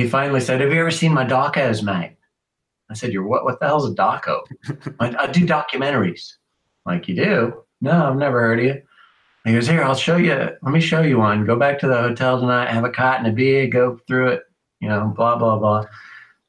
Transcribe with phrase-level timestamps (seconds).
[0.00, 2.16] he finally said, "Have you ever seen my docos, mate?"
[2.88, 3.44] I said, "You're what?
[3.44, 4.42] What the hell's a doco?"
[5.00, 6.34] I, I do documentaries.
[6.86, 7.64] Like you do?
[7.80, 8.82] No, I've never heard of you.
[9.44, 10.34] He goes, Here, I'll show you.
[10.34, 11.46] Let me show you one.
[11.46, 14.42] Go back to the hotel tonight, have a cot and a beer, go through it,
[14.80, 15.86] you know, blah, blah, blah.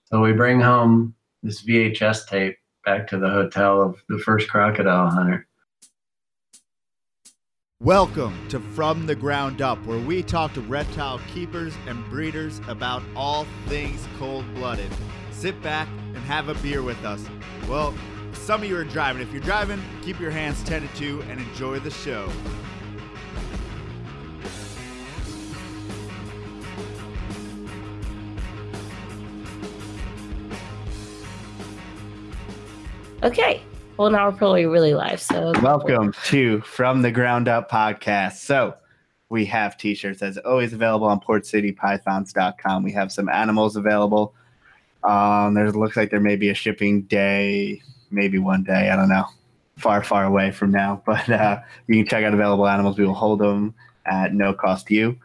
[0.05, 5.09] So we bring home this VHS tape back to the hotel of the first crocodile
[5.09, 5.47] hunter.
[7.83, 13.01] Welcome to From the Ground Up, where we talk to reptile keepers and breeders about
[13.15, 14.91] all things cold blooded.
[15.31, 17.25] Sit back and have a beer with us.
[17.67, 17.95] Well,
[18.33, 19.23] some of you are driving.
[19.23, 22.31] If you're driving, keep your hands tended to and enjoy the show.
[33.23, 33.63] Okay.
[34.01, 35.21] Well, now we're probably really live.
[35.21, 38.37] So Welcome to From the Ground Up podcast.
[38.37, 38.73] So
[39.29, 42.81] we have t-shirts as always available on portcitypythons.com.
[42.81, 44.33] We have some animals available.
[45.03, 48.89] Um, there looks like there may be a shipping day, maybe one day.
[48.89, 49.25] I don't know.
[49.77, 51.03] Far, far away from now.
[51.05, 52.97] But uh, you can check out available animals.
[52.97, 53.75] We will hold them
[54.07, 55.19] at no cost to you.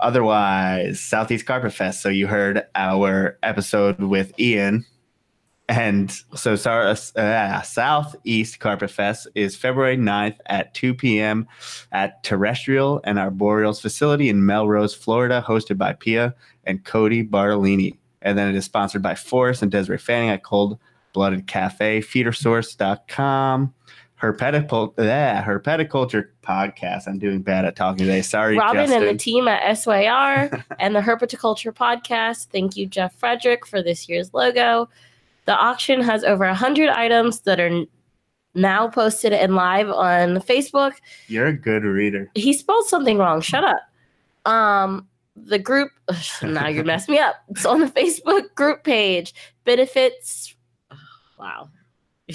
[0.00, 2.02] Otherwise, Southeast Carpet Fest.
[2.02, 4.84] So you heard our episode with Ian
[5.68, 11.46] and so sorry, uh, Southeast Carpet Fest is February 9th at 2 p.m.
[11.92, 17.98] at Terrestrial and Arboreals facility in Melrose, Florida, hosted by Pia and Cody Bartolini.
[18.22, 20.78] And then it is sponsored by Forrest and Desiree Fanning at Cold
[21.12, 23.74] Blooded Cafe, feedersource.com.
[24.20, 27.06] Herpeticulture, yeah, Herpeticulture podcast.
[27.06, 28.22] I'm doing bad at talking today.
[28.22, 29.02] Sorry, Robin Justin.
[29.02, 32.46] and the team at SYR and the Herpeticulture podcast.
[32.46, 34.88] Thank you, Jeff Frederick, for this year's logo.
[35.48, 37.86] The auction has over 100 items that are
[38.54, 40.92] now posted and live on Facebook.
[41.26, 42.30] You're a good reader.
[42.34, 43.40] He spelled something wrong.
[43.40, 43.80] Shut up.
[44.44, 45.90] Um, the group,
[46.42, 47.36] now you're messing me up.
[47.48, 49.32] It's on the Facebook group page.
[49.64, 50.54] Benefits,
[51.38, 51.70] wow.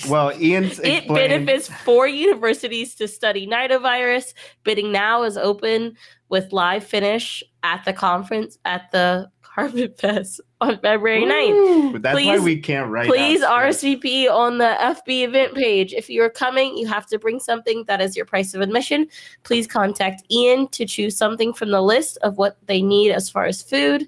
[0.10, 4.34] Well, Ian's It benefits four universities to study nidovirus.
[4.64, 5.98] Bidding now is open
[6.30, 11.94] with live finish at the conference at the Carpet Fest on February 9th.
[11.94, 13.08] But that's why Please- we can't write.
[13.08, 13.42] Please.
[13.42, 15.94] RSVP on the FB event page.
[15.94, 19.08] If you're coming, you have to bring something that is your price of admission.
[19.44, 23.46] Please contact Ian to choose something from the list of what they need as far
[23.46, 24.08] as food.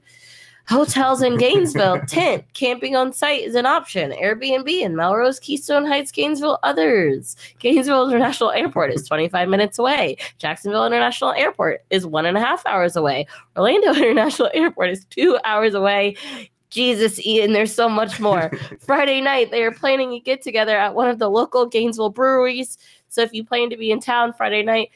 [0.68, 4.12] Hotels in Gainesville, tent, camping on site is an option.
[4.12, 7.36] Airbnb in Melrose, Keystone Heights, Gainesville, others.
[7.60, 10.18] Gainesville International Airport is 25 minutes away.
[10.40, 13.28] Jacksonville International Airport is one and a half hours away.
[13.56, 16.16] Orlando International Airport is two hours away.
[16.72, 18.52] Jesus, Ian, there's so much more.
[18.80, 22.80] Friday night, they are planning a get together at one of the local Gainesville breweries.
[23.08, 24.90] So if you plan to be in town Friday night,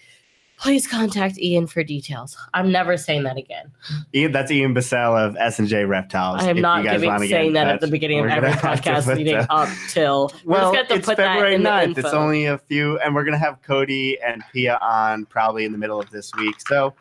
[0.60, 2.38] please contact Ian for details.
[2.54, 3.72] I'm never saying that again.
[4.14, 6.42] Ian, that's Ian Bassell of S and J Reptiles.
[6.42, 8.82] I am if not giving saying in that at the beginning of every gonna have
[8.82, 10.32] to podcast meeting that- up till.
[10.46, 11.98] Well, it's put that February in the 9th.
[11.98, 15.78] It's only a few, and we're gonna have Cody and Pia on probably in the
[15.78, 16.56] middle of this week.
[16.68, 16.94] So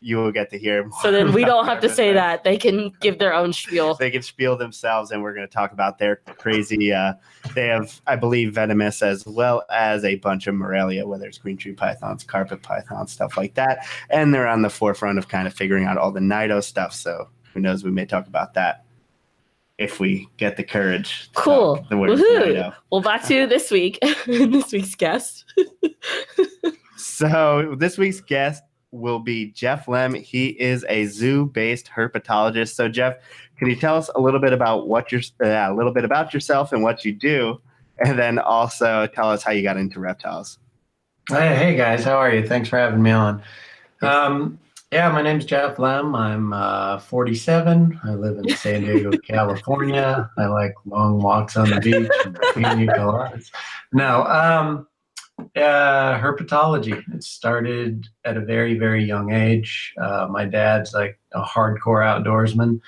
[0.00, 0.84] you will get to hear.
[0.84, 2.44] More So then we don't have to say that.
[2.44, 3.94] They can give their own spiel.
[3.94, 6.92] They can spiel themselves, and we're going to talk about their crazy.
[6.92, 7.14] Uh,
[7.54, 11.56] they have, I believe, venomous as well as a bunch of Morelia, whether it's green
[11.56, 13.86] tree pythons, carpet pythons, stuff like that.
[14.10, 16.92] And they're on the forefront of kind of figuring out all the Nido stuff.
[16.92, 17.84] So who knows?
[17.84, 18.84] We may talk about that
[19.78, 21.30] if we get the courage.
[21.34, 21.86] Cool.
[21.88, 22.74] The Woohoo.
[22.90, 23.98] Well, back to this week.
[24.26, 25.44] this week's guest.
[26.96, 28.62] So this week's guest
[28.96, 30.20] will be Jeff Lemm.
[30.20, 32.74] He is a zoo-based herpetologist.
[32.74, 33.16] So Jeff,
[33.58, 36.34] can you tell us a little bit about what you're uh, a little bit about
[36.34, 37.60] yourself and what you do,
[37.98, 40.58] and then also tell us how you got into reptiles?
[41.28, 42.46] Hey, hey guys, how are you?
[42.46, 43.42] Thanks for having me on.
[44.02, 44.58] Um,
[44.92, 46.16] yeah, my name's Jeff Lemm.
[46.16, 48.00] I'm uh, 47.
[48.04, 50.30] I live in San Diego, California.
[50.38, 53.50] I like long walks on the beach and pina coladas.
[53.92, 54.86] No, um,
[55.56, 57.02] uh, herpetology.
[57.14, 59.94] It started at a very, very young age.
[60.00, 62.80] Uh, my dad's like a hardcore outdoorsman.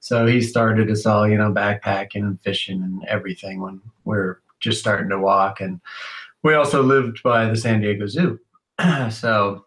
[0.00, 4.40] So he started us all, you know, backpacking and fishing and everything when we are
[4.60, 5.60] just starting to walk.
[5.60, 5.80] And
[6.42, 8.38] we also lived by the San Diego Zoo.
[9.10, 9.64] so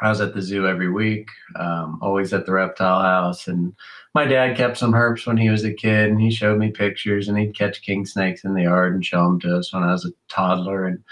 [0.00, 3.46] I was at the zoo every week, um, always at the reptile house.
[3.46, 3.74] And
[4.14, 7.28] my dad kept some herps when he was a kid, and he showed me pictures,
[7.28, 9.92] and he'd catch king snakes in the yard and show them to us when I
[9.92, 10.86] was a toddler.
[10.86, 11.02] And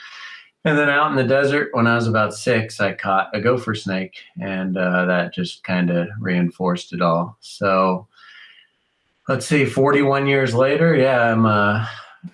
[0.64, 3.74] and then out in the desert, when I was about six, I caught a gopher
[3.74, 7.36] snake, and uh, that just kind of reinforced it all.
[7.40, 8.06] So
[9.28, 11.88] let's see, 41 years later, yeah, I'm a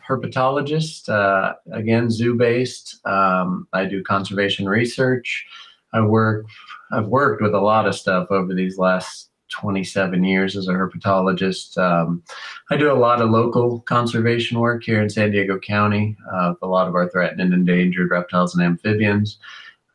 [0.06, 3.04] herpetologist, uh, again, zoo based.
[3.06, 5.46] Um, I do conservation research.
[5.94, 6.44] I work,
[6.92, 11.78] I've worked with a lot of stuff over these last 27 years as a herpetologist.
[11.78, 12.22] Um,
[12.70, 16.66] I do a lot of local conservation work here in San Diego County, uh, a
[16.66, 19.38] lot of our threatened and endangered reptiles and amphibians.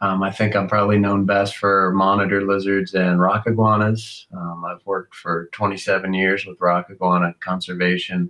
[0.02, 4.28] Um, I think I'm probably known best for monitor lizards and rock iguanas.
[4.36, 8.30] Um, I've worked for 27 years with rock iguana conservation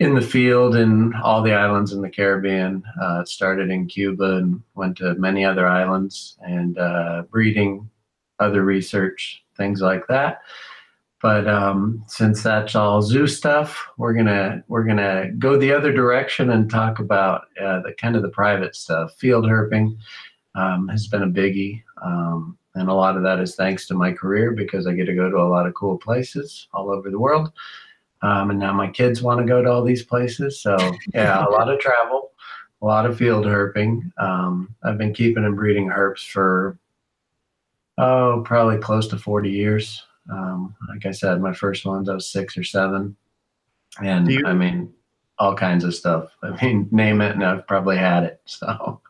[0.00, 2.82] in the field in all the islands in the Caribbean.
[3.00, 7.88] Uh, started in Cuba and went to many other islands and uh, breeding,
[8.38, 10.40] other research, things like that.
[11.20, 16.50] But um, since that's all zoo stuff, we're gonna we're gonna go the other direction
[16.50, 19.96] and talk about uh, the kind of the private stuff, field herping
[20.56, 21.82] um, has been a biggie.
[22.04, 25.14] Um, and a lot of that is thanks to my career because I get to
[25.14, 27.52] go to a lot of cool places all over the world.
[28.22, 30.60] Um, and now my kids want to go to all these places.
[30.60, 30.76] So,
[31.12, 32.30] yeah, a lot of travel,
[32.80, 34.10] a lot of field herping.
[34.18, 36.78] Um, I've been keeping and breeding herps for,
[37.98, 40.02] oh, probably close to 40 years.
[40.30, 43.16] Um, like I said, my first ones, I was six or seven.
[44.02, 44.92] And you- I mean,
[45.38, 46.30] all kinds of stuff.
[46.42, 48.40] I mean, name it, and I've probably had it.
[48.44, 49.00] So,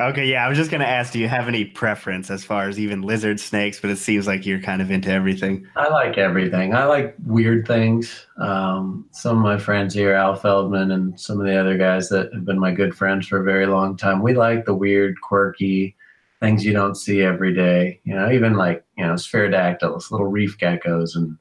[0.00, 2.80] Okay, yeah, I was just gonna ask, do you have any preference as far as
[2.80, 3.78] even lizard snakes?
[3.78, 5.66] But it seems like you're kind of into everything.
[5.76, 6.74] I like everything.
[6.74, 8.26] I like weird things.
[8.38, 12.32] Um, some of my friends here, Al Feldman, and some of the other guys that
[12.32, 15.94] have been my good friends for a very long time, we like the weird, quirky
[16.40, 18.00] things you don't see every day.
[18.04, 21.36] You know, even like you know, sphaerodactyls, little reef geckos, and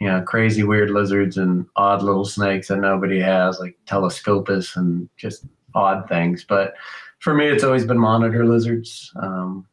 [0.00, 5.08] you know, crazy weird lizards and odd little snakes that nobody has, like telescopus and
[5.16, 6.44] just odd things.
[6.48, 6.74] But
[7.18, 9.12] for me, it's always been monitor lizards.
[9.20, 9.66] Um,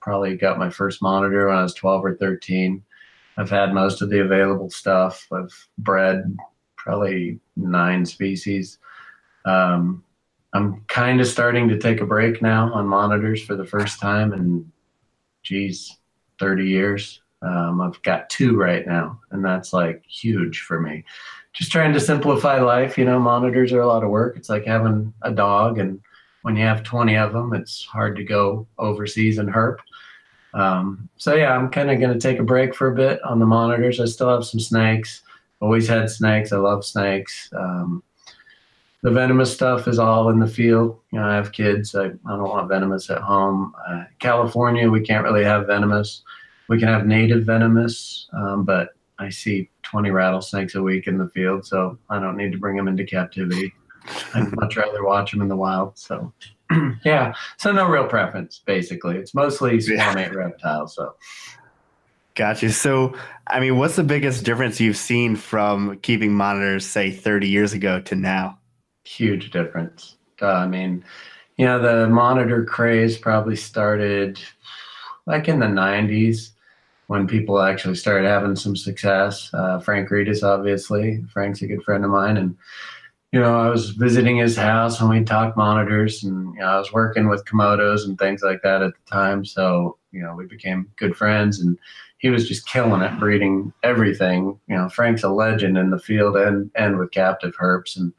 [0.00, 2.82] probably got my first monitor when I was 12 or 13.
[3.36, 5.26] I've had most of the available stuff.
[5.32, 6.36] I've bred
[6.76, 8.78] probably nine species.
[9.44, 10.02] Um,
[10.52, 14.32] I'm kind of starting to take a break now on monitors for the first time
[14.32, 14.70] in,
[15.42, 15.96] geez,
[16.38, 17.20] 30 years.
[17.42, 21.04] Um, I've got two right now, and that's like huge for me.
[21.52, 22.98] Just trying to simplify life.
[22.98, 24.36] You know, monitors are a lot of work.
[24.36, 26.00] It's like having a dog, and
[26.42, 29.78] when you have 20 of them, it's hard to go overseas and herp.
[30.52, 33.38] Um, so yeah, I'm kind of going to take a break for a bit on
[33.38, 34.00] the monitors.
[34.00, 35.22] I still have some snakes.
[35.60, 36.52] Always had snakes.
[36.52, 37.50] I love snakes.
[37.56, 38.02] Um,
[39.02, 40.98] the venomous stuff is all in the field.
[41.12, 41.94] You know, I have kids.
[41.94, 43.74] I, I don't want venomous at home.
[43.88, 46.22] Uh, California, we can't really have venomous.
[46.68, 51.28] We can have native venomous, um, but I see 20 rattlesnakes a week in the
[51.28, 53.72] field, so I don't need to bring them into captivity.
[54.34, 55.98] I'd much rather watch them in the wild.
[55.98, 56.32] So,
[57.04, 57.34] yeah.
[57.56, 58.62] So no real preference.
[58.64, 60.94] Basically, it's mostly squamate reptiles.
[60.94, 61.14] So
[62.34, 62.70] Gotcha.
[62.70, 63.14] So,
[63.48, 68.00] I mean, what's the biggest difference you've seen from keeping monitors, say, 30 years ago
[68.02, 68.59] to now?
[69.16, 70.16] Huge difference.
[70.40, 71.04] Uh, I mean,
[71.56, 74.40] you know, the monitor craze probably started
[75.26, 76.50] like in the 90s
[77.08, 79.50] when people actually started having some success.
[79.52, 81.24] Uh, Frank Retes, obviously.
[81.32, 82.36] Frank's a good friend of mine.
[82.36, 82.56] And,
[83.32, 86.78] you know, I was visiting his house and we talked monitors and, you know, I
[86.78, 89.44] was working with Komodos and things like that at the time.
[89.44, 91.76] So, you know, we became good friends and
[92.18, 94.58] he was just killing it, breeding everything.
[94.68, 97.96] You know, Frank's a legend in the field and, and with captive herps.
[97.96, 98.12] And,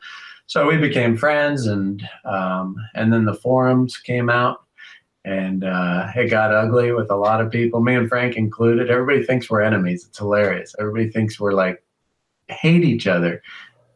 [0.51, 4.63] so we became friends and um, and then the forums came out
[5.24, 8.89] and uh, it got ugly with a lot of people me and frank included.
[8.89, 10.06] Everybody thinks we're enemies.
[10.06, 10.75] It's hilarious.
[10.77, 11.81] Everybody thinks we're like
[12.50, 13.42] hate each other.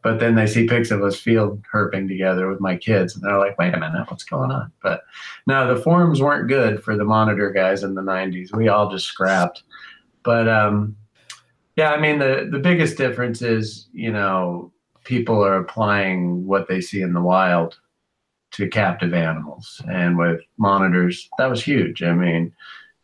[0.00, 3.38] But then they see pics of us field herping together with my kids and they're
[3.38, 4.72] like wait a minute what's going on?
[4.82, 5.02] But
[5.46, 9.04] no the forums weren't good for the monitor guys in the 90s we all just
[9.04, 9.62] scrapped.
[10.22, 10.96] But um,
[11.76, 14.72] yeah i mean the the biggest difference is you know
[15.06, 17.78] people are applying what they see in the wild
[18.50, 19.80] to captive animals.
[19.88, 22.02] And with monitors, that was huge.
[22.02, 22.52] I mean,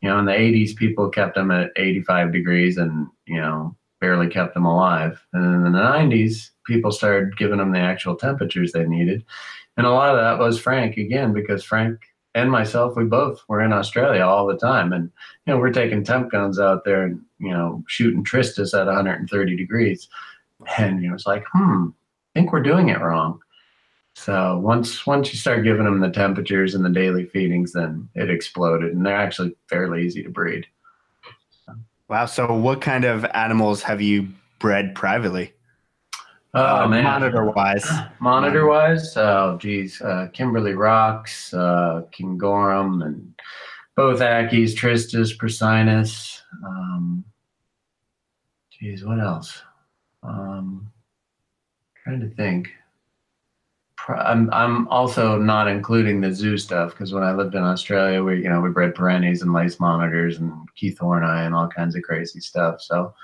[0.01, 4.29] you know, in the 80s, people kept them at 85 degrees and, you know, barely
[4.29, 5.25] kept them alive.
[5.33, 9.25] And in the 90s, people started giving them the actual temperatures they needed.
[9.77, 12.01] And a lot of that was Frank, again, because Frank
[12.35, 14.93] and myself, we both were in Australia all the time.
[14.93, 15.11] And,
[15.47, 19.57] you know, we're taking temp guns out there and, you know, shooting Tristis at 130
[19.57, 20.09] degrees
[20.79, 23.41] and you was like, hmm, I think we're doing it wrong.
[24.15, 28.31] So once once you start giving them the temperatures and the daily feedings, then it
[28.31, 30.67] exploded, and they're actually fairly easy to breed.
[32.09, 32.27] Wow.
[32.27, 34.29] So, what kind of animals have you
[34.59, 35.55] bred privately?
[36.55, 37.91] Oh man, Monitor wise.
[38.21, 43.33] monitor wise, oh geez, uh, Kimberley Rocks, uh, Kingorum, and
[43.97, 46.43] both Ackies, Tristis, Persinus.
[46.63, 47.25] Um,
[48.71, 49.63] geez, what else?
[50.23, 50.91] Um,
[52.03, 52.69] trying to think.
[54.09, 58.43] I'm I'm also not including the zoo stuff because when I lived in Australia, we
[58.43, 62.41] you know we bred perenties and lace monitors and keithhornei and all kinds of crazy
[62.41, 62.81] stuff.
[62.81, 63.15] So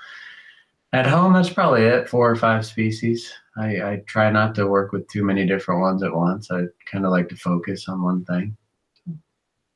[0.93, 2.09] at home, that's probably it.
[2.09, 3.31] Four or five species.
[3.57, 6.49] I, I try not to work with too many different ones at once.
[6.49, 8.55] I kind of like to focus on one thing.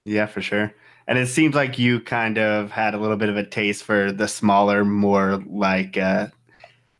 [0.06, 0.74] Yeah, for sure.
[1.08, 4.12] And it seems like you kind of had a little bit of a taste for
[4.12, 6.28] the smaller, more like uh,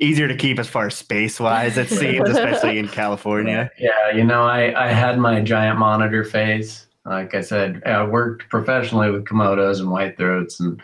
[0.04, 3.72] easier to keep as far as space wise, it seems, especially in California.
[3.80, 6.88] Yeah, you know, I, I had my giant monitor phase.
[7.06, 10.82] Like I said, I worked professionally with Komodos and white throats and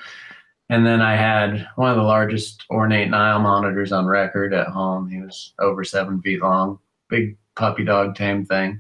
[0.72, 5.10] and then I had one of the largest ornate Nile monitors on record at home.
[5.10, 6.78] He was over seven feet long,
[7.10, 8.80] big puppy dog tame thing.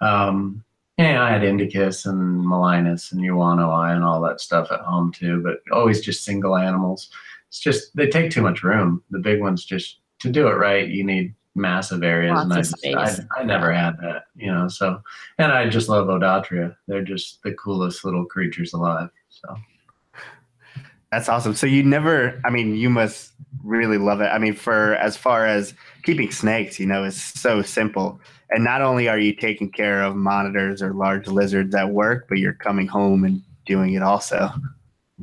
[0.00, 0.64] Um,
[0.98, 5.40] yeah, I had Indicus and melinus and Yuwano and all that stuff at home too,
[5.42, 7.08] but always just single animals.
[7.52, 9.02] It's just they take too much room.
[9.10, 12.56] The big ones just to do it right, you need massive areas, Lots and I
[12.56, 13.20] of just space.
[13.36, 14.68] I, I never had that, you know.
[14.68, 15.02] So,
[15.36, 16.74] and I just love Odatria.
[16.88, 19.10] They're just the coolest little creatures alive.
[19.28, 19.54] So.
[21.10, 21.54] That's awesome.
[21.54, 23.32] So you never, I mean, you must
[23.62, 24.28] really love it.
[24.28, 28.18] I mean, for as far as keeping snakes, you know, is so simple.
[28.48, 32.38] And not only are you taking care of monitors or large lizards at work, but
[32.38, 34.48] you're coming home and doing it also.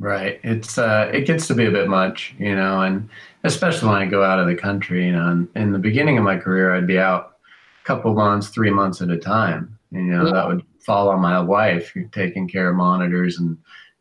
[0.00, 0.40] Right.
[0.42, 3.06] It's uh it gets to be a bit much, you know, and
[3.44, 6.24] especially when I go out of the country, you know, and in the beginning of
[6.24, 7.36] my career I'd be out
[7.82, 9.78] a couple months, three months at a time.
[9.92, 10.32] And you know, Yeah.
[10.32, 13.50] that would fall on my wife taking care of monitors and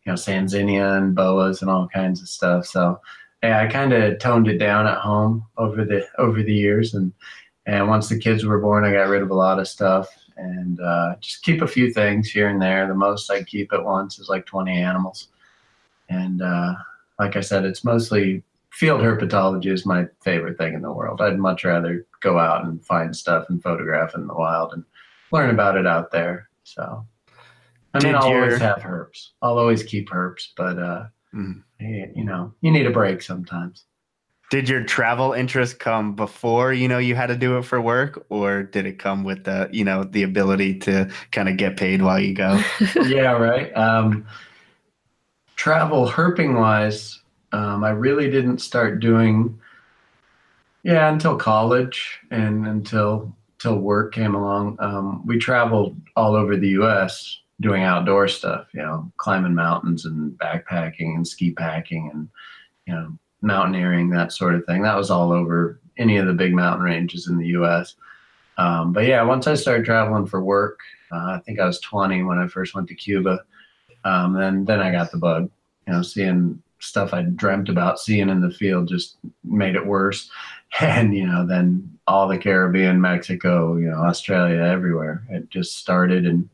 [0.06, 2.66] you know, Sanzinia and boas and all kinds of stuff.
[2.66, 3.02] So
[3.44, 7.12] yeah, I kind of toned it down at home over the over the years and
[7.66, 10.80] and once the kids were born I got rid of a lot of stuff and
[10.80, 12.88] uh, just keep a few things here and there.
[12.88, 15.28] The most I keep at once is like 20 animals.
[16.10, 16.74] And uh,
[17.20, 21.22] like I said, it's mostly field herpetology is my favorite thing in the world.
[21.22, 24.84] I'd much rather go out and find stuff and photograph in the wild and
[25.32, 26.50] learn about it out there.
[26.64, 27.06] So,
[27.94, 29.30] I mean, Did I'll your- always have herps.
[29.42, 33.86] I'll always keep herps, but uh, you you know, you need a break sometimes.
[34.52, 38.26] Did your travel interest come before, you know, you had to do it for work
[38.30, 42.02] or did it come with the, you know, the ability to kind of get paid
[42.02, 42.60] while you go?
[43.06, 43.72] yeah, right.
[43.78, 44.26] Um,
[45.60, 47.20] travel herping wise,
[47.52, 49.60] um, I really didn't start doing,
[50.84, 54.78] yeah, until college and until till work came along.
[54.80, 57.42] Um, we traveled all over the U.S.
[57.60, 62.30] doing outdoor stuff, you know, climbing mountains and backpacking and ski packing and
[62.88, 64.82] you know mountaineering that sort of thing.
[64.84, 67.96] That was all over any of the big mountain ranges in the U.S.
[68.58, 70.80] Um, but yeah, once I started traveling for work,
[71.12, 73.40] uh, I think I was 20 when I first went to Cuba.
[74.04, 75.50] Um, and then I got the bug.
[75.88, 80.30] You know, seeing stuff I dreamt about seeing in the field just made it worse.
[80.80, 85.24] And you know, then all the Caribbean, Mexico, you know, Australia, everywhere.
[85.28, 86.48] It just started and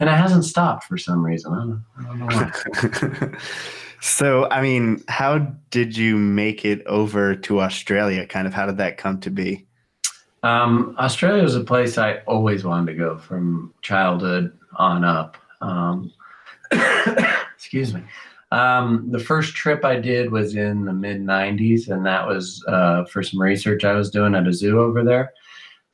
[0.00, 1.54] and it hasn't stopped for some reason.
[1.54, 3.38] I don't, I don't know why.
[4.00, 5.38] so, I mean, how
[5.70, 8.26] did you make it over to Australia?
[8.26, 9.66] Kind of how did that come to be?
[10.42, 15.36] Um, Australia was a place I always wanted to go from childhood on up.
[15.60, 16.12] Um,
[17.54, 18.02] excuse me.
[18.50, 23.04] Um, the first trip I did was in the mid 90s, and that was uh,
[23.04, 25.32] for some research I was doing at a zoo over there.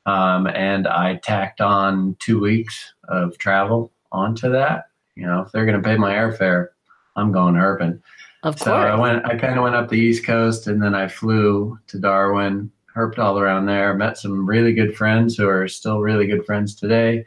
[0.05, 4.85] Um, and I tacked on two weeks of travel onto that.
[5.15, 6.67] You know, if they're going to pay my airfare,
[7.15, 8.01] I'm going herping.
[8.43, 9.25] Of So I went.
[9.25, 13.17] I kind of went up the East Coast, and then I flew to Darwin, herped
[13.17, 13.95] all around there.
[13.95, 17.25] Met some really good friends who are still really good friends today.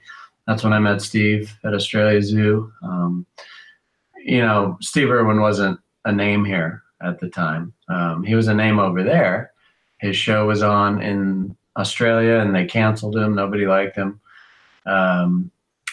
[0.49, 2.73] That's when I met Steve at Australia Zoo.
[2.83, 3.27] Um,
[4.17, 7.75] you know, Steve Irwin wasn't a name here at the time.
[7.91, 9.53] Um, he was a name over there.
[9.99, 13.35] His show was on in Australia, and they canceled him.
[13.35, 14.21] Nobody liked him.
[14.87, 15.51] Um,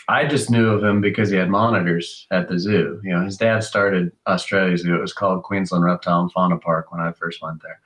[0.07, 3.01] I just knew of him because he had monitors at the zoo.
[3.03, 4.95] You know, his dad started Australia Zoo.
[4.95, 7.81] It was called Queensland Reptile and Fauna Park when I first went there.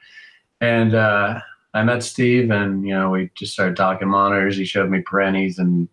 [0.61, 1.39] And uh,
[1.73, 4.55] I met Steve, and you know, we just started talking monitors.
[4.55, 5.87] He showed me perenties, and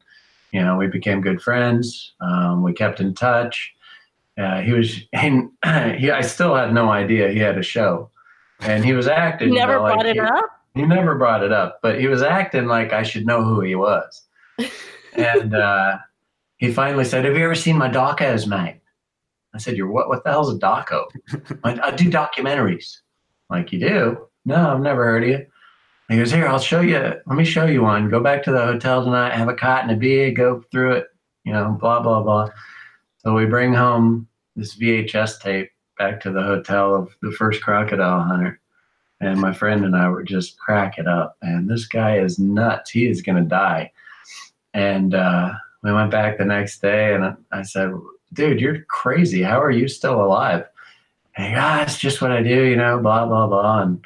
[0.52, 2.14] you know, we became good friends.
[2.20, 3.74] Um, we kept in touch.
[4.38, 5.50] Uh, he was, and
[5.98, 8.10] he, I still had no idea he had a show,
[8.60, 9.48] and he was acting.
[9.48, 10.44] You never know, like brought it he- up?
[10.74, 13.74] he never brought it up, but he was acting like I should know who he
[13.74, 14.22] was.
[15.14, 15.98] and uh,
[16.58, 18.80] he finally said, "Have you ever seen my docos, mate?"
[19.54, 20.08] I said, "You're what?
[20.08, 21.06] What the hell's a doco?"
[21.64, 22.98] I, I do documentaries.
[23.48, 24.28] Like you do?
[24.44, 25.46] No, I've never heard of you.
[26.08, 26.98] He goes, "Here, I'll show you.
[26.98, 28.08] Let me show you one.
[28.08, 31.06] Go back to the hotel tonight, have a cot and a beer, go through it.
[31.44, 32.50] You know, blah blah blah."
[33.18, 38.22] So we bring home this VHS tape back to the hotel of the first crocodile
[38.22, 38.60] hunter.
[39.20, 41.36] And my friend and I were just cracking up.
[41.42, 42.90] And this guy is nuts.
[42.90, 43.90] He is going to die.
[44.74, 47.92] And uh, we went back the next day, and I, I said,
[48.32, 49.42] "Dude, you're crazy.
[49.42, 50.66] How are you still alive?"
[51.36, 53.82] And he goes, ah, "It's just what I do, you know." Blah blah blah.
[53.82, 54.04] And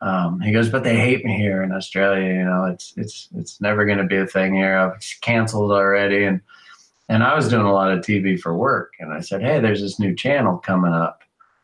[0.00, 2.32] um, he goes, "But they hate me here in Australia.
[2.32, 4.76] You know, it's it's it's never going to be a thing here.
[4.76, 6.40] I've canceled already." And
[7.08, 9.80] and I was doing a lot of TV for work, and I said, "Hey, there's
[9.80, 11.22] this new channel coming up,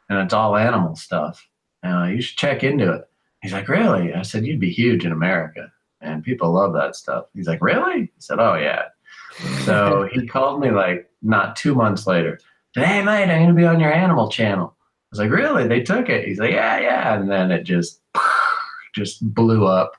[0.08, 1.46] and it's all animal stuff.
[1.84, 3.08] Uh, you should check into it."
[3.42, 7.26] He's like, "Really?" I said, "You'd be huge in America." and people love that stuff.
[7.34, 8.02] He's like, really?
[8.02, 8.84] I said, oh yeah.
[9.64, 12.38] So he called me like not two months later.
[12.74, 14.74] Hey mate, I'm gonna be on your animal channel.
[14.76, 15.66] I was like, really?
[15.66, 16.26] They took it.
[16.26, 17.14] He's like, yeah, yeah.
[17.14, 18.00] And then it just
[18.96, 19.96] just blew up.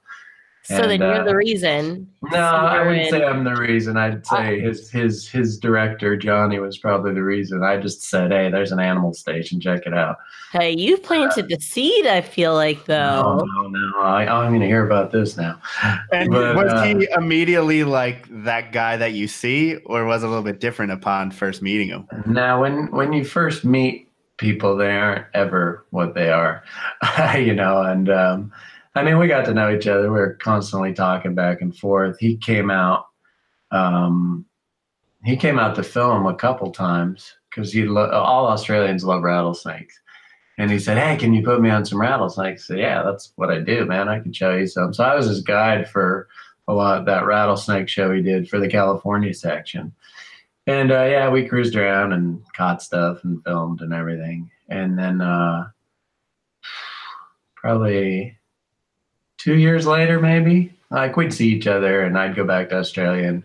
[0.67, 2.11] So and, then you're uh, the reason.
[2.29, 3.95] No, I wouldn't say I'm the reason.
[3.95, 7.63] I'd say his his his director Johnny was probably the reason.
[7.63, 9.61] I just said, "Hey, there's an animal station.
[9.61, 10.17] Check it out."
[10.51, 12.05] Hey, you planted uh, the seed.
[12.05, 13.37] I feel like though.
[13.37, 13.99] No, no, no.
[14.01, 15.57] I, am going to hear about this now.
[16.11, 20.27] And but, was uh, he immediately like that guy that you see, or was a
[20.27, 22.09] little bit different upon first meeting him?
[22.25, 26.61] Now, when when you first meet people, they aren't ever what they are,
[27.37, 28.09] you know, and.
[28.09, 28.51] um
[28.97, 30.11] I mean, we got to know each other.
[30.11, 32.17] We were constantly talking back and forth.
[32.19, 33.05] He came out.
[33.71, 34.45] Um,
[35.23, 39.99] he came out to film a couple times because he lo- all Australians love rattlesnakes.
[40.57, 43.33] And he said, "Hey, can you put me on some rattlesnakes?" I said, "Yeah, that's
[43.35, 44.09] what I do, man.
[44.09, 46.27] I can show you some." So I was his guide for
[46.67, 49.93] a lot that rattlesnake show he did for the California section.
[50.65, 54.49] And uh, yeah, we cruised around and caught stuff and filmed and everything.
[54.69, 55.69] And then uh,
[57.55, 58.36] probably
[59.47, 63.29] two years later, maybe like we'd see each other, and I'd go back to Australia,
[63.29, 63.43] and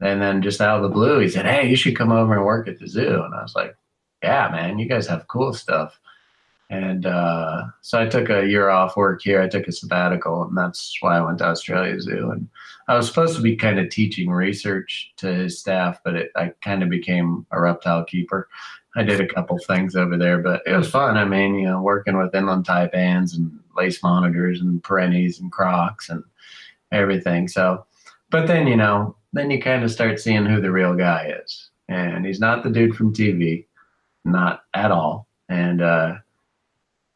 [0.00, 2.46] and then just out of the blue, he said, "Hey, you should come over and
[2.46, 3.76] work at the zoo." And I was like,
[4.22, 6.00] "Yeah, man, you guys have cool stuff."
[6.70, 9.42] And uh, so I took a year off work here.
[9.42, 12.30] I took a sabbatical, and that's why I went to Australia Zoo.
[12.30, 12.48] And
[12.88, 16.52] I was supposed to be kind of teaching research to his staff, but it, I
[16.62, 18.48] kind of became a reptile keeper.
[18.96, 21.18] I did a couple things over there, but it was fun.
[21.18, 26.08] I mean, you know, working with inland taipans and lace monitors and perenties and crocs
[26.08, 26.22] and
[26.92, 27.48] everything.
[27.48, 27.86] So,
[28.30, 31.70] but then, you know, then you kind of start seeing who the real guy is.
[31.88, 33.66] And he's not the dude from TV,
[34.24, 35.26] not at all.
[35.48, 36.14] And uh,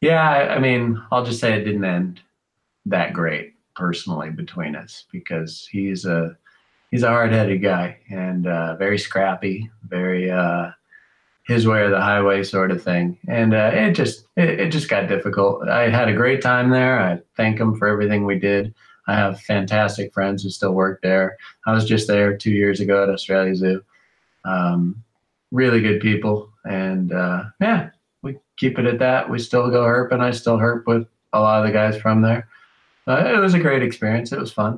[0.01, 2.21] yeah, I, I mean, I'll just say it didn't end
[2.85, 6.37] that great personally between us because he's a
[6.91, 10.71] he's a hard-headed guy and uh, very scrappy, very uh,
[11.49, 13.17] his way or the highway sort of thing.
[13.27, 15.67] And uh, it just it, it, just got difficult.
[15.67, 16.99] I had a great time there.
[16.99, 18.71] I thank him for everything we did.
[19.07, 21.37] I have fantastic friends who still work there.
[21.65, 23.83] I was just there two years ago at Australia Zoo.
[24.45, 25.03] Um,
[25.51, 27.89] really good people, and uh, yeah,
[28.21, 29.27] we keep it at that.
[29.27, 32.21] We still go herp, and I still herp with a lot of the guys from
[32.21, 32.47] there.
[33.07, 34.31] Uh, it was a great experience.
[34.31, 34.77] It was fun.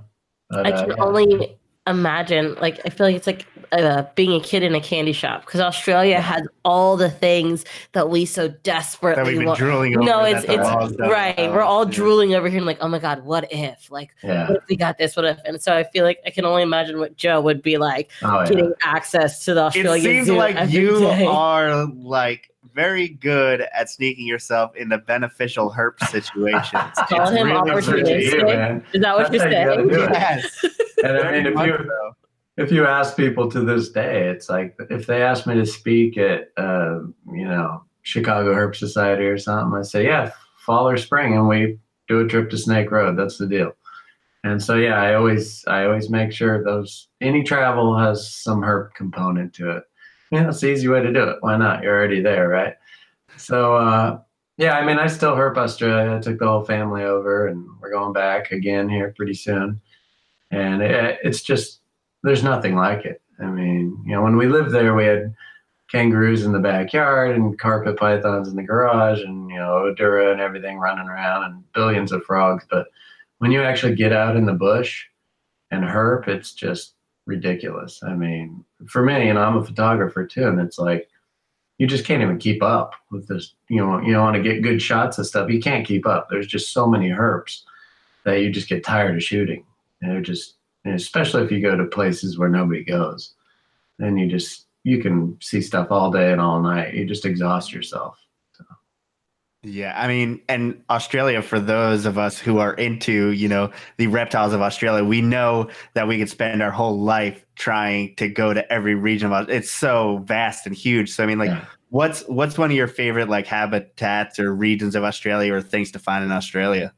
[0.49, 1.03] But, I can uh, yeah.
[1.03, 5.13] only imagine like i feel like it's like uh, being a kid in a candy
[5.13, 10.23] shop because australia has all the things that we so desperately want drooling over no
[10.23, 11.91] it's it's right we're all yeah.
[11.91, 14.47] drooling over here and like oh my god what if like yeah.
[14.47, 16.61] what if we got this what if and so i feel like i can only
[16.61, 18.71] imagine what joe would be like oh, getting yeah.
[18.83, 21.25] access to the australia it seems Zoo like you day.
[21.25, 26.93] are like very good at sneaking yourself into beneficial herp situations.
[27.09, 28.83] Call him opportunistic.
[28.93, 29.89] Is that what That's you're saying?
[29.89, 30.65] Yes.
[31.03, 32.13] and I mean, if you
[32.57, 36.17] if you ask people to this day, it's like if they ask me to speak
[36.17, 36.99] at uh,
[37.31, 41.79] you know Chicago Herp Society or something, I say, yeah, fall or spring, and we
[42.07, 43.17] do a trip to Snake Road.
[43.17, 43.73] That's the deal.
[44.43, 48.93] And so yeah, I always I always make sure those any travel has some herp
[48.95, 49.83] component to it.
[50.31, 51.37] Yeah, it's the easy way to do it.
[51.41, 51.83] Why not?
[51.83, 52.75] You're already there, right?
[53.37, 54.19] So uh,
[54.57, 56.15] yeah, I mean, I still herp Australia.
[56.15, 59.81] I took the whole family over, and we're going back again here pretty soon
[60.51, 61.79] and it, it's just
[62.23, 63.21] there's nothing like it.
[63.39, 65.33] I mean, you know, when we lived there, we had
[65.89, 70.41] kangaroos in the backyard and carpet pythons in the garage, and you know, Odatria and
[70.41, 72.65] everything running around, and billions of frogs.
[72.69, 72.87] But
[73.39, 75.05] when you actually get out in the bush
[75.71, 76.93] and herp, it's just
[77.31, 78.03] ridiculous.
[78.03, 81.07] I mean, for me, and I'm a photographer too, and it's like
[81.77, 83.55] you just can't even keep up with this.
[83.69, 85.49] You know, you don't want to get good shots of stuff.
[85.49, 86.27] You can't keep up.
[86.29, 87.61] There's just so many herps
[88.25, 89.65] that you just get tired of shooting.
[90.01, 93.33] And they're just, and especially if you go to places where nobody goes,
[93.97, 96.93] then you just, you can see stuff all day and all night.
[96.93, 98.17] You just exhaust yourself.
[99.63, 104.07] Yeah, I mean, and Australia, for those of us who are into, you know, the
[104.07, 108.55] reptiles of Australia, we know that we could spend our whole life trying to go
[108.55, 109.53] to every region of it.
[109.53, 111.11] It's so vast and huge.
[111.11, 111.65] So I mean, like, yeah.
[111.89, 115.99] what's what's one of your favorite like habitats or regions of Australia or things to
[115.99, 116.91] find in Australia?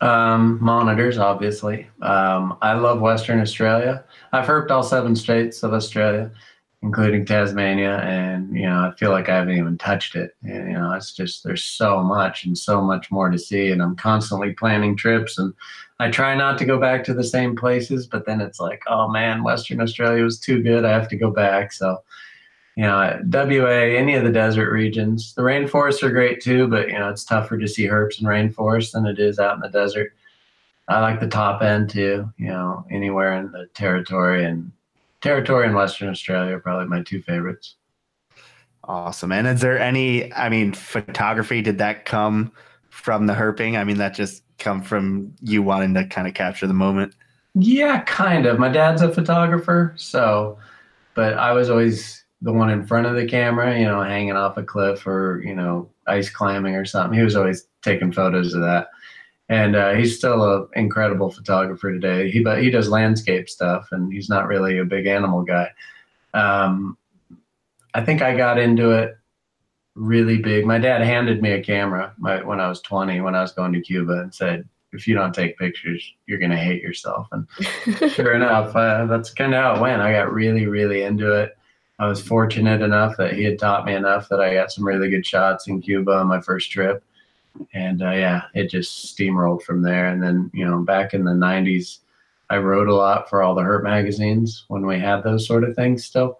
[0.00, 1.88] Um, monitors, obviously.
[2.02, 4.04] Um, I love Western Australia.
[4.32, 6.30] I've herped all seven states of Australia,
[6.86, 10.36] including Tasmania, and you know I feel like I haven't even touched it.
[10.42, 13.82] And, you know, it's just there's so much and so much more to see, and
[13.82, 15.52] I'm constantly planning trips, and
[15.98, 19.08] I try not to go back to the same places, but then it's like, oh
[19.08, 20.84] man, Western Australia was too good.
[20.84, 21.72] I have to go back.
[21.72, 22.02] So
[22.76, 25.34] you know, WA, any of the desert regions.
[25.34, 28.92] The rainforests are great too, but you know, it's tougher to see herps in rainforest
[28.92, 30.12] than it is out in the desert.
[30.88, 34.70] I like the top end too, you know, anywhere in the territory and
[35.22, 37.76] territory in Western Australia are probably my two favorites.
[38.84, 39.32] Awesome.
[39.32, 42.52] And is there any, I mean, photography, did that come
[42.88, 43.76] from the herping?
[43.76, 47.14] I mean, that just come from you wanting to kind of capture the moment?
[47.54, 48.58] Yeah, kind of.
[48.58, 50.58] My dad's a photographer, so,
[51.14, 54.56] but I was always the one in front of the camera, you know, hanging off
[54.56, 57.18] a cliff or, you know, ice climbing or something.
[57.18, 58.88] He was always taking photos of that.
[59.48, 62.30] And uh, he's still an incredible photographer today.
[62.30, 65.70] He but he does landscape stuff, and he's not really a big animal guy.
[66.34, 66.98] Um,
[67.94, 69.16] I think I got into it
[69.94, 70.66] really big.
[70.66, 73.72] My dad handed me a camera my, when I was 20, when I was going
[73.72, 77.46] to Cuba, and said, "If you don't take pictures, you're gonna hate yourself." And
[78.12, 80.02] sure enough, uh, that's kind of how it went.
[80.02, 81.56] I got really, really into it.
[81.98, 85.08] I was fortunate enough that he had taught me enough that I got some really
[85.08, 87.02] good shots in Cuba on my first trip.
[87.74, 90.08] And uh, yeah, it just steamrolled from there.
[90.08, 91.98] And then, you know, back in the 90s,
[92.48, 95.74] I wrote a lot for all the herp magazines when we had those sort of
[95.74, 96.38] things still.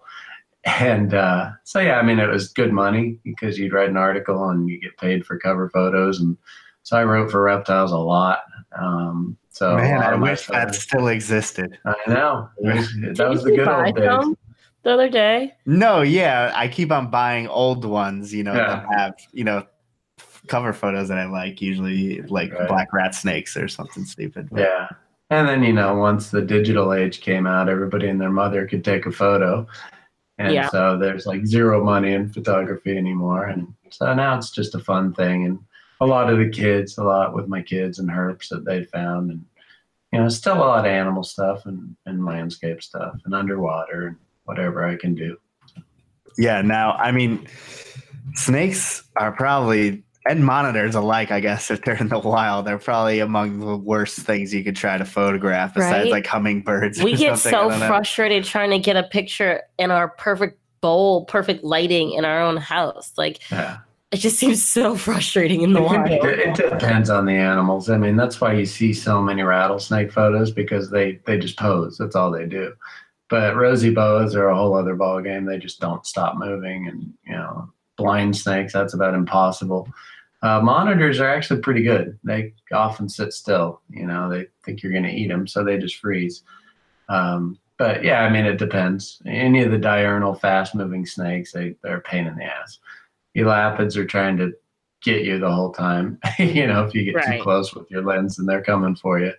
[0.65, 4.49] And uh, so, yeah, I mean, it was good money because you'd write an article
[4.49, 6.19] and you get paid for cover photos.
[6.19, 6.37] And
[6.83, 8.39] so I wrote for reptiles a lot.
[8.77, 11.77] Um, so man, I wish that still existed.
[11.85, 12.49] I know.
[12.61, 14.05] That was the good old days.
[14.05, 14.37] Some?
[14.87, 15.53] the other day?
[15.65, 18.67] No, yeah, I keep on buying old ones, you know, yeah.
[18.67, 19.65] that have, you know,
[20.47, 22.67] cover photos that I like, usually like right.
[22.67, 24.49] black rat snakes or something stupid.
[24.51, 24.61] But.
[24.61, 24.87] Yeah.
[25.29, 28.83] And then, you know, once the digital age came out, everybody and their mother could
[28.83, 29.67] take a photo.
[30.37, 30.69] And yeah.
[30.69, 33.45] so there's like zero money in photography anymore.
[33.45, 35.45] And so now it's just a fun thing.
[35.45, 35.59] And
[35.99, 39.31] a lot of the kids, a lot with my kids and herps that they found.
[39.31, 39.45] And,
[40.13, 44.15] you know, still a lot of animal stuff and, and landscape stuff and underwater and
[44.45, 45.37] whatever I can do.
[46.37, 46.61] Yeah.
[46.61, 47.47] Now, I mean,
[48.35, 53.19] snakes are probably and monitors alike, I guess, if they're in the wild, they're probably
[53.19, 56.11] among the worst things you could try to photograph besides right?
[56.11, 57.01] like hummingbirds.
[57.01, 62.11] We get so frustrated trying to get a picture in our perfect bowl, perfect lighting
[62.11, 63.13] in our own house.
[63.17, 63.79] Like, yeah.
[64.11, 66.07] it just seems so frustrating in the wild.
[66.09, 67.89] It depends on the animals.
[67.89, 71.97] I mean, that's why you see so many rattlesnake photos because they they just pose.
[71.97, 72.73] That's all they do.
[73.29, 75.45] But rosy boas are a whole other ball game.
[75.45, 79.89] They just don't stop moving, and you know, blind snakes that's about impossible.
[80.43, 82.17] Uh, monitors are actually pretty good.
[82.23, 83.81] They often sit still.
[83.89, 86.43] You know, they think you're going to eat them, so they just freeze.
[87.09, 89.21] Um, but yeah, I mean, it depends.
[89.25, 92.79] Any of the diurnal, fast-moving snakes, they they're a pain in the ass.
[93.35, 94.53] Elapids are trying to
[95.01, 96.19] get you the whole time.
[96.39, 97.37] you know, if you get right.
[97.37, 99.31] too close with your lens, and they're coming for you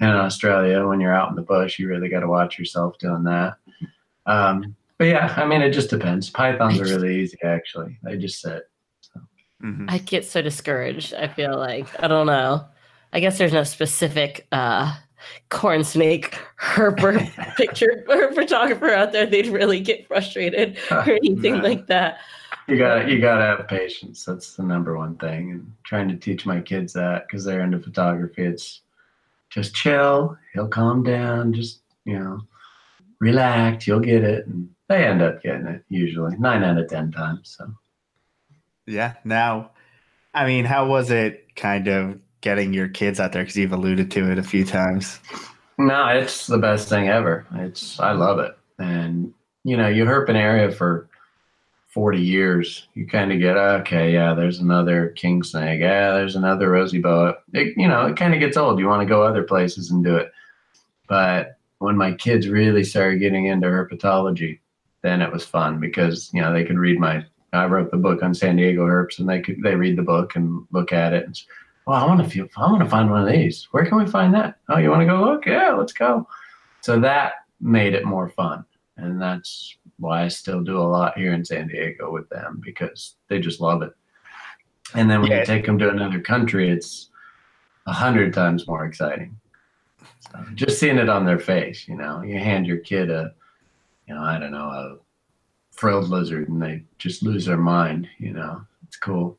[0.00, 2.98] And in Australia, when you're out in the bush, you really got to watch yourself
[2.98, 3.56] doing that.
[4.26, 6.30] Um, but yeah, I mean, it just depends.
[6.30, 7.98] Pythons are really easy, actually.
[8.02, 8.68] They just sit.
[9.62, 9.86] Mm-hmm.
[9.88, 11.14] I get so discouraged.
[11.14, 12.66] I feel like I don't know.
[13.12, 14.94] I guess there's no specific uh,
[15.48, 19.26] corn snake herper picture or photographer out there.
[19.26, 22.18] They'd really get frustrated or anything like that.
[22.68, 24.24] You gotta you gotta have patience.
[24.24, 25.52] That's the number one thing.
[25.52, 28.44] And trying to teach my kids that because they're into photography.
[28.44, 28.82] It's
[29.50, 30.36] just chill.
[30.52, 31.52] He'll calm down.
[31.52, 32.40] Just you know,
[33.20, 33.86] relax.
[33.86, 34.46] You'll get it.
[34.46, 37.56] And they end up getting it usually nine out of ten times.
[37.56, 37.72] So
[38.86, 39.14] yeah.
[39.24, 39.70] Now,
[40.34, 43.42] I mean, how was it kind of getting your kids out there?
[43.42, 45.20] Because you've alluded to it a few times.
[45.78, 47.46] No, it's the best thing ever.
[47.54, 49.32] It's I love it, and
[49.64, 51.08] you know, you herp an area for
[51.96, 55.80] 40 years, you kind of get, okay, yeah, there's another king snake.
[55.80, 57.36] Yeah, there's another rosy boa.
[57.54, 58.78] It, you know, it kind of gets old.
[58.78, 60.30] You want to go other places and do it.
[61.08, 64.58] But when my kids really started getting into herpetology,
[65.00, 67.24] then it was fun because, you know, they could read my,
[67.56, 70.36] I wrote the book on San Diego herps and they could, they read the book
[70.36, 71.40] and look at it and,
[71.86, 73.68] well, I want to feel, I want to find one of these.
[73.70, 74.58] Where can we find that?
[74.68, 75.46] Oh, you want to go look?
[75.46, 76.26] Yeah, let's go.
[76.80, 78.64] So that made it more fun.
[78.96, 83.16] And that's why I still do a lot here in San Diego with them because
[83.28, 83.92] they just love it.
[84.94, 85.40] And then when yeah.
[85.40, 87.10] you take them to another country, it's
[87.86, 89.36] a hundred times more exciting.
[90.20, 93.32] So just seeing it on their face, you know, you hand your kid a,
[94.08, 94.96] you know, I don't know, a
[95.76, 99.38] frilled lizard and they just lose their mind, you know, it's cool.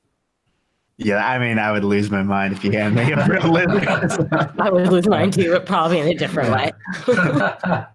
[0.98, 4.28] Yeah, I mean, I would lose my mind if you had me a real lizard.
[4.60, 6.72] I would lose mine too, but probably in a different way.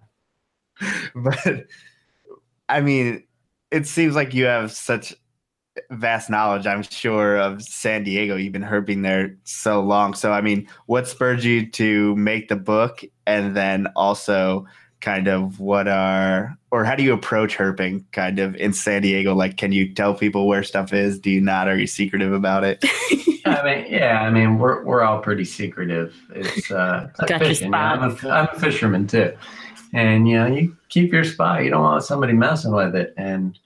[1.15, 1.65] but
[2.69, 3.23] I mean,
[3.71, 5.13] it seems like you have such
[5.91, 8.35] vast knowledge, I'm sure, of San Diego.
[8.35, 10.13] You've been herping there so long.
[10.13, 13.03] So, I mean, what spurred you to make the book?
[13.25, 14.65] And then also,
[15.03, 19.35] kind of what are, or how do you approach herping kind of in San Diego?
[19.35, 21.19] Like, can you tell people where stuff is?
[21.19, 21.67] Do you not?
[21.67, 22.83] Are you secretive about it?
[23.45, 26.15] I mean, yeah, I mean, we're, we're all pretty secretive.
[26.33, 27.65] It's, uh, it's like fishing.
[27.65, 28.31] you know, I'm, a, spot.
[28.31, 29.33] I'm a fisherman too.
[29.93, 31.65] And, you know, you keep your spot.
[31.65, 33.13] You don't want somebody messing with it.
[33.17, 33.59] And,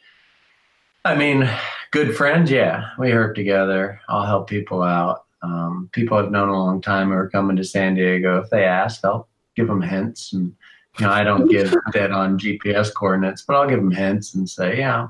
[1.06, 1.47] I mean,
[1.91, 2.89] good friends, yeah.
[2.97, 4.02] We herp together.
[4.10, 5.26] I'll help people out.
[5.43, 8.41] Um, people I've known a long time who are coming to San Diego.
[8.41, 10.34] If they ask, I'll give them hints.
[10.34, 10.56] And,
[11.05, 14.77] know, I don't give dead on GPS coordinates, but I'll give them hints and say,
[14.79, 15.07] yeah,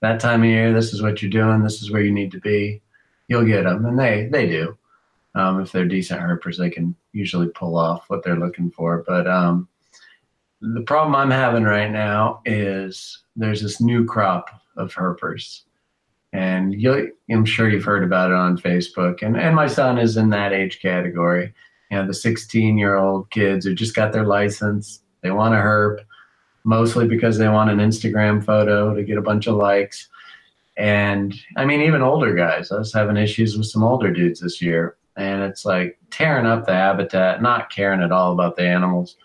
[0.00, 1.62] that time of year, this is what you're doing.
[1.62, 2.80] This is where you need to be.
[3.28, 3.84] You'll get them.
[3.84, 4.76] And they, they do.
[5.34, 9.04] Um, if they're decent herpers, they can usually pull off what they're looking for.
[9.06, 9.68] But um,
[10.60, 15.62] the problem I'm having right now is there's this new crop of herpers
[16.32, 16.74] and
[17.30, 19.22] I'm sure you've heard about it on Facebook.
[19.22, 21.52] And and my son is in that age category.
[21.90, 25.02] You know, the 16 year old kids who just got their license.
[25.22, 26.00] They want to herp,
[26.64, 30.08] mostly because they want an Instagram photo to get a bunch of likes.
[30.76, 32.72] And I mean, even older guys.
[32.72, 36.66] I was having issues with some older dudes this year, and it's like tearing up
[36.66, 39.16] the habitat, not caring at all about the animals,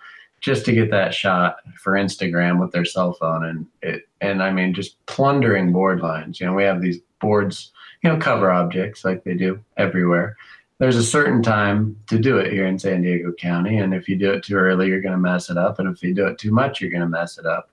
[0.41, 3.45] just to get that shot for Instagram with their cell phone.
[3.45, 6.39] And it, and I mean, just plundering board lines.
[6.39, 7.71] You know, we have these boards,
[8.03, 10.35] you know, cover objects like they do everywhere.
[10.77, 14.17] There's a certain time to do it here in San Diego County, and if you
[14.17, 16.37] do it too early, you're going to mess it up, and if you do it
[16.37, 17.69] too much, you're going to mess it up.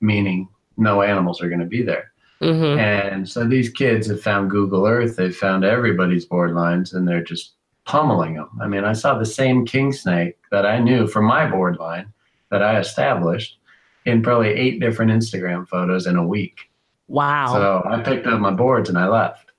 [0.00, 2.12] Meaning, no animals are going to be there.
[2.40, 7.06] hmm And so these kids have found Google Earth, they've found everybody's board lines, and
[7.06, 7.52] they're just
[7.84, 8.50] pummeling them.
[8.60, 12.12] I mean, I saw the same king snake that I knew from my board line
[12.50, 13.58] that I established
[14.04, 16.70] in probably eight different Instagram photos in a week.
[17.08, 17.52] Wow.
[17.52, 19.51] So I picked up my boards and I left.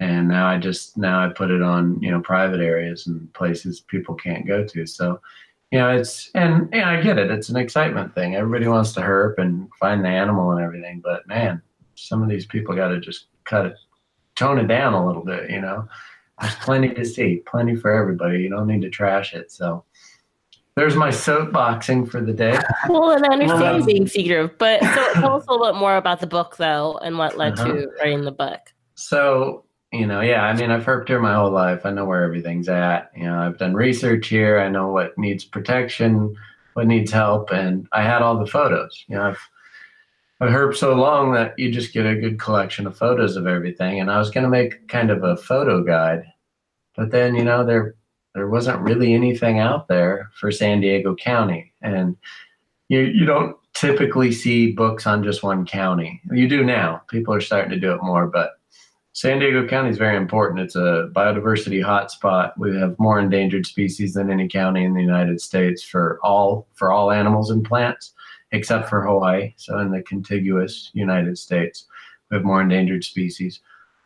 [0.00, 3.80] And now I just now I put it on, you know, private areas and places
[3.80, 4.86] people can't go to.
[4.86, 5.20] So,
[5.70, 7.30] you know, it's and and I get it.
[7.30, 8.34] It's an excitement thing.
[8.36, 11.62] Everybody wants to herp and find the animal and everything, but man,
[11.94, 13.74] some of these people got to just cut it,
[14.34, 15.50] tone it down a little bit.
[15.50, 15.88] You know,
[16.40, 18.40] there's plenty to see, plenty for everybody.
[18.40, 19.50] You don't need to trash it.
[19.50, 19.82] So,
[20.76, 22.58] there's my soapboxing for the day.
[22.90, 25.96] well, and I understand Um, being secretive, but so tell us a little bit more
[25.96, 27.72] about the book, though, and what led Uh-huh.
[27.72, 28.60] to writing the book.
[28.94, 29.64] So,
[29.98, 31.84] you know, yeah, I mean, I've herped here my whole life.
[31.84, 33.10] I know where everything's at.
[33.16, 34.58] You know, I've done research here.
[34.60, 36.36] I know what needs protection,
[36.74, 39.04] what needs help, and I had all the photos.
[39.08, 39.40] You know, I've
[40.40, 44.00] I've herped so long that you just get a good collection of photos of everything.
[44.00, 46.24] And I was going to make kind of a photo guide,
[46.94, 47.94] but then you know there
[48.34, 52.16] there wasn't really anything out there for San Diego County, and
[52.88, 56.20] you you don't typically see books on just one county.
[56.30, 57.02] You do now.
[57.08, 58.52] People are starting to do it more, but
[59.16, 60.60] San Diego County is very important.
[60.60, 62.52] It's a biodiversity hotspot.
[62.58, 66.92] We have more endangered species than any county in the United States for all for
[66.92, 68.12] all animals and plants,
[68.52, 69.54] except for Hawaii.
[69.56, 71.86] So in the contiguous United States,
[72.30, 73.60] we have more endangered species.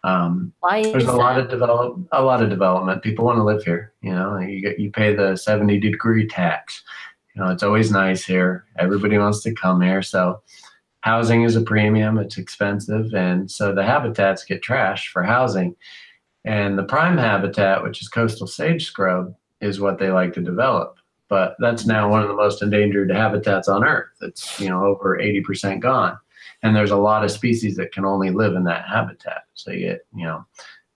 [0.04, 1.46] Um, there's a lot that?
[1.46, 3.02] of develop a lot of development.
[3.02, 3.92] People want to live here.
[4.02, 6.84] You know, you get you pay the 70 degree tax.
[7.34, 8.64] You know, it's always nice here.
[8.78, 10.02] Everybody wants to come here.
[10.02, 10.40] So
[11.00, 12.18] housing is a premium.
[12.18, 15.76] It's expensive, and so the habitats get trashed for housing.
[16.44, 20.96] And the prime habitat, which is coastal sage scrub, is what they like to develop.
[21.28, 24.10] But that's now one of the most endangered habitats on Earth.
[24.20, 26.18] It's you know over 80% gone
[26.62, 29.44] and there's a lot of species that can only live in that habitat.
[29.54, 30.44] So you get, you know,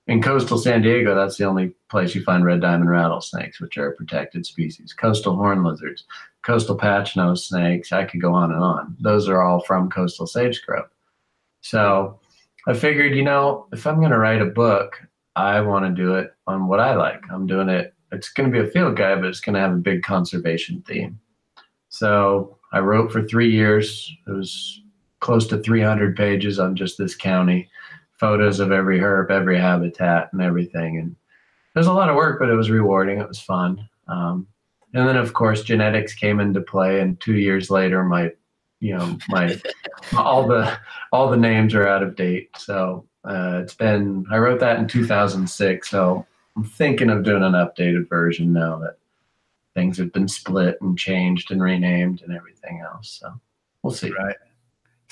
[0.07, 3.89] in coastal San Diego, that's the only place you find red diamond rattlesnakes, which are
[3.89, 4.93] a protected species.
[4.93, 6.05] Coastal horn lizards,
[6.45, 7.93] coastal patch nose snakes.
[7.93, 8.97] I could go on and on.
[9.01, 10.87] Those are all from coastal sage scrub.
[11.63, 12.21] So
[12.67, 15.01] I figured, you know, if I'm going to write a book,
[15.37, 17.23] I want to do it on what I like.
[17.31, 17.95] I'm doing it.
[18.13, 20.85] It's going to be a field guide, but it's going to have a big conservation
[20.87, 21.19] theme.
[21.89, 24.13] So I wrote for three years.
[24.27, 24.81] It was
[25.21, 27.69] close to 300 pages on just this county,
[28.13, 30.99] photos of every herp, every habitat, and everything.
[30.99, 31.17] And
[31.75, 33.19] was a lot of work, but it was rewarding.
[33.19, 33.89] It was fun.
[34.07, 34.47] Um,
[34.95, 37.01] and then, of course, genetics came into play.
[37.01, 38.31] And two years later, my,
[38.79, 39.61] you know, my
[40.17, 40.79] all the
[41.13, 42.51] all the names are out of date.
[42.57, 44.25] So uh, it's been.
[44.31, 45.91] I wrote that in 2006.
[45.91, 46.25] So
[46.57, 48.99] I'm thinking of doing an updated version now that
[49.75, 53.19] things have been split and changed and renamed and everything else.
[53.21, 53.35] So
[53.83, 54.13] we'll see.
[54.13, 54.37] Right.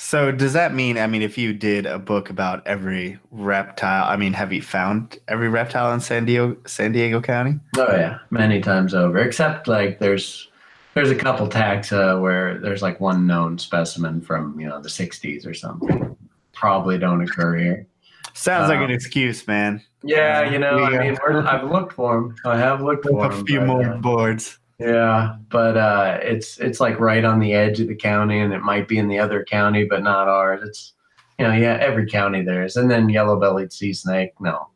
[0.05, 0.99] So does that mean?
[0.99, 5.17] I mean, if you did a book about every reptile, I mean, have you found
[5.29, 7.61] every reptile in San Diego, San Diego County?
[7.79, 9.19] Oh yeah, many times over.
[9.19, 10.49] Except like there's
[10.95, 15.47] there's a couple taxa where there's like one known specimen from you know the 60s
[15.47, 16.17] or something.
[16.53, 17.87] Probably don't occur here.
[18.35, 19.81] Sounds like Um, an excuse, man.
[20.03, 22.35] Yeah, you know, We, uh, I mean, I've looked for them.
[22.45, 23.47] I have looked for A them.
[23.47, 24.59] few more uh, boards.
[24.83, 28.62] Yeah, but uh, it's it's like right on the edge of the county, and it
[28.62, 30.61] might be in the other county, but not ours.
[30.64, 30.95] It's
[31.38, 34.33] you know, yeah, every county there is, and then yellow-bellied sea snake.
[34.40, 34.68] No,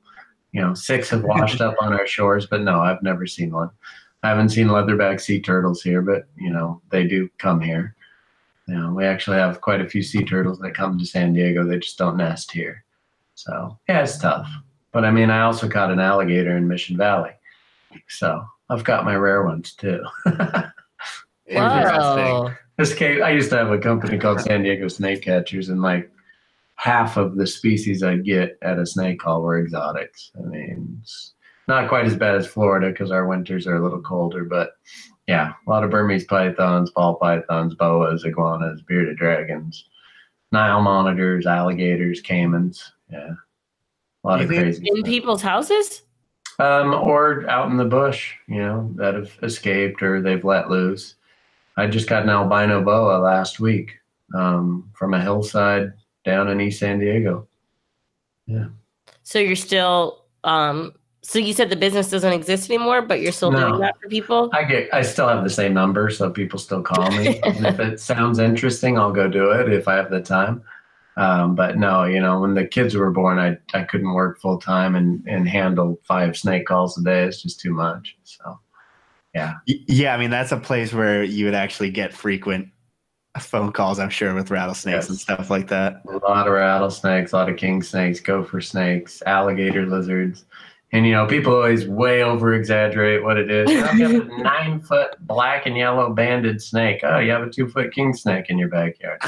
[0.53, 3.71] you know, six have washed up on our shores, but no, I've never seen one.
[4.23, 7.97] I haven't seen leatherback sea turtles here, but you know, they do come here.
[8.69, 11.65] You know, we actually have quite a few sea turtles that come to San Diego.
[11.65, 12.85] They just don't nest here.
[13.35, 14.49] So yeah, it's tough.
[14.93, 17.33] But I mean, I also caught an alligator in Mission Valley,
[18.09, 20.03] so I've got my rare ones too.
[21.47, 21.61] Interesting.
[22.27, 22.53] Whoa.
[22.79, 26.11] This case, I used to have a company called San Diego Snake Catchers, and like
[26.75, 30.31] half of the species I'd get at a snake call were exotics.
[30.37, 31.33] I mean, it's
[31.69, 34.73] not quite as bad as Florida because our winters are a little colder, but
[35.27, 39.89] yeah, a lot of Burmese pythons, ball pythons, boas, iguanas, bearded dragons,
[40.53, 42.83] Nile monitors, alligators, caimans.
[43.11, 43.31] Yeah,
[44.25, 44.87] a lot You of think- crazy.
[44.89, 45.07] In stuff.
[45.07, 46.03] people's houses?
[46.59, 51.17] Um, or out in the bush, you know, that have escaped or they've let loose.
[51.77, 53.99] I just got an albino boa last week
[54.35, 55.93] um, from a hillside
[56.25, 57.47] down in East San Diego.
[58.47, 58.69] Yeah.
[59.23, 63.51] So you're still um so you said the business doesn't exist anymore, but you're still
[63.51, 63.71] No.
[63.71, 64.49] doing that for people?
[64.53, 67.41] I get, I still have the same number, so people still call me.
[67.45, 70.63] and if it sounds interesting, I'll go do it if I have the time.
[71.19, 74.59] Um, but no, you know, when the kids were born, I I couldn't work full
[74.59, 77.25] time and and handle five snake calls a day.
[77.25, 78.17] It's just too much.
[78.25, 78.59] So
[79.35, 79.55] yeah.
[79.67, 82.69] Yeah, I mean that's a place where you would actually get frequent
[83.41, 85.09] phone calls, I'm sure, with rattlesnakes Yes.
[85.11, 86.03] and stuff like that.
[86.09, 90.47] a lot of rattlesnakes, a lot of king snakes, gopher snakes, alligator lizards.
[90.97, 93.71] And you know, people always way over exaggerate what it is.
[93.71, 97.01] You, know, you have a nine foot black and yellow banded snake.
[97.03, 99.21] Oh, you have a two foot king snake in your backyard.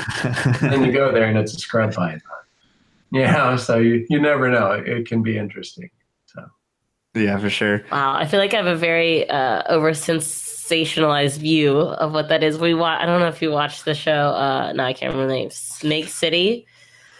[0.62, 2.22] then you go there and it's a scrub python.
[3.12, 4.72] Yeah, so you, you never know.
[4.72, 5.90] It, it can be interesting.
[6.24, 6.46] So
[7.14, 7.84] yeah, for sure.
[7.92, 12.42] Wow, I feel like I have a very uh, over sensationalized view of what that
[12.42, 12.56] is.
[12.56, 14.30] We wa- I don't know if you watched the show.
[14.30, 15.50] Uh, no, I can't remember the name.
[15.50, 16.66] Snake City.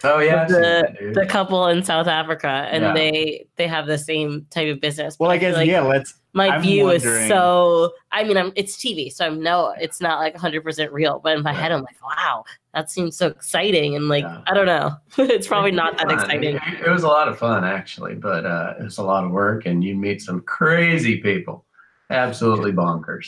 [0.03, 0.53] Oh yeah, The-
[0.99, 1.13] that.
[1.13, 2.93] The couple in South Africa, and Yeah.
[2.93, 5.17] they they have the same type of business.
[5.19, 5.81] Well, but I guess like yeah.
[5.81, 6.13] Let's.
[6.33, 7.91] my I'm view wondering- is so.
[8.11, 9.73] I mean, I'm it's TV, so I'm no.
[9.79, 11.19] it's not like 100 percent real.
[11.23, 11.61] But in my Yeah.
[11.61, 14.41] head, I'm like, wow, that seems so exciting, and like Yeah.
[14.47, 16.25] I don't know, it's probably It not that was fun.
[16.31, 16.55] exciting.
[16.55, 19.31] It, it was a lot of fun actually, but uh, it was a lot of
[19.31, 21.65] work, and you meet some crazy people,
[22.09, 23.27] absolutely bonkers.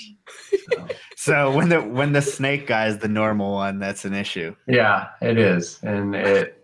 [0.67, 4.55] So, So when the when the snake guy is the normal one, that's an issue.
[4.67, 6.60] yeah, it is, and it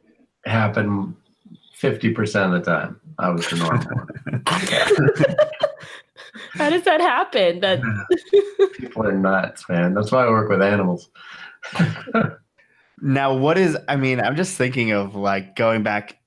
[0.47, 1.15] happened
[1.73, 2.99] fifty percent of the time.
[3.19, 4.43] I was the normal one.
[6.53, 7.59] How does that happen?
[7.59, 7.81] That
[8.77, 9.93] People are nuts, man.
[9.93, 11.09] That's why I work with animals.
[12.99, 13.77] Now, what is?
[13.87, 16.17] I mean, I'm just thinking of like going back,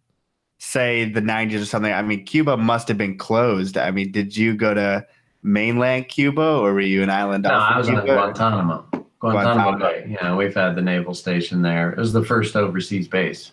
[0.59, 1.92] say the 90s or something.
[1.92, 3.76] I mean, Cuba must have been closed.
[3.76, 5.04] I mean, did you go to
[5.42, 8.14] mainland Cuba or were you an island No, off I was on Cuba?
[8.14, 8.85] Guantanamo.
[9.18, 9.78] Guantanamo Guantanamo.
[9.78, 10.11] Bay.
[10.11, 11.90] You know, we've had the naval station there.
[11.90, 13.50] It was the first overseas base.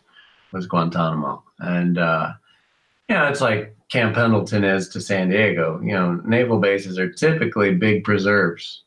[0.51, 2.31] Was Guantanamo, and uh,
[3.09, 5.79] you know, it's like Camp Pendleton is to San Diego.
[5.81, 8.83] You know, naval bases are typically big preserves,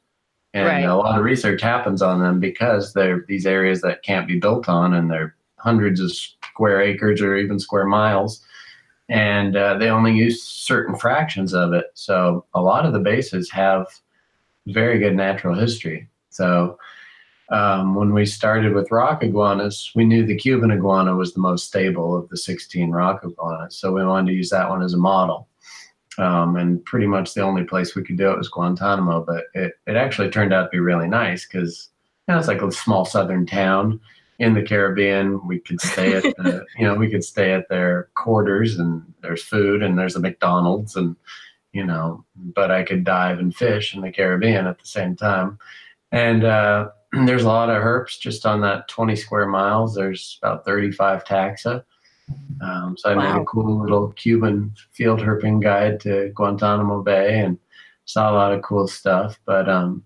[0.55, 0.81] and Right.
[0.85, 4.69] a lot of research happens on them because they're these areas that can't be built
[4.69, 8.45] on, and they're hundreds of square acres or even square miles.
[9.09, 11.87] And uh, they only use certain fractions of it.
[11.95, 13.87] So a lot of the bases have
[14.69, 16.09] very good natural history.
[16.31, 16.79] So
[17.51, 21.67] um, when we started with rock iguanas, we knew the Cuban iguana was the most
[21.67, 23.77] stable of the 16 rock iguanas.
[23.77, 25.49] So we wanted to use that one as a model.
[26.19, 29.25] Um, and pretty much the only place we could do it was Guantanamo.
[29.25, 31.89] But it, it actually turned out to be really nice because
[32.29, 34.01] you know, it's like a small southern town
[34.39, 35.45] in the Caribbean.
[35.47, 39.43] We could stay at the, you know, we could stay at their quarters and there's
[39.43, 41.17] food and there's a McDonald's and,
[41.73, 45.59] you know, but I could dive and fish in the Caribbean at the same time.
[46.13, 46.91] And uh,
[47.27, 49.95] there's a lot of herps just on that 20 square miles.
[49.95, 51.85] There's about 35 taxa.
[52.63, 57.59] Um, so I made a cool little Cuban field herping guide to Guantanamo Bay and
[58.05, 59.41] saw a lot of cool stuff.
[59.45, 60.05] But um,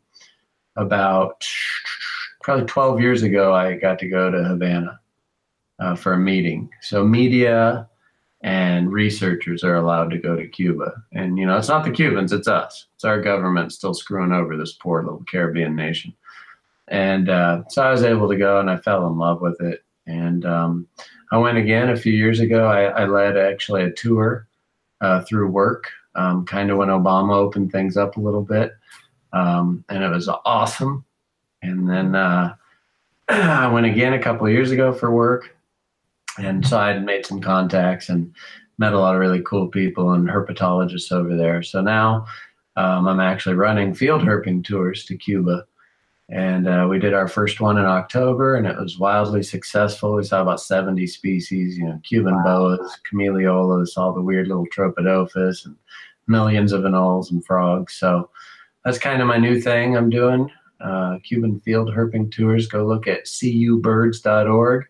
[0.77, 1.45] about
[2.43, 5.01] probably 12 years ago, I got to go to Havana
[5.79, 6.71] uh, for a meeting.
[6.81, 7.89] So media
[8.43, 10.93] and researchers are allowed to go to Cuba.
[11.13, 12.87] And, you know, it's not the Cubans, it's us.
[12.95, 16.15] It's our government still screwing over this poor little Caribbean nation.
[16.89, 19.85] And uh, so I was able to go and I fell in love with it.
[20.07, 20.87] And um,
[21.33, 22.67] I went again a few years ago.
[22.67, 24.47] I, I led actually a tour
[25.01, 28.73] uh, through work, um, kind of when Obama opened things up a little bit,
[29.33, 31.05] um, and it was awesome.
[31.63, 32.55] And then uh,
[33.29, 35.57] I went again a couple years ago for work,
[36.39, 38.35] and so I had made some contacts and
[38.79, 41.63] met a lot of really cool people and herpetologists over there.
[41.63, 42.27] So now
[42.77, 45.67] um, I'm actually running field herping tours to Cuba.
[46.31, 50.15] And uh, we did our first one in October, and it was wildly successful.
[50.15, 52.77] We saw about 70 species, you know, Cuban wow.
[52.77, 55.77] boas, Chamaeleolis, all the weird little Tropidophis, and
[56.27, 57.95] millions of anoles and frogs.
[57.95, 58.31] So
[58.85, 60.51] that's kind of my new thing I'm doing.
[60.81, 62.69] Uh, Cuban field herping tours.
[62.69, 64.87] Go look at cubirds.org.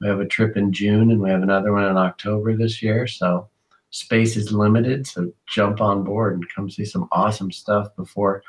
[0.00, 3.06] We have a trip in June, and we have another one in October this year.
[3.06, 3.48] So
[3.88, 8.42] space is limited, so jump on board and come see some awesome stuff before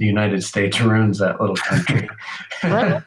[0.00, 2.08] the United States ruins that little country.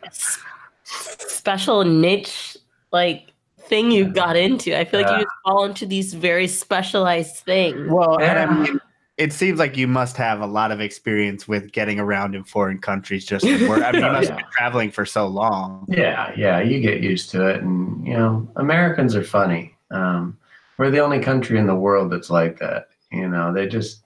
[0.83, 2.55] special niche
[2.91, 4.77] like thing you got into.
[4.79, 7.89] I feel like you just fall into these very specialized things.
[7.91, 8.45] Well, yeah.
[8.45, 8.79] I mean,
[9.17, 12.77] it seems like you must have a lot of experience with getting around in foreign
[12.77, 13.25] countries.
[13.25, 14.35] Just where, I mean, you must yeah.
[14.37, 15.87] be traveling for so long.
[15.89, 19.75] Yeah, yeah, you get used to it, and you know, Americans are funny.
[19.89, 20.37] Um,
[20.77, 22.89] we're the only country in the world that's like that.
[23.11, 24.02] You know, they just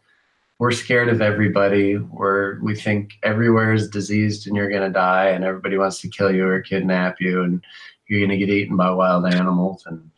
[0.60, 1.98] we're scared of everybody.
[1.98, 6.34] We're we think everywhere is diseased and you're gonna die, and everybody wants to kill
[6.34, 7.64] you or kidnap you, and
[8.08, 9.84] you're gonna get eaten by wild animals.
[9.86, 10.10] And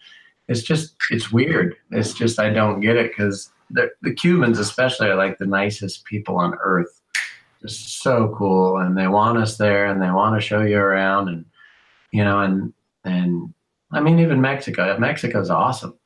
[0.47, 1.75] it's just it's weird.
[1.91, 6.05] It's just I don't get it because the the Cubans especially are like the nicest
[6.05, 7.01] people on earth.
[7.61, 11.27] Just so cool, and they want us there, and they want to show you around,
[11.27, 11.45] and
[12.11, 12.73] you know, and
[13.03, 13.53] and
[13.91, 14.97] I mean even Mexico.
[14.97, 15.98] Mexico's awesome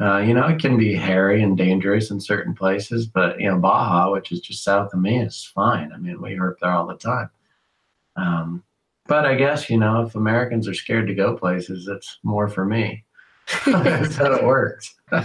[0.00, 3.58] uh, you know, it can be hairy and dangerous in certain places, but you know,
[3.58, 5.90] Baja, which is just south of me, is fine.
[5.92, 7.30] I mean, we herp there all the time.
[8.16, 8.62] Um,
[9.06, 12.66] but I guess you know, if Americans are scared to go places, it's more for
[12.66, 13.04] me.
[13.64, 14.94] That's how it works.
[15.12, 15.20] I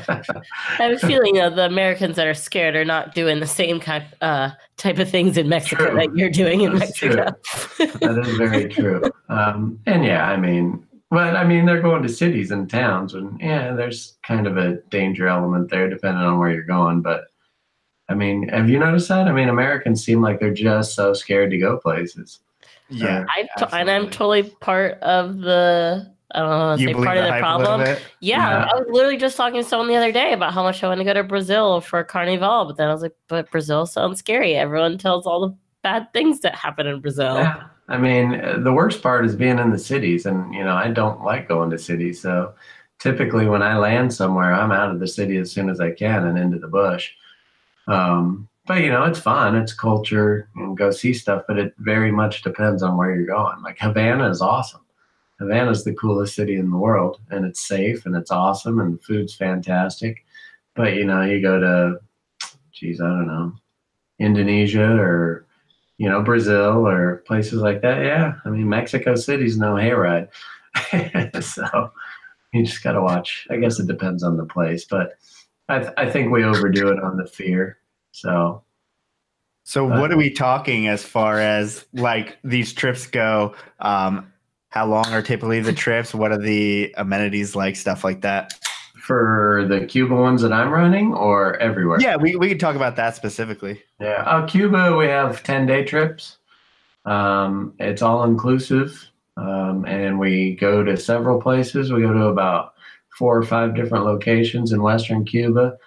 [0.78, 4.06] have a feeling though the Americans that are scared are not doing the same kind
[4.22, 5.96] uh, type of things in Mexico true.
[5.96, 7.32] that you're doing in That's Mexico.
[8.00, 9.02] that is very true.
[9.28, 13.38] Um, and yeah, I mean, but I mean, they're going to cities and towns, and
[13.42, 17.02] yeah, there's kind of a danger element there, depending on where you're going.
[17.02, 17.26] But
[18.08, 19.28] I mean, have you noticed that?
[19.28, 22.40] I mean, Americans seem like they're just so scared to go places.
[22.90, 26.10] Yeah, I t- and I'm totally part of the.
[26.34, 26.76] I don't know.
[26.76, 27.82] You say part of the problem.
[27.82, 30.82] Yeah, yeah, I was literally just talking to someone the other day about how much
[30.82, 33.86] I want to go to Brazil for Carnival, but then I was like, "But Brazil
[33.86, 34.56] sounds scary.
[34.56, 35.54] Everyone tells all the
[35.84, 37.64] bad things that happen in Brazil." Yeah.
[37.92, 41.26] I mean, the worst part is being in the cities, and you know, I don't
[41.26, 42.22] like going to cities.
[42.22, 42.54] So
[43.00, 46.26] typically, when I land somewhere, I'm out of the city as soon as I can
[46.26, 47.12] and into the bush.
[47.88, 49.58] Um, but you know, it's fun.
[49.58, 51.44] It's culture and go see stuff.
[51.50, 53.62] But it very much depends on where you're going.
[53.62, 54.86] Like Havana is awesome.
[55.40, 58.94] Havana is the coolest city in the world, and it's safe and it's awesome, and
[58.94, 60.24] the food's fantastic.
[60.76, 62.00] But you know, you go to,
[62.72, 63.54] geez, I don't know,
[64.20, 65.46] Indonesia or
[66.02, 68.04] you know, Brazil or places like that.
[68.04, 70.30] Yeah, I mean, Mexico City's no hayride.
[71.44, 71.92] so
[72.52, 73.48] you just got to watch.
[73.52, 75.14] I guess it depends on the place, but
[75.70, 77.78] I, th- I think we overdo it on the fear.
[78.14, 78.64] So,
[79.64, 83.54] so what are we talking as far as like these trips go?
[83.78, 84.34] Um,
[84.70, 86.16] how long are typically the trips?
[86.16, 87.76] What are the amenities like?
[87.76, 88.60] Stuff like that
[89.02, 92.00] for the Cuba ones that I'm running or everywhere?
[92.00, 93.82] Yeah, we, we can talk about that specifically.
[94.00, 96.38] Yeah, uh, Cuba, we have 10 day trips.
[97.06, 99.10] Um, it's all inclusive.
[99.38, 101.92] Um, and we go to several places.
[101.92, 102.76] We go to about
[103.18, 105.78] four or five different locations in Western Cuba,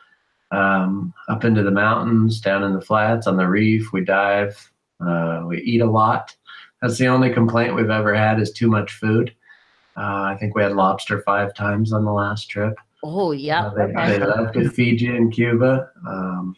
[0.51, 3.93] um, up into the mountains, down in the flats, on the reef.
[3.93, 6.35] We dive, uh, we eat a lot.
[6.83, 9.35] That's the only complaint we've ever had is too much food.
[9.97, 12.77] Uh, I think we had lobster five times on the last trip.
[13.07, 13.67] Oh, yeah.
[13.67, 15.91] Uh, they, they, love to feed you in Cuba.
[16.09, 16.57] Um,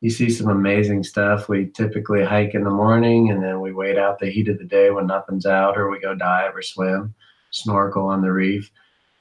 [0.00, 1.48] you see some amazing stuff.
[1.48, 4.64] We typically hike in the morning and then we wait out the heat of the
[4.64, 7.14] day when nothing's out, or we go dive or swim,
[7.50, 8.70] snorkel on the reef,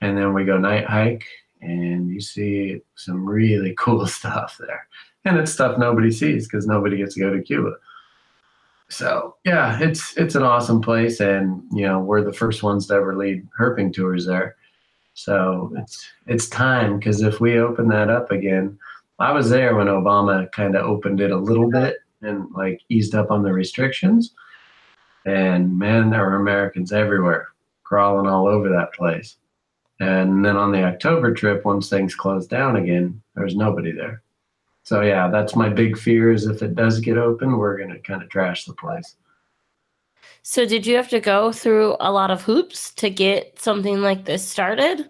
[0.01, 1.25] and then we go night hike.
[1.61, 4.87] And you see some really cool stuff there.
[5.23, 7.73] And it's stuff nobody sees because nobody gets to go to Cuba.
[8.89, 12.93] So yeah, it's it's an awesome place, and you know we're the first ones to
[12.93, 14.55] ever lead herping tours there.
[15.15, 18.77] So it's it's time because if we open that up again,
[19.17, 23.15] I was there when Obama kind of opened it a little bit and like eased
[23.15, 24.35] up on the restrictions.
[25.25, 27.47] And man, there were Americans everywhere
[27.83, 29.37] crawling all over that place.
[30.01, 34.21] And then on the October trip, once things closed down again, there was nobody there.
[34.83, 38.21] So yeah, that's my big fear is if it does get open, we're gonna kind
[38.21, 39.15] of trash the place.
[40.47, 44.25] So, did you have to go through a lot of hoops to get something like
[44.25, 45.09] this started?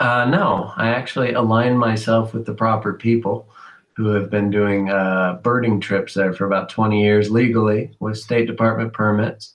[0.00, 3.48] Uh, no, I actually aligned myself with the proper people
[3.94, 8.48] who have been doing uh, birding trips there for about 20 years legally with State
[8.48, 9.54] Department permits.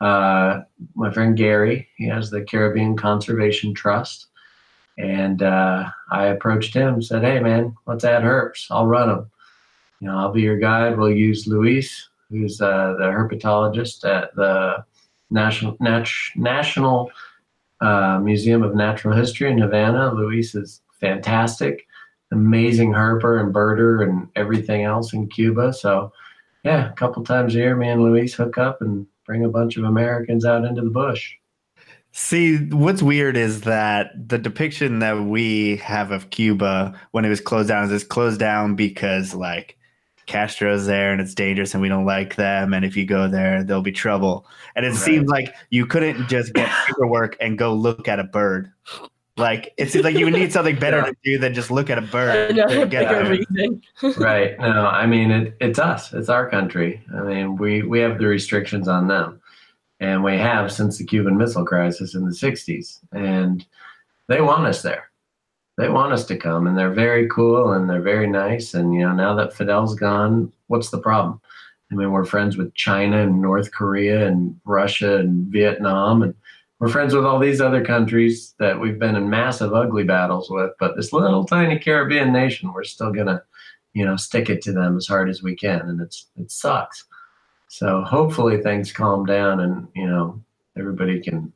[0.00, 0.60] Uh,
[0.94, 4.28] my friend Gary, he has the Caribbean Conservation Trust.
[4.96, 8.68] And uh, I approached him, said, Hey, man, let's add herps.
[8.70, 9.30] I'll run them.
[9.98, 10.96] You know, I'll be your guide.
[10.96, 14.84] We'll use Luis, who's uh, the herpetologist at the
[15.30, 17.10] National, Nat- National
[17.80, 20.12] uh, Museum of Natural History in Havana.
[20.12, 21.86] Luis is fantastic,
[22.32, 25.72] amazing herper and birder and everything else in Cuba.
[25.72, 26.12] So,
[26.64, 29.76] yeah, a couple times a year, me and Luis hook up and bring a bunch
[29.76, 31.34] of Americans out into the bush.
[32.12, 37.40] See, what's weird is that the depiction that we have of Cuba when it was
[37.40, 39.78] closed down is it's closed down because like
[40.30, 42.72] Castro's there and it's dangerous and we don't like them.
[42.72, 44.46] And if you go there, there'll be trouble.
[44.76, 44.98] And it Right.
[44.98, 48.70] seems like you couldn't just get paperwork and go look at a bird.
[49.36, 51.04] Like it seems like you would need something better Yeah.
[51.06, 52.50] to do than just look at a bird.
[52.52, 53.46] Another to get bigger out of it.
[53.50, 53.82] reason.
[54.22, 54.58] right.
[54.60, 56.12] No, I mean it, it's us.
[56.12, 57.02] It's our country.
[57.14, 59.40] I mean, we we have the restrictions on them,
[59.98, 63.64] and we have since the Cuban Missile Crisis in the '60s, and
[64.28, 65.09] they want us there.
[65.80, 68.74] They want us to come, and they're very cool and they're very nice.
[68.74, 71.40] And you know, now that Fidel's gone, what's the problem?
[71.90, 76.34] I mean, we're friends with China and North Korea and Russia and Vietnam, and
[76.78, 80.70] we're friends with all these other countries that we've been in massive, ugly battles with.
[80.78, 83.42] But this little tiny Caribbean nation, we're still gonna
[83.92, 87.04] you know stick it to them as hard as we can and it's it sucks
[87.68, 90.40] so hopefully things calm down and you know
[90.76, 91.52] everybody can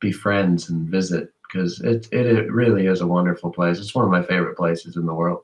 [0.00, 4.04] be friends and visit because it, it it really is a wonderful place it's one
[4.04, 5.42] of my favorite places in the world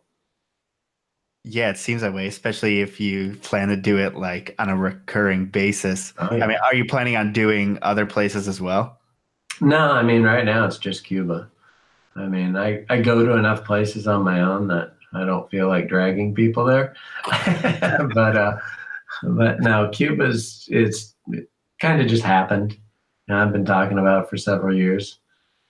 [1.44, 4.76] Yeah, it seems that way, especially if you plan to do it like on a
[4.76, 6.12] recurring basis.
[6.18, 6.44] Oh, yeah.
[6.44, 8.98] I mean, are you planning on doing other places as well?
[9.60, 11.50] no i mean right now it's just cuba
[12.16, 15.68] i mean i i go to enough places on my own that i don't feel
[15.68, 16.94] like dragging people there
[18.14, 18.56] but uh
[19.24, 21.50] but no cuba's it's it
[21.80, 22.78] kind of just happened
[23.30, 25.20] i've been talking about it for several years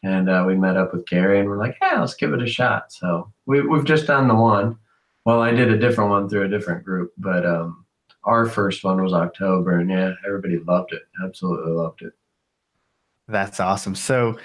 [0.02, 2.46] and uh, we met up with Gary and we're like, yeah, let's give it a
[2.46, 2.92] shot.
[2.92, 4.78] So we, we've just done the one.
[5.24, 7.84] Well, I did a different one through a different group, but um,
[8.24, 11.02] our first one was October, and yeah, everybody loved it.
[11.22, 12.12] Absolutely loved it.
[13.26, 13.94] That's awesome.
[13.94, 14.38] So,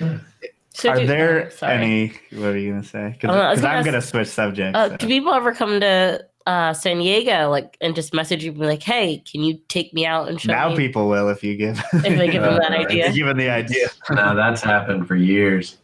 [0.74, 1.74] So are do- there oh, sorry.
[1.76, 2.08] any?
[2.32, 3.12] What are you gonna say?
[3.14, 4.78] Because Uh, I was gonna I'm gonna switch subjects.
[4.78, 4.98] Uh, so.
[4.98, 8.66] do people ever come to uh, San Diego, like, and just message you, and be
[8.66, 11.56] like, "Hey, can you take me out and show now me?" people will if you
[11.56, 11.82] give.
[11.94, 13.12] if they give them that idea.
[13.14, 13.88] Given the idea.
[14.12, 15.78] no, that's happened for years,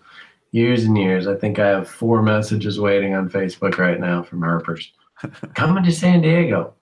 [0.51, 1.27] years and years.
[1.27, 4.87] I think I have four messages waiting on Facebook right now from herpers.
[5.53, 6.73] Coming to San Diego.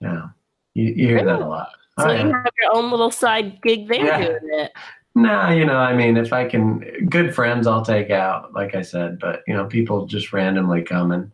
[0.00, 0.28] Yeah,
[0.74, 1.70] you, you hear that a lot.
[1.98, 2.42] So Oh, you yeah.
[2.44, 4.18] have your own little side gig there Yeah.
[4.18, 4.72] doing it.
[5.16, 6.78] No, you know, I mean, if I can,
[7.08, 11.10] good friends I'll take out, like I said, but, you know, people just randomly come
[11.10, 11.24] and,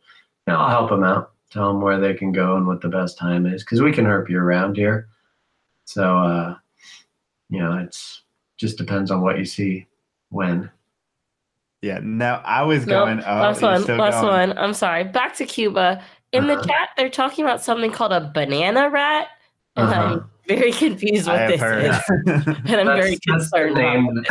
[0.46, 2.88] you know, I'll help them out, tell them where they can go and what the
[2.88, 5.08] best time is, because we can herp you around here.
[5.84, 6.56] So, uh,
[7.48, 8.22] you know, it's
[8.58, 9.86] just depends on what you see
[10.30, 10.68] when.
[11.80, 12.00] Yeah.
[12.02, 13.20] No, I was No, going.
[13.20, 13.84] Oh, last one.
[13.84, 14.48] Last going.
[14.50, 14.58] one.
[14.58, 15.04] I'm sorry.
[15.04, 16.02] Back to Cuba.
[16.32, 16.64] In the Uh-huh.
[16.66, 19.28] chat, they're talking about something called a banana rat,
[19.76, 20.00] and Uh-huh.
[20.02, 21.84] I'm very confused I what this heard.
[21.84, 21.96] is,
[22.66, 23.74] and I'm very That's- that's the concerned.
[23.76, 24.24] name.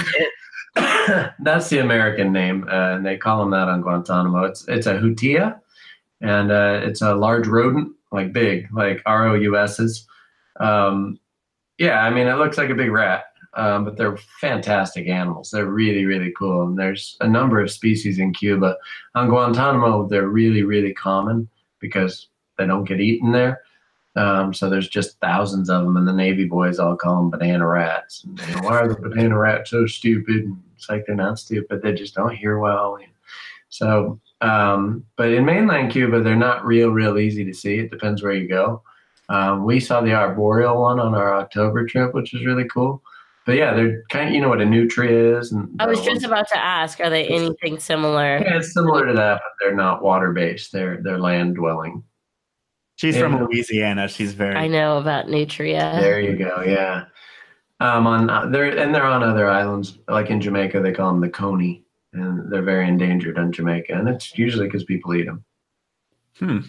[1.40, 4.44] That's the American name, uh, and they call them that on Guantanamo.
[4.46, 5.60] It's it's a hutia,
[6.24, 10.08] and uh, it's a large rodent, like big, like R O U S S.
[10.60, 11.20] Um,
[11.78, 15.52] yeah, I mean, it looks like a big rat, um, but they're fantastic animals.
[15.52, 18.78] They're really, really cool, and there's a number of species in Cuba.
[19.16, 21.50] On Guantanamo, they're really, really common
[21.80, 23.62] because they don't get eaten there.
[24.16, 27.68] Um, so there's just thousands of them, and the Navy boys all call them banana
[27.68, 28.24] rats.
[28.24, 30.46] And, know, why are the banana rats so stupid?
[30.46, 32.98] And it's like they're not stupid; they just don't hear well.
[33.70, 37.80] So, um, but in mainland Cuba, they're not real, real easy to see.
[37.80, 38.84] It depends where you go.
[39.30, 43.02] Um, we saw the arboreal one on our October trip, which was really cool.
[43.46, 46.10] But yeah, they're kind of you know what a nutria is, and I was just
[46.10, 48.38] ones- about to ask, are they anything similar?
[48.38, 50.72] yeah, it's similar to that, but they're not water based.
[50.72, 52.04] They're they're land dwelling.
[52.96, 54.08] She's from Louisiana.
[54.08, 54.56] She's very.
[54.56, 55.98] I know about nutria.
[56.00, 56.64] There you go.
[56.66, 57.06] Yeah.
[57.80, 61.20] Um, on uh, they're and they're on other islands, like in Jamaica, they call them
[61.20, 61.84] the coney,
[62.14, 65.44] and they're very endangered in Jamaica, and it's usually because people eat them.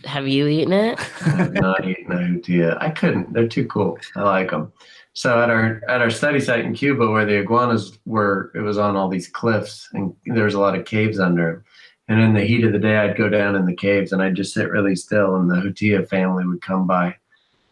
[0.04, 1.00] Have you eaten it?
[1.24, 2.76] I have not eaten a hutia.
[2.80, 3.32] I couldn't.
[3.32, 3.98] They're too cool.
[4.14, 4.72] I like them.
[5.14, 8.78] So at our at our study site in Cuba, where the iguanas were, it was
[8.78, 11.64] on all these cliffs, and there was a lot of caves under them.
[12.08, 14.34] And in the heat of the day, I'd go down in the caves, and I'd
[14.34, 17.16] just sit really still, and the hutia family would come by,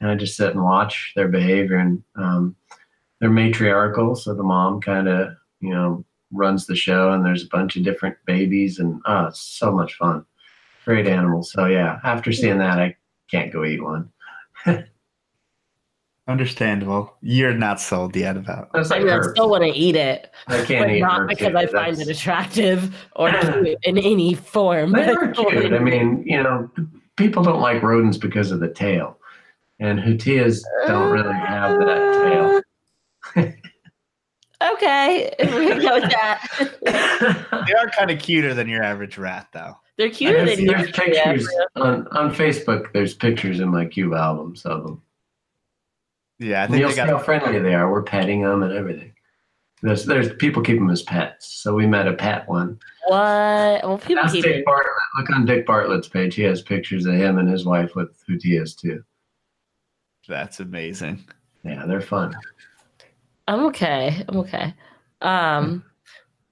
[0.00, 1.76] and I'd just sit and watch their behavior.
[1.76, 2.56] And um,
[3.20, 7.48] they're matriarchal, so the mom kind of you know runs the show, and there's a
[7.48, 10.24] bunch of different babies, and oh, it's so much fun.
[10.84, 11.52] Great animals.
[11.52, 12.96] So yeah, after seeing that, I
[13.30, 14.10] can't go eat one.
[16.28, 17.16] Understandable.
[17.20, 18.72] You're not sold yet about.
[18.72, 19.30] That's I like mean, I herbs.
[19.32, 21.72] still want to eat it, I can't but eat not herbs because I either.
[21.72, 23.28] find it attractive or
[23.82, 24.92] in any form.
[24.92, 25.72] They are cute.
[25.74, 26.70] I mean, you know,
[27.16, 29.18] people don't like rodents because of the tail,
[29.80, 32.62] and hutias don't really have that
[33.34, 33.52] tail.
[34.74, 37.64] Okay, we're gonna go with that.
[37.66, 39.76] They are kind of cuter than your average rat, though.
[39.98, 40.92] They're cuter there's, than there's you.
[40.92, 42.92] pictures on, on Facebook.
[42.92, 45.02] There's pictures in my cube albums of them.
[46.38, 47.90] Yeah, I And think you'll they see how friendly they are.
[47.90, 49.12] We're petting them and everything.
[49.82, 51.46] There's there's people keep them as pets.
[51.54, 52.78] So we met a pet one.
[53.06, 53.18] What?
[53.84, 54.64] Well, people Ask keep Dick.
[54.64, 54.92] Bartlett.
[55.18, 56.34] Look on Dick Bartlett's page.
[56.34, 59.04] He has pictures of him and his wife with hutias too.
[60.28, 61.24] That's amazing.
[61.64, 62.34] Yeah, they're fun.
[63.48, 64.24] I'm okay.
[64.28, 64.74] I'm okay.
[65.20, 65.84] Um,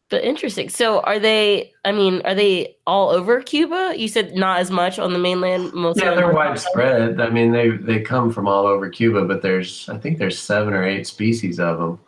[0.09, 0.68] but interesting.
[0.68, 1.72] So, are they?
[1.84, 3.95] I mean, are they all over Cuba?
[3.97, 5.72] You said not as much on the mainland.
[5.72, 6.05] Mostly.
[6.05, 7.20] Yeah, they're the- widespread.
[7.20, 10.74] I mean, they they come from all over Cuba, but there's I think there's seven
[10.74, 12.01] or eight species of them.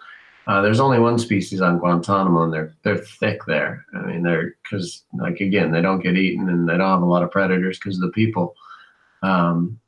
[0.49, 3.87] Uh, there's only one species on Guantanamo, and they're they're thick there.
[3.95, 7.07] I mean, they're because like again, they don't get eaten, and they don't have a
[7.07, 8.57] lot of predators because of the people.
[9.22, 9.78] Um,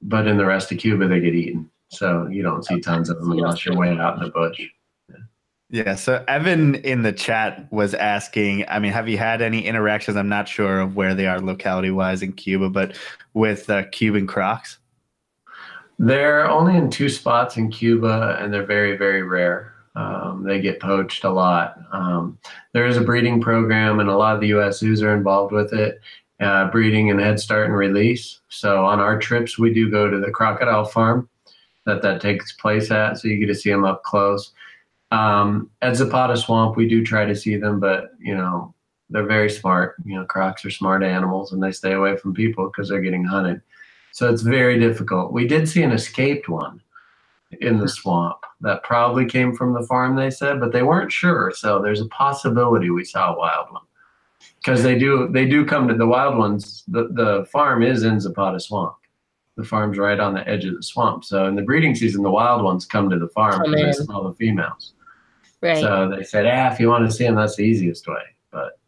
[0.00, 3.18] but in the rest of Cuba, they get eaten, so you don't see tons of
[3.18, 4.60] them unless you're way out in the bush.
[5.70, 5.96] Yeah.
[5.96, 8.64] So Evan in the chat was asking.
[8.68, 10.16] I mean, have you had any interactions?
[10.16, 12.96] I'm not sure of where they are locality wise in Cuba, but
[13.34, 14.78] with uh, Cuban crocs.
[15.98, 19.74] They're only in two spots in Cuba, and they're very, very rare.
[19.94, 21.76] Um, they get poached a lot.
[21.92, 22.38] Um,
[22.72, 24.78] there is a breeding program, and a lot of the U.S.
[24.78, 26.00] zoos are involved with it,
[26.40, 28.40] uh, breeding and head start and release.
[28.48, 31.28] So on our trips, we do go to the crocodile farm
[31.88, 34.52] that that takes place at, so you get to see them up close.
[35.10, 38.74] Um, at Zapata Swamp, we do try to see them, but you know
[39.10, 39.96] they're very smart.
[40.04, 43.24] You know, crocs are smart animals, and they stay away from people because they're getting
[43.24, 43.62] hunted.
[44.12, 45.32] So it's very difficult.
[45.32, 46.80] We did see an escaped one
[47.60, 51.52] in the swamp that probably came from the farm, they said, but they weren't sure.
[51.54, 53.82] So there's a possibility we saw a wild one.
[54.58, 56.84] Because they do they do come to the wild ones.
[56.88, 58.94] The the farm is in Zapata Swamp.
[59.58, 61.24] The farm's right on the edge of the swamp.
[61.24, 64.04] So in the breeding season, the wild ones come to the farm Come because they
[64.04, 64.94] smell the females.
[65.60, 65.78] Right.
[65.78, 68.22] So they said, ah, if you want to see them, that's the easiest way.
[68.52, 68.78] But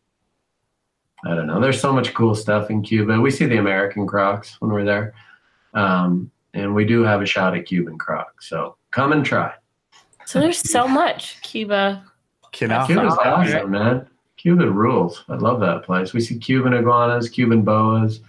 [1.24, 1.60] I don't know.
[1.60, 3.20] There's so much cool stuff in Cuba.
[3.20, 5.12] We see the American crocs when we're there.
[5.74, 8.48] Um, and we do have a shot at Cuban crocs.
[8.48, 9.52] So come and try.
[10.24, 12.04] so there's so much Cuba.
[12.52, 12.86] Cannot.
[12.86, 14.06] Cuba's awesome, man.
[14.36, 15.24] Cuba rules.
[15.28, 16.12] I love that place.
[16.12, 18.20] We see Cuban iguanas, Cuban boas.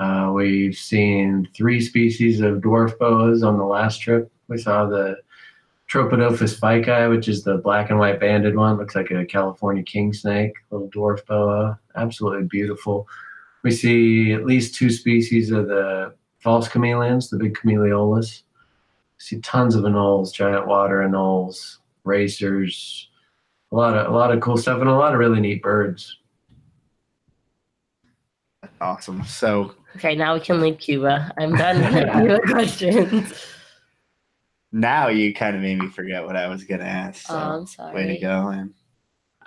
[0.00, 4.32] Uh, we've seen three species of dwarf boas on the last trip.
[4.48, 5.18] We saw the
[5.92, 8.78] Tropidophis feicki, which is the black and white banded one.
[8.78, 11.78] Looks like a California king snake, little dwarf boa.
[11.96, 13.06] Absolutely beautiful.
[13.62, 18.42] We see at least two species of the false chameleons, the big Chamaeleolis.
[18.42, 23.10] We see tons of anoles, giant water anoles, racers,
[23.70, 26.16] a lot of a lot of cool stuff and a lot of really neat birds.
[28.80, 29.22] Awesome.
[29.24, 31.32] So Okay, now we can leave Cuba.
[31.38, 33.46] I'm done with Cuba questions.
[34.72, 37.26] now you kind of made me forget what I was gonna ask.
[37.26, 37.94] So Oh, I'm sorry.
[37.94, 38.74] way to go, man.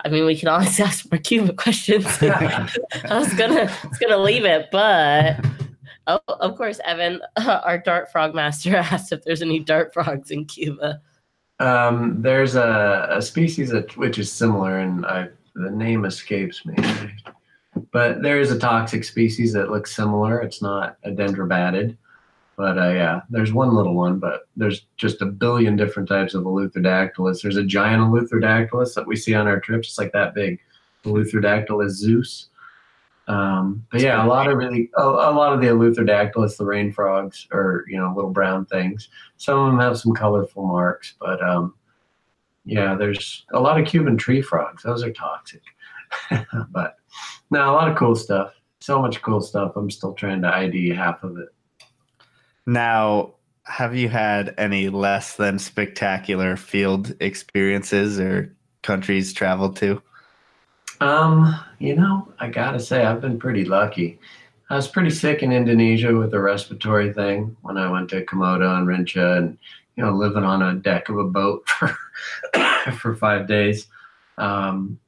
[0.04, 2.04] I mean, we can always ask more Cuba questions.
[2.22, 2.68] I
[3.10, 5.42] was gonna, I was gonna leave it, but
[6.06, 10.44] oh, of course, Evan, our dart frog master, asked if there's any dart frogs in
[10.44, 11.00] Cuba.
[11.60, 16.74] Um, there's a, a species that which is similar, and I the name escapes me.
[17.92, 20.40] But there is a toxic species that looks similar.
[20.40, 21.96] It's not a dendrobatid,
[22.56, 24.18] but uh, yeah, there's one little one.
[24.18, 27.42] But there's just a billion different types of Eleutherodactylus.
[27.42, 29.88] There's a giant Eleutherodactylus that we see on our trips.
[29.88, 30.60] It's like that big.
[31.04, 32.48] Eleutherodactylus zeus.
[33.26, 36.92] Um, but yeah, a lot of really a, a lot of the Eleutherodactylus, the rain
[36.92, 39.08] frogs, are you know little brown things.
[39.36, 41.74] Some of them have some colorful marks, but um,
[42.64, 44.82] yeah, there's a lot of Cuban tree frogs.
[44.82, 45.62] Those are toxic.
[46.70, 46.96] but
[47.50, 48.54] no, a lot of cool stuff.
[48.80, 49.72] So much cool stuff.
[49.76, 51.48] I'm still trying to ID half of it.
[52.66, 60.02] Now, have you had any less than spectacular field experiences or countries traveled to?
[61.00, 64.18] Um, you know, I gotta say, I've been pretty lucky.
[64.70, 68.78] I was pretty sick in Indonesia with a respiratory thing when I went to Komodo
[68.78, 69.58] and Rinca and,
[69.96, 71.96] you know, living on a deck of a boat for,
[72.98, 73.88] for five days.
[74.38, 74.98] Um,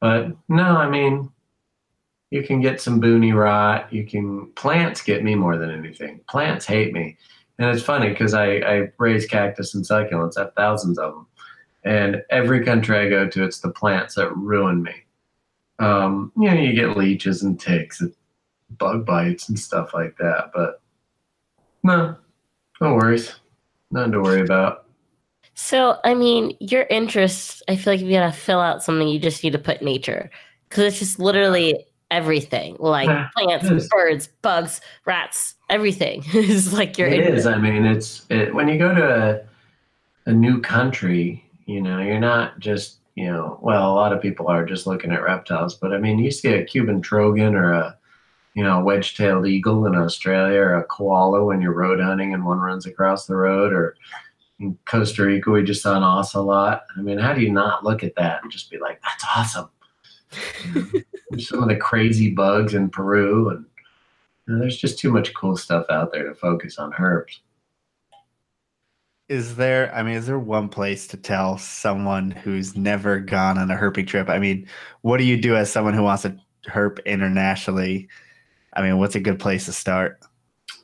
[0.00, 1.30] but no, I mean,
[2.30, 3.92] you can get some boony rot.
[3.92, 6.20] You can, plants get me more than anything.
[6.28, 7.16] Plants hate me.
[7.58, 10.36] And it's funny because I, I raise cactus and succulents.
[10.36, 11.26] I have thousands of them.
[11.84, 14.94] And every country I go to, it's the plants that ruin me.
[15.78, 18.12] Um, you know, you get leeches and ticks and
[18.78, 20.50] bug bites and stuff like that.
[20.52, 20.82] But
[21.82, 22.16] no,
[22.80, 23.36] no worries.
[23.90, 24.85] Nothing to worry about.
[25.56, 29.18] So, I mean, your interests, I feel like if you gotta fill out something, you
[29.18, 30.30] just need to put nature
[30.68, 37.08] because it's just literally everything like Yeah, plants, birds, bugs, rats, everything is like your
[37.08, 37.34] It interest.
[37.34, 37.46] is.
[37.46, 39.46] I mean, it's it, when you go to
[40.26, 44.22] a, a new country, you know, you're not just, you know, well, a lot of
[44.22, 47.72] people are just looking at reptiles, but I mean, you see a Cuban trogon or
[47.72, 47.98] a,
[48.54, 52.58] you know, wedge-tailed eagle in Australia or a koala when you're road hunting and one
[52.58, 53.96] runs across the road or
[54.58, 56.84] in Costa Rica, we just saw an ocelot.
[56.96, 59.68] I mean, how do you not look at that and just be like, that's awesome?
[61.30, 63.64] There's some of the crazy bugs in Peru and
[64.46, 67.40] you know, there's just too much cool stuff out there to focus on herps.
[69.28, 73.70] Is there, I mean, is there one place to tell someone who's never gone on
[73.72, 74.28] a herping trip?
[74.28, 74.68] I mean,
[75.00, 76.36] what do you do as someone who wants to
[76.68, 78.08] herp internationally?
[78.74, 80.20] I mean, what's a good place to start?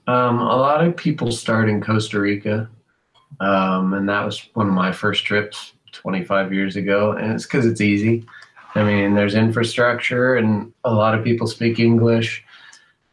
[0.08, 2.68] Um, a lot of people start in Costa Rica,
[3.40, 7.66] um, and that was one of my first trips 25 years ago, and it's because
[7.66, 8.24] it's easy.
[8.74, 12.44] I mean, there's infrastructure, and a lot of people speak English.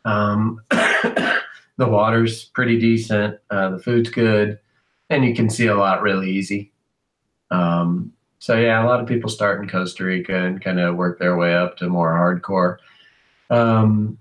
[0.05, 4.59] Um, the water's pretty decent, uh, the food's good,
[5.09, 6.71] and you can see a lot really easy.
[7.51, 11.19] Um, so yeah, a lot of people start in Costa Rica and kind of work
[11.19, 12.77] their way up to more hardcore.
[13.49, 14.17] Um,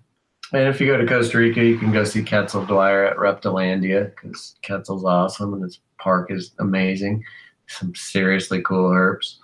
[0.52, 4.14] and if you go to Costa Rica, you can go see Quetzal Dwyer at Reptilandia
[4.14, 7.24] because Quetzal's awesome and his park is amazing.
[7.66, 9.36] Some seriously cool herps.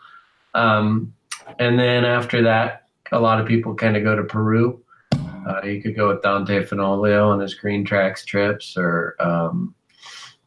[0.54, 1.14] Um,
[1.58, 4.82] and then after that, a lot of people kind of go to Peru.
[5.12, 9.74] Uh, you could go with Dante Fenolio on his Green Tracks trips, or um,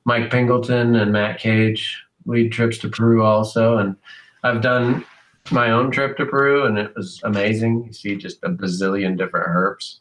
[0.06, 3.78] Mike Pingleton and Matt Cage lead trips to Peru also.
[3.78, 3.96] And
[4.44, 5.06] I've done
[5.52, 7.86] my own trip to Peru, and it was amazing.
[7.86, 10.00] You see just a bazillion different herps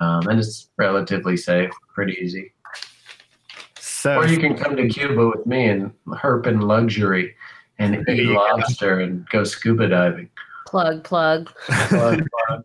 [0.00, 2.52] um, and it's relatively safe, pretty easy.
[3.98, 7.34] So, Or you can come to Cuba with me and herp in luxury
[7.78, 10.28] and eat you lobster and go scuba diving.
[10.66, 11.50] Plug, plug.
[11.66, 12.64] Plug, plug.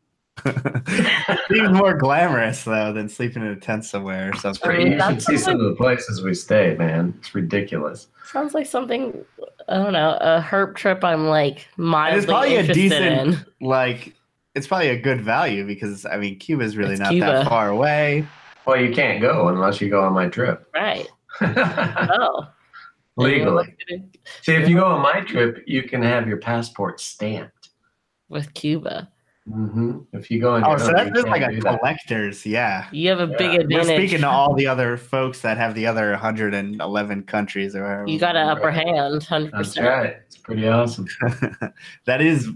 [1.51, 4.69] even more glamorous though than sleeping in a tent somewhere or something.
[4.69, 7.13] I mean, you should that's see some of the places we stay, man.
[7.19, 8.07] It's ridiculous.
[8.25, 9.23] Sounds like something
[9.69, 13.05] I don't know, a herp trip I'm like mildly probably a interested decent-
[13.35, 13.45] in.
[13.65, 14.15] Like,
[14.53, 17.25] it's probably a good value because I mean, Cuba's really It's not Cuba.
[17.25, 18.27] that far away.
[18.65, 20.67] Well, you can't go unless you go on my trip.
[20.73, 21.07] Right.
[21.41, 22.47] Oh.
[23.17, 23.75] Legally.
[24.41, 27.69] See, if you go on my trip, you can have your passport stamped.
[28.29, 29.09] With Cuba.
[29.45, 31.79] hmm If you go on Oh, so that's just like a do that.
[31.79, 32.87] collector's, yeah.
[32.91, 33.77] You have a big Yeah.
[33.77, 38.07] We're speaking to all the other folks that have the other 111 countries or whatever.
[38.07, 39.87] you got an upper hand, hundred That's percent.
[39.87, 40.15] right.
[40.25, 41.07] It's pretty awesome.
[42.05, 42.47] that is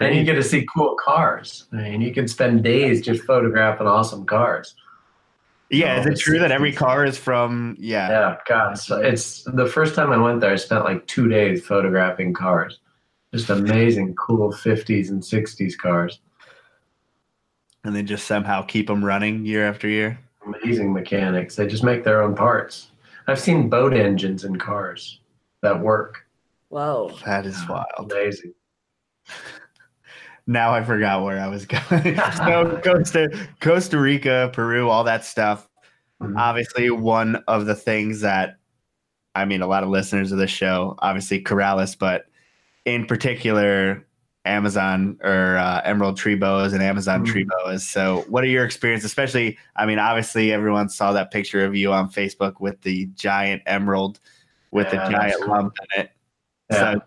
[0.00, 1.66] And you get to see cool cars.
[1.72, 4.74] I mean, you can spend days just photographing awesome cars.
[5.70, 7.76] Yeah, is it true that every car is from?
[7.78, 8.08] Yeah.
[8.08, 10.52] Yeah, God, so it's the first time I went there.
[10.52, 12.80] I spent like two days photographing cars,
[13.34, 16.20] just amazing, cool '50s and '60s cars.
[17.84, 20.18] and they just somehow keep them running year after year.
[20.44, 21.56] Amazing mechanics.
[21.56, 22.90] They just make their own parts.
[23.28, 25.20] I've seen boat engines in cars
[25.62, 26.26] that work.
[26.68, 27.16] Whoa.
[27.24, 27.86] That is wild.
[27.98, 28.54] Amazing.
[30.46, 32.16] Now I forgot where I was going.
[32.36, 35.68] so Costa, Costa Rica, Peru, all that stuff.
[36.22, 36.38] Mhm.
[36.38, 38.56] Obviously, one of the things that
[39.34, 42.24] I mean, a lot of listeners of this show, obviously Corallus, but
[42.86, 44.06] in particular,
[44.46, 47.26] Amazon or uh, Emerald tree boas and Amazon Mhm.
[47.26, 47.86] tree boas.
[47.86, 49.04] So, what are your experiences?
[49.10, 53.60] Especially, I mean, obviously, everyone saw that picture of you on Facebook with the giant
[53.66, 54.20] emerald
[54.70, 55.48] with Yeah, the giant cool.
[55.50, 56.10] lump in it.
[56.70, 56.94] Yeah.
[56.94, 57.00] So,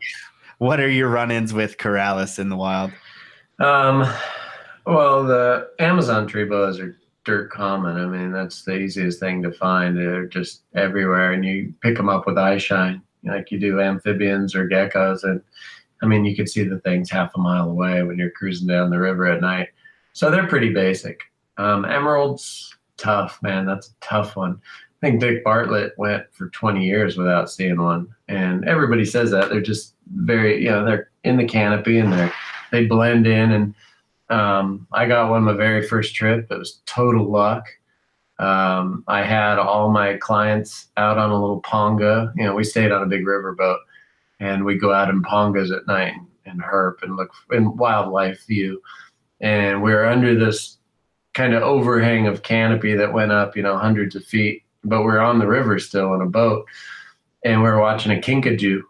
[0.59, 2.91] what are your run-ins with Corallus in the wild?
[3.60, 4.05] Um,
[4.86, 7.97] well, the Amazon tree boas are dirt common.
[7.97, 9.97] I mean, that's the easiest thing to find.
[9.97, 14.55] They're just everywhere, and you pick them up with eye shine, like you do amphibians
[14.55, 15.24] or geckos.
[15.24, 15.41] And
[16.01, 18.89] I mean, you can see the things half a mile away when you're cruising down
[18.89, 19.70] the river at night.
[20.14, 21.22] So they're pretty basic.
[21.57, 23.66] Um, emeralds, tough, man.
[23.66, 24.62] That's a tough one.
[25.01, 29.49] I think Dick Bartlett went for 20 years without seeing one, and everybody says that
[29.49, 32.34] they're just very, you know, they're in the canopy and they're
[32.72, 33.76] they blend in and
[34.30, 36.47] um, i got one my very first trip.
[36.51, 37.65] It was total luck.
[38.38, 42.32] Um, i had all my clients out on a little ponga.
[42.36, 43.80] You know we stayed on a big riverboat
[44.39, 46.13] and we go out in pongas at night
[46.45, 48.82] and herp and look in wildlife view.
[49.41, 50.78] And we were under this
[51.34, 55.11] kind of overhang of canopy that went up you know hundreds of feet but we
[55.11, 56.65] are on the river still in a boat,
[57.43, 58.82] and we are watching a kinkajou,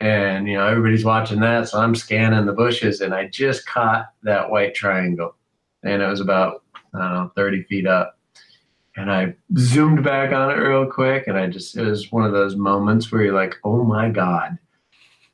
[0.00, 4.12] and you know everybody's watching that, so I'm scanning the bushes, and I just caught
[4.22, 5.34] that white triangle,
[5.82, 6.62] and it was about
[6.94, 8.18] I don't know 30 feet up,
[8.96, 12.32] and I zoomed back on it real quick, and I just it was one of
[12.32, 14.58] those moments where you're like, oh my god.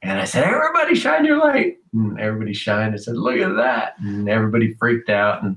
[0.04, 1.78] And I said, everybody shine your light.
[1.94, 2.92] And everybody shined.
[2.92, 3.94] I said, look at that.
[4.00, 5.42] And everybody freaked out.
[5.42, 5.56] And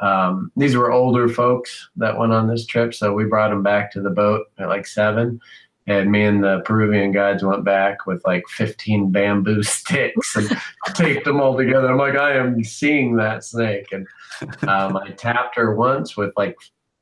[0.00, 2.94] um, these were older folks that went on this trip.
[2.94, 5.40] So we brought them back to the boat at like seven.
[5.88, 10.50] And me and the Peruvian guides went back with like 15 bamboo sticks and
[10.94, 11.88] taped them all together.
[11.88, 13.86] I'm like, I am seeing that snake.
[13.92, 14.06] And
[14.68, 16.56] um, I tapped her once with like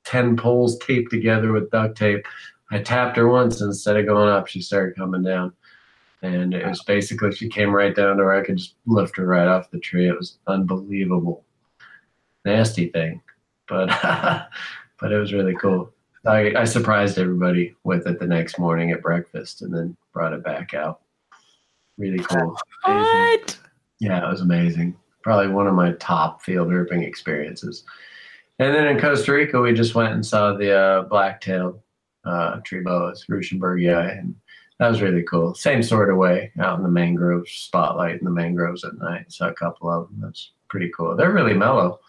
[0.05, 2.27] 10 poles taped together with duct tape.
[2.71, 5.55] I tapped her once and instead of going up, she started coming down.
[6.21, 9.27] And it was basically, she came right down to where I could just lift her
[9.27, 10.09] right off the tree.
[10.09, 11.45] It was unbelievable.
[12.45, 13.23] Nasty thing.
[13.67, 13.89] But,
[15.01, 15.94] but it was really cool.
[16.27, 20.43] I, I surprised everybody with it the next morning at breakfast and then brought it
[20.43, 21.01] back out.
[21.99, 22.57] Really cool.
[22.85, 23.59] What?
[24.01, 24.97] Yeah, it was amazing.
[25.23, 27.85] Probably one of my top field herping experiences.
[28.59, 31.81] And then in Costa Rica, we just went and saw the uh, black-tailed
[32.25, 34.35] uh, tree boas, ruschenbergerii, and
[34.79, 35.55] that was really cool.
[35.55, 39.31] Same sort of way out in the mangroves, spotlight in the mangroves at night.
[39.33, 40.21] Saw a couple of them.
[40.21, 41.17] That's pretty cool.
[41.17, 42.01] They're really mellow.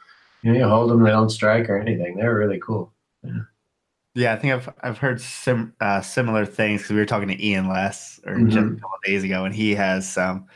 [0.42, 2.18] You, know, you hold them, they don't strike or anything.
[2.18, 2.94] They're really cool.
[3.24, 3.42] Yeah.
[4.16, 7.46] Yeah, I think I've I've heard sim, uh, similar things because we were talking to
[7.46, 8.50] Ian last or Mhm.
[8.50, 10.48] just a couple days ago, and he has some,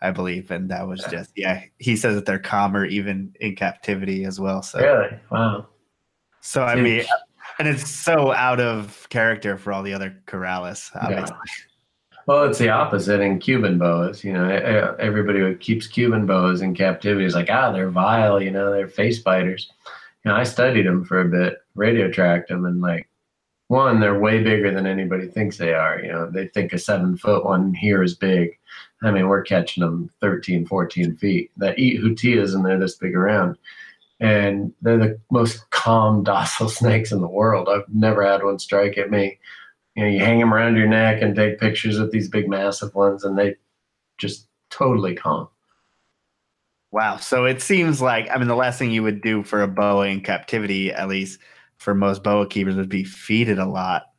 [0.00, 1.62] I believe, and that was just yeah.
[1.78, 4.62] He says that they're calmer even in captivity as well.
[4.62, 5.18] So Really?
[5.30, 5.66] Wow.
[6.40, 7.04] so I mean,
[7.58, 10.92] and it's so out of character for all the other corallus.
[10.94, 11.36] Obviously.
[12.26, 14.22] Well, it's the opposite in Cuban boas.
[14.22, 14.48] You know,
[15.00, 18.40] everybody who keeps Cuban boas in captivity is like, ah, they're vile.
[18.40, 19.72] You know, they're face biters.
[20.28, 23.08] Know, I studied them for a bit, radio tracked them, and like,
[23.68, 26.00] one, they're way bigger than anybody thinks they are.
[26.00, 28.58] You know, they think a seven foot one here is big.
[29.02, 33.14] I mean, we're catching them 13, 14 feet that eat hutillas and they're this big
[33.14, 33.58] around.
[34.20, 37.68] And they're the most calm, docile snakes in the world.
[37.68, 39.38] I've never had one strike at me
[39.98, 42.94] you know, you hang them around your neck and take pictures with these big, massive
[42.94, 43.56] ones, and they
[44.16, 45.48] just totally calm.
[46.90, 47.16] Wow.
[47.18, 50.06] So it seems like I mean the last thing you would do for a boa
[50.06, 51.38] in captivity, at least
[51.76, 54.10] for most boa keepers, would be feed it a lot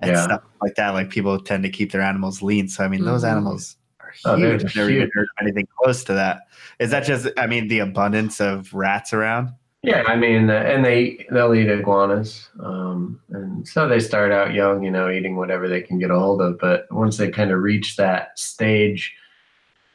[0.00, 0.24] and Yeah.
[0.24, 0.90] stuff like that.
[0.90, 2.68] Like people tend to keep their animals lean.
[2.68, 3.30] So I mean those Mhm.
[3.30, 4.64] animals are Oh, they're huge.
[4.66, 6.42] I've never even heard anything close to that.
[6.78, 9.50] Is that just I mean the abundance of rats around?
[9.82, 14.52] Yeah, I mean, uh, and they they'll eat iguanas, um, and so they start out
[14.52, 16.58] young, you know, eating whatever they can get a hold of.
[16.58, 19.14] But once they kind of reach that stage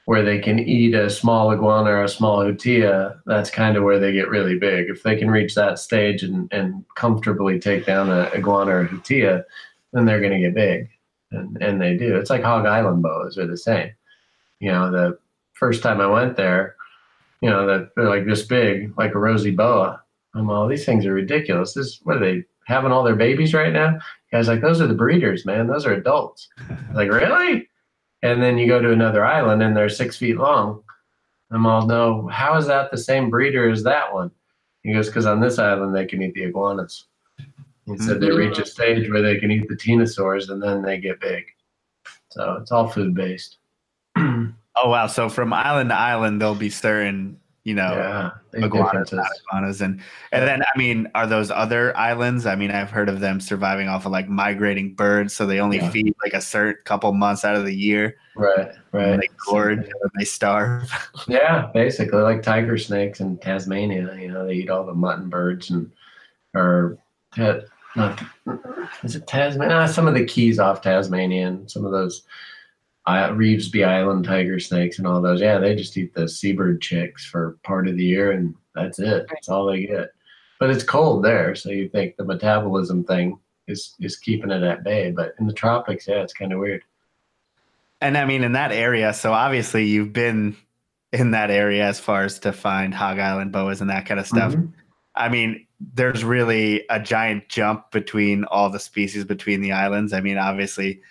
[0.05, 3.99] where they can eat a small iguana or a small utilla, that's kind of where
[3.99, 4.89] they get really big.
[4.89, 8.91] If they can reach that stage and, and comfortably take down an iguana or a
[8.91, 9.43] utilla,
[9.93, 10.89] then they're going to get big,
[11.31, 12.15] and and they do.
[12.15, 13.91] It's like Hog Island boas are the same.
[14.59, 15.17] You know, the
[15.53, 16.75] first time I went there
[17.45, 20.01] you know, that they're like this big, like a rosy boa.
[20.33, 21.73] I'm all these things are ridiculous.
[21.73, 23.99] This what are they having all their babies right now?
[24.31, 25.67] Guys like those are the breeders, man.
[25.67, 26.49] Those are adults.
[26.95, 27.69] like really?
[28.25, 30.81] And then you go to another island and they're six feet long.
[31.51, 32.27] I'm all no.
[32.27, 34.31] How is that the same breeder as that one?
[34.81, 37.05] He goes because on this island they can eat the iguanas.
[37.85, 38.01] He hmm.
[38.01, 41.19] said they reach a stage where they can eat the ctenosaurs and then they get
[41.21, 41.45] big.
[42.31, 43.57] So it's all food based.
[44.77, 45.07] Oh wow.
[45.07, 47.91] So from island to island there'll be certain, you know,
[48.53, 49.99] yeah, iguanas, iguanas, and
[50.31, 52.45] and then I mean, are those other islands?
[52.45, 55.77] I mean, I've heard of them surviving off of like migrating birds, so they only
[55.77, 55.89] Yeah.
[55.89, 58.17] feed like a certain couple months out of the year.
[58.35, 59.07] Right, right.
[59.07, 60.89] And they gorge and they starve.
[61.27, 64.15] Yeah, basically like tiger snakes in Tasmania.
[64.15, 65.91] You know, they eat all the mutton birds and
[66.53, 66.99] or
[67.95, 68.21] not
[69.03, 69.75] is it Tasmania?
[69.75, 72.23] Ah, some of the keys off Tasmania and some of those
[73.07, 75.41] uh, Reevesby Island tiger snakes and all those.
[75.41, 79.27] Yeah, they just eat the seabird chicks for part of the year and that's it.
[79.29, 80.09] That's all they get.
[80.59, 84.83] But it's cold there, so you think the metabolism thing is is keeping it at
[84.83, 85.11] bay.
[85.11, 86.83] But in the tropics, yeah, it's kind of weird.
[88.01, 90.55] And I mean, in that area, so obviously you've been
[91.11, 94.27] in that area as far as to find hog island boas and that kind of
[94.27, 94.53] stuff.
[94.53, 94.71] Mhm.
[95.15, 100.13] I mean, there's really a giant jump between all the species between the islands.
[100.13, 101.01] I mean, obviously,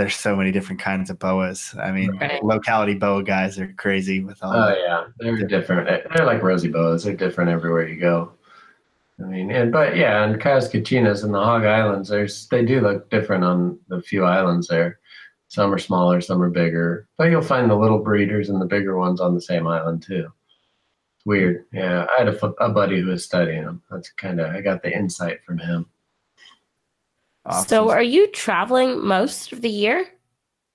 [0.00, 1.74] there's so many different kinds of boas.
[1.80, 2.42] I mean, Right.
[2.42, 4.54] locality boa guys are crazy with all.
[4.54, 5.86] Oh yeah, they're different.
[6.14, 7.04] They're like rosy boas.
[7.04, 8.32] They're different everywhere you go.
[9.20, 12.80] I mean, and but yeah, and Cayos Cochinos and the Hog Islands, there's they do
[12.80, 14.98] look different on the few islands there.
[15.48, 18.96] Some are smaller, some are bigger, but you'll find the little breeders and the bigger
[18.96, 20.32] ones on the same island too.
[21.16, 21.66] It's weird.
[21.72, 23.82] Yeah, I had a, a buddy who was studying them.
[23.90, 25.86] That's kind of I got the insight from him.
[27.46, 27.68] Awesome.
[27.68, 30.06] So, are you traveling most of the year?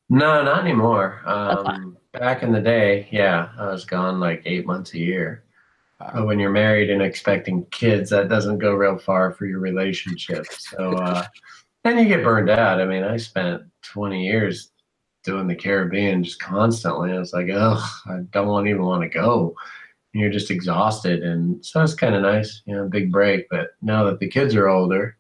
[0.10, 1.22] No, not anymore.
[1.26, 5.44] Um, Back in the day, yeah, I was gone like eight months a year.
[6.00, 10.46] But when you're married and expecting kids, that doesn't go real far for your relationship.
[10.52, 11.26] So, uh,
[11.84, 12.82] and you get burned out.
[12.82, 14.72] I mean, I spent 20 years
[15.24, 17.12] doing the Caribbean just constantly.
[17.12, 19.56] I was like, oh, I don't want, even want to go.
[20.14, 21.24] And you're just exhausted.
[21.24, 23.48] And so it's kind of nice, you know, big break.
[23.50, 25.18] But now that the kids are older,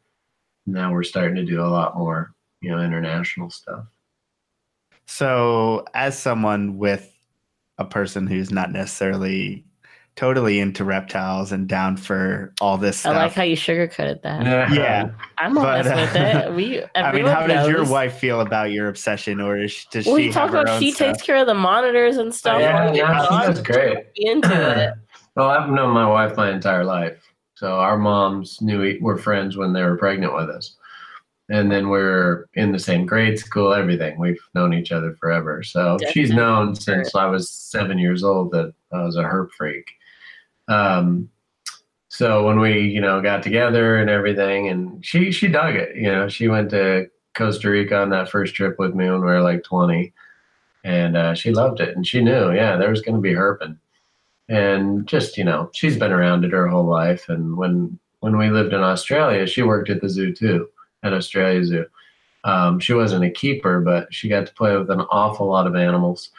[0.65, 3.85] now we're starting to do a lot more, you know, international stuff.
[5.07, 7.11] So, as someone with
[7.77, 9.63] a person who's not necessarily
[10.15, 14.71] totally into reptiles and down for all this I like how you sugarcoated that.
[14.73, 15.09] yeah.
[15.37, 16.53] I'm honest But, with uh, it.
[16.55, 20.05] We, I mean, everyone how does your wife feel about your obsession, or is does
[20.05, 21.15] Well, she you talk have her about own she stuff?
[21.17, 22.61] takes care of the monitors and stuff.
[22.61, 23.41] Yeah, while you're she gone.
[23.41, 23.97] does great.
[24.15, 24.93] Into it.
[25.35, 27.21] Well, I've known my wife my entire life.
[27.55, 30.75] So our moms knew we were friends when they were pregnant with us.
[31.49, 34.19] And then we're in the same grade school, everything.
[34.19, 35.63] We've known each other forever.
[35.63, 36.35] So she's Definitely.
[36.35, 39.85] known since I was seven years old that I was a herp freak.
[40.67, 41.29] Um,
[42.09, 45.95] so when we, you know, got together and everything, and she she dug it.
[45.95, 49.27] You know, she went to Costa Rica on that first trip with me when we
[49.27, 50.13] were like 20,
[50.83, 51.95] and uh, she loved it.
[51.95, 53.77] And she knew, yeah, there was going to be herping
[54.49, 57.29] and just you know she's been around it her whole life.
[57.29, 60.67] And when when we lived in australia she worked at the zoo too
[61.03, 61.85] at australia zoo.
[62.43, 65.75] Um, she wasn't a keeper but she got to play with an awful lot of
[65.75, 66.29] animals.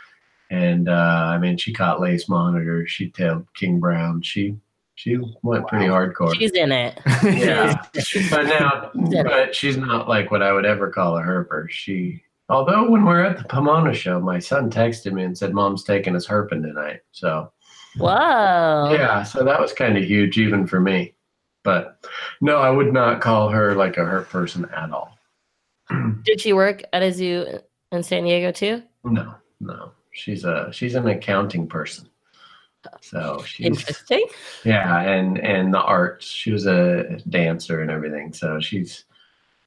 [0.50, 2.90] And uh, i mean she caught lace monitors.
[2.90, 4.22] She tailed king brown.
[4.22, 4.56] She
[4.94, 6.34] she went pretty hardcore.
[6.38, 6.98] She's in it.
[7.24, 7.82] yeah.
[8.30, 9.24] But now Yeah.
[9.24, 11.68] but she's not like what i would ever call a herper.
[11.70, 15.52] She although when we are at the pomona show my son texted me and said
[15.52, 17.00] mom's taking us herping tonight.
[17.12, 17.52] So
[17.98, 18.92] Whoa.
[18.92, 21.14] yeah, so that was kind of huge even for me.
[21.64, 22.04] But
[22.40, 25.18] no, I would not call her like a hurt person at all.
[26.24, 27.46] Did she work at a zoo
[27.92, 28.82] in San Diego too?
[29.04, 29.92] No, no.
[30.12, 32.08] She's a she's an accounting person.
[33.02, 34.26] So she's Interesting.
[34.64, 36.26] yeah, and and the arts.
[36.26, 38.32] She was a dancer and everything.
[38.32, 39.04] So she's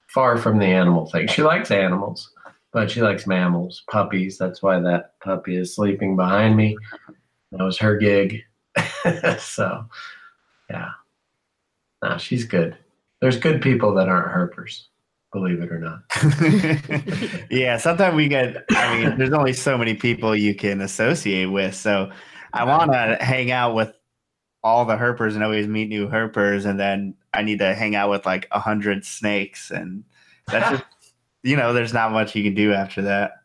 [0.07, 1.27] far from the animal thing.
[1.27, 2.31] She likes animals,
[2.71, 4.37] but she likes mammals, puppies.
[4.37, 6.77] That's why that puppy is sleeping behind me.
[7.51, 8.43] That was her gig.
[9.39, 9.85] so
[10.69, 10.89] yeah.
[12.03, 12.77] No, she's good.
[13.21, 14.83] There's good people that aren't herpers,
[15.33, 17.47] believe it or not.
[17.51, 18.63] yeah, sometimes we get.
[18.71, 22.11] I mean, there's only so many people you can associate with, so
[22.53, 23.93] I want to hang out with
[24.63, 28.09] all the herpers and always meet new herpers, and then I need to hang out
[28.09, 30.05] with like a hundred snakes, and
[30.47, 30.83] that's just
[31.43, 33.38] you know, there's not much you can do after that.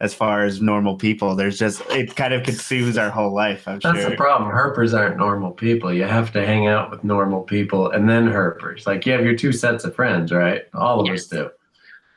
[0.00, 3.68] As far as normal people, there's just it kind of consumes our whole life.
[3.68, 4.10] I'm That's sure.
[4.10, 4.50] the problem.
[4.50, 5.92] Herpers aren't normal people.
[5.92, 8.86] You have to hang out with normal people and then herpers.
[8.86, 10.62] Like you have your two sets of friends, right?
[10.72, 11.20] All of Yes.
[11.24, 11.50] us do.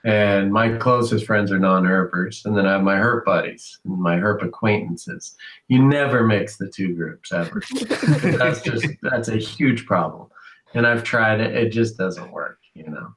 [0.05, 4.17] And my closest friends are non-herpers, and then I have my herp buddies and my
[4.17, 5.35] herp acquaintances.
[5.69, 7.61] You never mix the two groups ever.
[8.21, 10.27] that's just that's a huge problem.
[10.73, 13.13] And I've tried it; it just doesn't work, you know.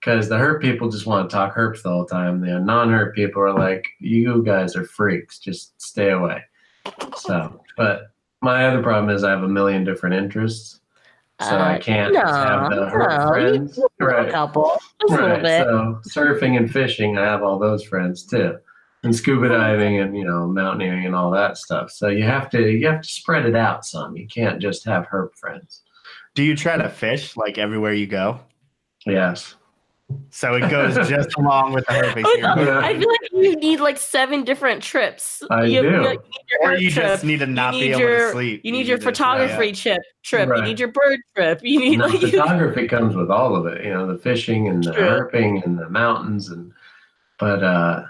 [0.00, 2.40] Because the herp people just want to talk herps the whole time.
[2.40, 5.38] The non-herp people are like, "You guys are freaks.
[5.38, 6.42] Just stay away."
[7.16, 10.80] So, but my other problem is I have a million different interests,
[11.40, 13.76] so I Uh, can't just have the no, herp no, friends.
[13.76, 15.42] you know a couple, just a little Right.
[15.42, 15.66] bit.
[15.66, 18.56] So surfing and fishing, I have all those friends too,
[19.02, 21.90] and scuba diving and you know mountaineering and all that stuff.
[21.90, 24.16] So you have to you have to spread it out some.
[24.16, 25.82] You can't just have herp friends.
[26.34, 28.40] Do you try to fish like everywhere you go?
[29.04, 29.56] Yes.
[30.30, 32.22] So it goes just along with the herping.
[32.24, 35.42] Oh, I feel like you need like seven different trips.
[35.50, 35.90] I you, do.
[35.90, 37.04] You, like, need your or you trip.
[37.06, 38.60] just need to not be need able your- to sleep.
[38.64, 40.02] You need your just- yeah, photography trip.
[40.22, 40.48] Trip.
[40.48, 40.58] Right.
[40.58, 41.60] You need your bird trip.
[41.62, 43.84] You need No, like you, photography comes with all of it.
[43.84, 45.02] You know, the fishing and the True.
[45.02, 46.72] herping and the mountains and.
[47.38, 48.04] But uh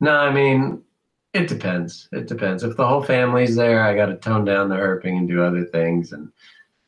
[0.00, 0.82] no, I mean,
[1.32, 2.08] it depends.
[2.12, 2.64] It depends.
[2.64, 5.64] If the whole family's there, I got to tone down the herping and do other
[5.64, 6.12] things.
[6.12, 6.24] And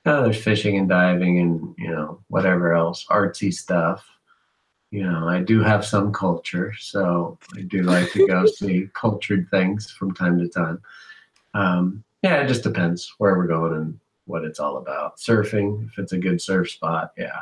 [0.05, 4.05] you know, there's fishing and diving and you know whatever else, artsy stuff.
[4.91, 9.49] You know, I do have some culture, so I do like to go see cultured
[9.51, 10.80] things from time to time.
[11.55, 15.18] Um, yeah, it just depends where we're going and what it's all about.
[15.18, 17.41] Surfing, if it's a good surf spot, yeah.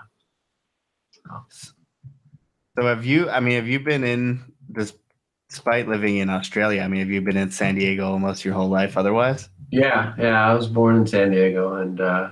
[2.76, 3.28] So have you?
[3.30, 4.92] I mean, have you been in this?
[5.49, 8.68] Despite living in Australia, I mean, have you been in San Diego almost your whole
[8.68, 8.97] life?
[8.97, 10.44] Otherwise, Yeah, yeah.
[10.44, 12.30] I was born in San Diego, and uh,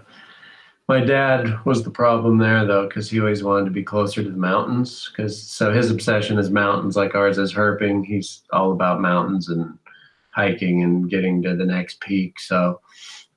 [0.88, 4.30] my dad was the problem there, though, because he always wanted to be closer to
[4.30, 5.10] the mountains.
[5.10, 8.04] Because so his obsession is mountains, like ours is herping.
[8.04, 9.78] He's all about mountains and
[10.30, 12.38] hiking and getting to the next peak.
[12.38, 12.80] So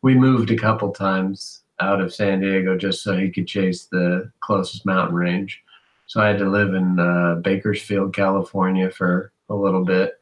[0.02, 4.30] we moved a couple times out of San Diego just so he could chase the
[4.42, 5.62] closest mountain range.
[6.08, 10.20] So I had to live in uh, Bakersfield, California for a little bit,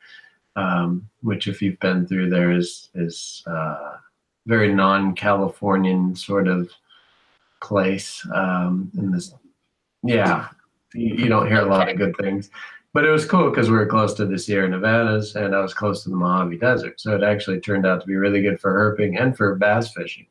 [0.55, 3.97] um, which, if you've been through there, is is uh,
[4.45, 6.69] very non-Californian sort of
[7.61, 8.25] place.
[8.33, 9.33] Um, in this,
[10.03, 10.49] yeah,
[10.93, 12.49] you, you don't hear a lot of good things,
[12.93, 15.73] but it was cool because we were close to the Sierra Nevadas and I was
[15.73, 18.73] close to the Mojave Desert, so it actually turned out to be really good for
[18.73, 20.27] herping and for bass fishing.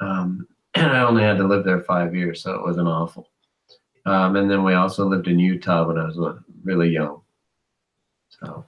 [0.00, 3.30] Um, and I only had to live there five years, so it wasn't awful.
[4.06, 7.20] Um, and then we also lived in Utah when I was uh, really young.
[8.28, 8.64] So,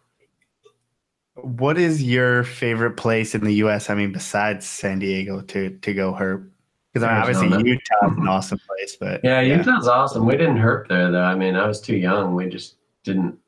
[1.34, 3.88] What is your favorite place in the U.S.?
[3.88, 6.49] I mean, besides San Diego to to go herp?
[6.92, 7.68] Because i obviously Arizona.
[7.68, 10.26] Utah's an awesome place, but yeah, Utah's awesome.
[10.26, 11.22] We didn't hurt there though.
[11.22, 12.34] I mean, I was too young.
[12.34, 13.38] We just didn't.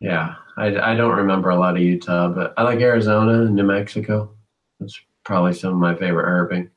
[0.00, 3.64] Yeah, I, I don't remember a lot of Utah, but I like Arizona and New
[3.64, 4.34] Mexico.
[4.80, 6.70] That's probably some of my favorite herping.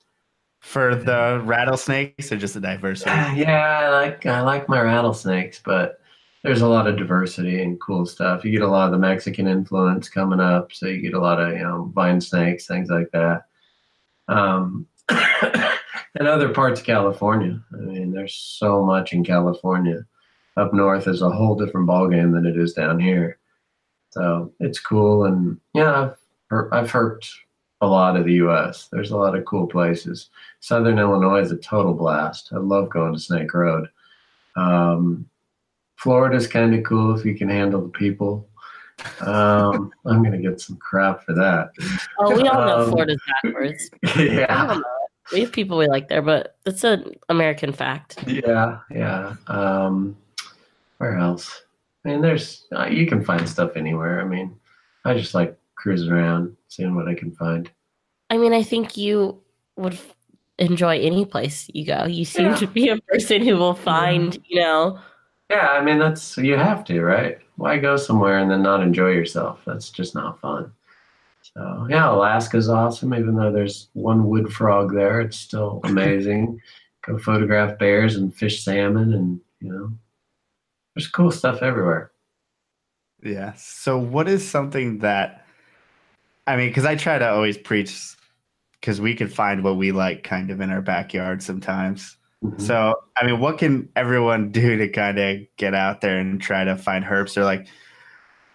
[0.60, 3.12] for the rattlesnakes or just the diversity.
[3.36, 6.00] Yeah, I like I like my rattlesnakes, but
[6.44, 8.46] there's a lot of diversity and cool stuff.
[8.46, 11.42] You get a lot of the Mexican influence coming up, so you get a lot
[11.42, 13.46] of you know vine snakes, things like that.
[14.28, 17.60] Um, and other parts of California.
[17.74, 20.06] I mean, there's so much in California.
[20.58, 23.38] Up north is a whole different ballgame than it is down here.
[24.12, 27.30] So it's cool, and yeah, I've her- I've herped
[27.82, 28.88] a lot of the U.S.
[28.92, 30.30] There's a lot of cool places.
[30.62, 32.50] Southern Illinois is a total blast.
[32.54, 33.90] I love going to Snake Road.
[34.56, 35.30] Um,
[35.98, 38.48] Florida's kind of cool if you can handle the people.
[39.22, 41.72] Um, I'm gonna get some crap for that.
[42.20, 43.90] Oh, we all know Um, Florida's backwards.
[44.16, 44.80] Yeah.
[45.34, 48.24] We have people we like there, but it's an American fact.
[48.28, 49.34] yeah, yeah.
[49.48, 50.16] Um,
[51.00, 51.64] where else?
[52.06, 54.22] I mean, there's uh, you can find stuff anywhere.
[54.22, 54.56] I mean,
[55.04, 57.70] I just like cruising around, seeing what I can find.
[58.30, 59.42] I mean, I think you
[59.78, 59.98] would
[60.60, 62.06] enjoy any place you go.
[62.06, 62.56] You seem Yeah.
[62.58, 65.00] to be a person who will find, you know,
[65.50, 67.40] Yeah, I mean that's you have to, right?
[67.58, 69.62] Why go somewhere and then not enjoy yourself?
[69.66, 70.72] That's just not fun.
[71.54, 73.14] So yeah, Alaska's awesome.
[73.14, 76.60] Even though there's one wood frog there, it's still amazing.
[77.06, 79.92] go photograph bears and fish salmon, and you know,
[80.96, 82.12] there's cool stuff everywhere.
[83.24, 83.54] Yeah.
[83.54, 85.46] So, what is something that,
[86.48, 88.16] I mean, because I try to always preach,
[88.80, 92.15] because we can find what we like kind of in our backyard sometimes.
[92.44, 92.62] Mhm.
[92.62, 96.64] So, I mean, what can everyone do to kind of get out there and try
[96.64, 97.38] to find herps?
[97.38, 97.68] Or like,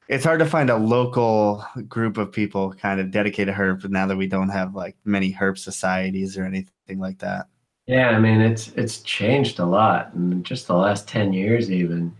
[0.08, 4.06] it's hard to find a local group of people kind of dedicated to herp now
[4.06, 7.46] that we don't have like many herp societies or anything like that.
[7.86, 11.70] Yeah, I mean it's it's changed a lot in just the last ten years.
[11.70, 12.14] Even,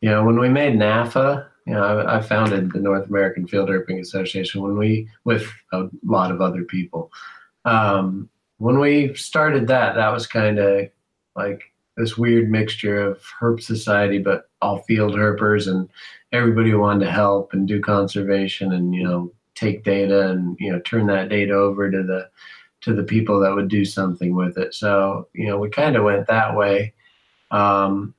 [0.00, 3.68] you know, when we made NAFHA, you know, I, I founded the North American Field
[3.68, 7.12] Herping Association when we with a lot of other people.
[7.66, 10.88] Um, when we started that, that was kind of
[11.36, 11.62] like
[11.96, 15.88] this weird mixture of herp society, but all field herpers and
[16.32, 20.80] everybody wanted to help and do conservation and you know take data and you know
[20.80, 22.28] turn that data over to the
[22.86, 24.72] to the people that would do something with it.
[24.72, 26.94] So, you know, we kind of went that way.
[27.50, 28.14] Um,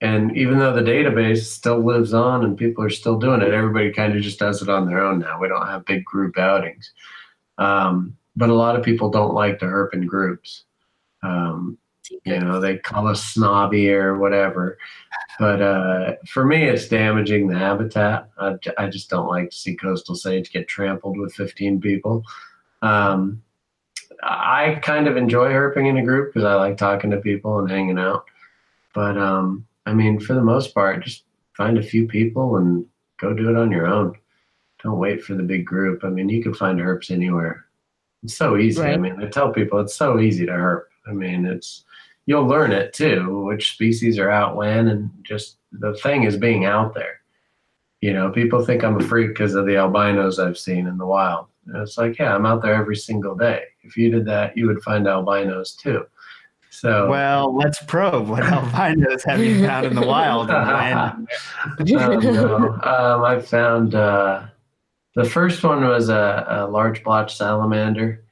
[0.00, 3.92] and even though the database still lives on and people are still doing it, everybody
[3.92, 5.38] kind of just does it on their own now.
[5.40, 6.92] We don't have big group outings.
[7.58, 10.64] Um, but a lot of people don't like to herp in groups.
[11.22, 11.78] Um,
[12.24, 14.78] you know, they call us snobby or whatever.
[15.38, 18.28] But uh, for me, it's damaging the habitat.
[18.38, 22.24] I, I just don't like to see coastal sage get trampled with 15 people.
[22.82, 23.42] Um,
[24.22, 27.70] I kind of enjoy herping in a group because I like talking to people and
[27.70, 28.24] hanging out.
[28.94, 31.24] But um, I mean, for the most part, just
[31.56, 32.84] find a few people and
[33.18, 34.16] go do it on your own.
[34.82, 36.04] Don't wait for the big group.
[36.04, 37.66] I mean, you can find herps anywhere.
[38.22, 38.82] It's so easy.
[38.82, 40.84] I mean, I tell people it's so easy to herp.
[41.06, 41.84] I mean, it's
[42.30, 46.64] you'll learn it too, which species are out when, and just the thing is being
[46.64, 47.18] out there.
[48.00, 51.06] You know, people think I'm a freak because of the albinos I've seen in the
[51.06, 51.48] wild.
[51.66, 53.64] And it's like, yeah, I'm out there every single day.
[53.82, 56.04] If you did that, you would find albinos too.
[56.70, 60.50] So Well, let's probe what albinos have you found in the wild.
[60.52, 61.26] um,
[61.80, 62.78] no.
[62.84, 64.44] um, I found uh,
[65.16, 68.22] the first one was a, a large blotch salamander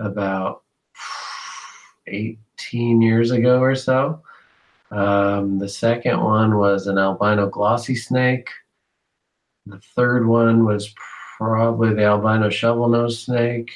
[0.00, 0.64] about
[2.68, 4.22] 18 years ago or so.
[4.90, 8.48] Um, the second one was an albino glossy snake.
[9.66, 10.94] The third one was
[11.38, 13.70] probably the albino shovel nose snake.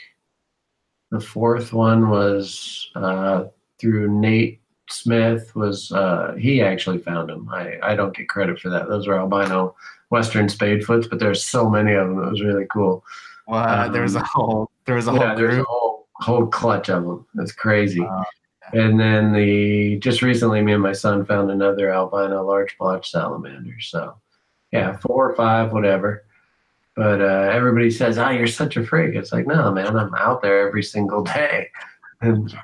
[1.11, 3.45] The fourth one was uh,
[3.81, 7.49] through Nate Smith was uh, he actually found them.
[7.49, 8.89] I, I don't get credit for that.
[8.89, 9.75] Those were albino
[10.11, 12.23] western spadefoots, but there's so many of them.
[12.23, 13.05] It was really cool.
[13.47, 16.89] Well, there was a whole there was a yeah, whole there's a whole whole clutch
[16.89, 17.27] of them.
[17.39, 18.01] It's crazy.
[18.01, 18.25] Wow.
[18.73, 23.81] And then the just recently, me and my son found another albino large blotch salamander.
[23.81, 24.17] So,
[24.73, 26.25] yeah, four or five, whatever.
[26.97, 30.43] But uh, everybody says, "Oh, you're such a freak." It's like, no, man, I'm out
[30.43, 31.69] there every single day,
[32.21, 32.55] and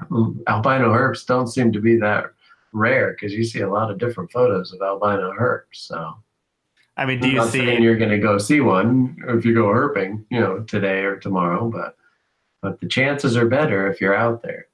[0.46, 2.26] albino herps don't seem to be that
[2.72, 5.64] rare because you see a lot of different photos of albino herps.
[5.72, 6.14] So,
[6.96, 7.58] I mean, do I'm you not see?
[7.60, 11.16] saying you're going to go see one if you go herping, you know, today or
[11.16, 11.96] tomorrow, but
[12.62, 14.65] but the chances are better if you're out there.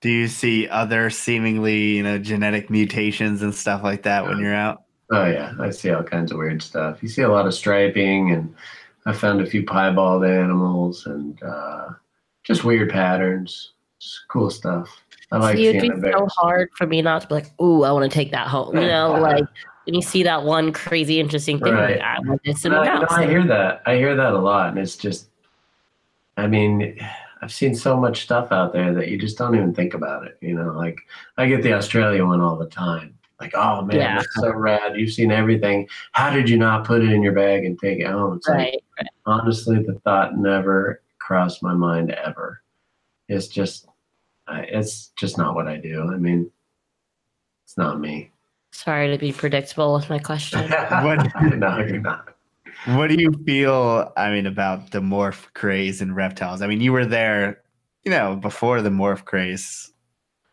[0.00, 4.54] Do you see other seemingly, you know, genetic mutations and stuff like that when you're
[4.54, 4.82] out?
[5.12, 7.02] Oh yeah, I see all kinds of weird stuff.
[7.02, 8.54] You see a lot of striping, and
[9.06, 11.88] I found a few piebald animals, and uh,
[12.44, 13.72] just weird patterns.
[13.98, 14.88] It's cool stuff.
[15.32, 17.60] I like See, it'd seeing be the so hard for me not to be like,
[17.60, 18.74] ooh, I want to take that home.
[18.76, 19.44] You know, like
[19.84, 21.96] when you see that one crazy interesting thing, Right.
[21.98, 23.06] like, I want this in No, my I, no.
[23.10, 23.82] I hear that.
[23.84, 25.26] I hear that a lot, and it's just.
[26.36, 26.98] I mean,
[27.42, 30.36] I've seen so much stuff out there that you just don't even think about it.
[30.40, 30.98] You know, like
[31.36, 33.16] I get the Australia one all the time.
[33.40, 34.14] Like, oh man, Yeah.
[34.16, 34.96] that's so rad!
[34.96, 35.88] You've seen everything.
[36.12, 38.36] How did you not put it in your bag and take it home?
[38.36, 38.58] It's like,
[38.98, 39.08] Right.
[39.24, 42.60] honestly, the thought never crossed my mind ever.
[43.28, 43.86] It's just,
[44.48, 46.10] it's just not what I do.
[46.12, 46.50] I mean,
[47.64, 48.30] it's not me.
[48.72, 50.60] Sorry to be predictable with my question.
[50.70, 52.34] No, you're not.
[52.86, 54.12] What do you feel?
[54.16, 56.62] I mean, about the morph craze and reptiles?
[56.62, 57.62] I mean, you were there,
[58.04, 59.92] you know, before the morph craze.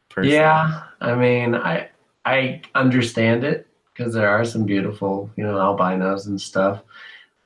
[0.09, 0.23] per.
[0.23, 1.89] Yeah, I mean, I
[2.25, 6.81] I understand it because there are some beautiful, you know, albinos and stuff.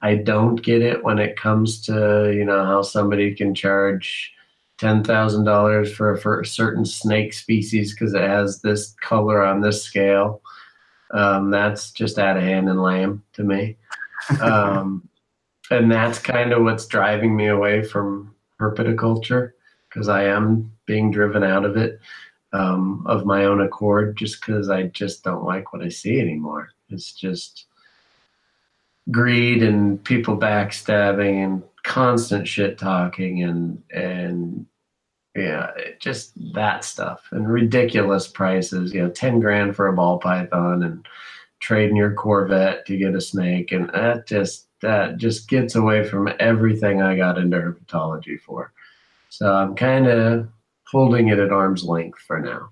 [0.01, 4.33] I don't get it when it comes to you know how somebody can charge
[4.79, 9.61] ten thousand dollars for for a certain snake species because it has this color on
[9.61, 10.41] this scale.
[11.11, 13.77] Um, that's just out of hand and lame to me.
[14.41, 15.07] Um,
[15.69, 19.51] and that's kind of what's driving me away from herpetoculture
[19.89, 21.99] because I am being driven out of it
[22.53, 26.69] um, of my own accord just because I just don't like what I see anymore.
[26.89, 27.65] It's just
[29.09, 34.65] greed and people backstabbing and constant shit talking and and
[35.35, 38.93] yeah, just that stuff and ridiculous prices.
[38.93, 41.07] You know, ten grand for a ball python and
[41.61, 46.29] trading your Corvette to get a snake, and that just that just gets away from
[46.39, 48.73] everything I got into herpetology for.
[49.29, 50.49] So I'm kind of
[50.85, 52.71] holding it at arm's length for now,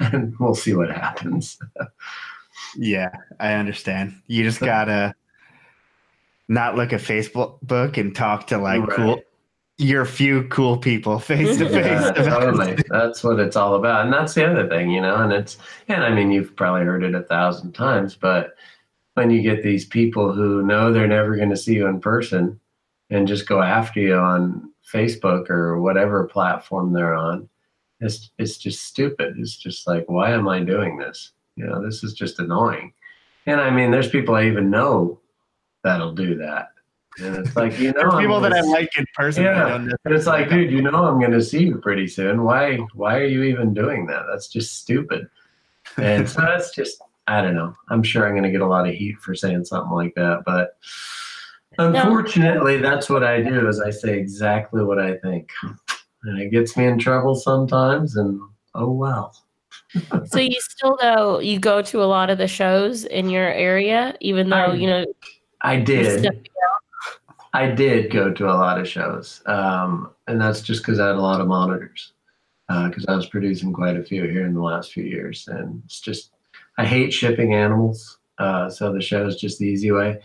[0.12, 1.58] and we'll see what happens.
[2.76, 4.14] Yeah, I understand.
[4.26, 5.14] You just gotta
[6.48, 8.96] not look at Facebook book and talk to like Right.
[8.96, 9.22] cool
[9.78, 12.26] your few cool people face to face.
[12.26, 12.76] totally.
[12.88, 14.04] That's what it's all about.
[14.04, 15.58] And that's the other thing, you know, and it's,
[15.88, 18.54] and I mean, you've probably heard it a thousand times, but
[19.14, 22.58] when you get these people who know they're never going to see you in person
[23.10, 27.48] and just go after you on Facebook or whatever platform they're on,
[28.00, 29.34] it's, it's just stupid.
[29.38, 31.32] It's just like, why am I doing this?
[31.56, 32.92] You know, this is just annoying.
[33.46, 35.20] And I mean, there's people I even know
[35.84, 36.71] that'll do that.
[37.20, 39.44] And it's like, you know, There's I'm people that I like in person.
[39.44, 42.42] Yeah, and it's like, dude, you know I'm going to see you pretty soon.
[42.42, 42.76] Why?
[42.94, 44.24] Why are you even doing that?
[44.30, 45.28] That's just stupid.
[45.96, 47.74] And so that's just, I don't know.
[47.90, 50.42] I'm sure I'm going to get a lot of heat for saying something like that,
[50.46, 50.76] but
[51.78, 53.68] unfortunately, that's what I do.
[53.68, 55.50] Is I say exactly what I think,
[56.24, 58.16] and it gets me in trouble sometimes.
[58.16, 58.40] And
[58.74, 59.36] oh well.
[60.24, 64.16] so you still though you go to a lot of the shows in your area,
[64.20, 65.04] even though I you know
[65.62, 66.48] I you're did.
[67.52, 71.16] I did go to a lot of shows, um, and that's just because I had
[71.16, 72.12] a lot of monitors.
[72.68, 76.00] Because I was producing quite a few here in the last few years, and it's
[76.00, 76.30] just
[76.78, 80.20] I hate shipping animals, uh, so the show is just the easy way.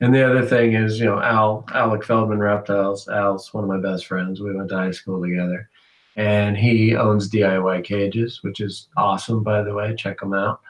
[0.00, 3.08] And the other thing is, you know, Al Alec Feldman Reptiles.
[3.08, 4.40] Al's one of my best friends.
[4.40, 5.68] We went to high school together,
[6.16, 9.94] and he owns DIY cages, which is awesome, by the way.
[9.94, 10.60] Check him out.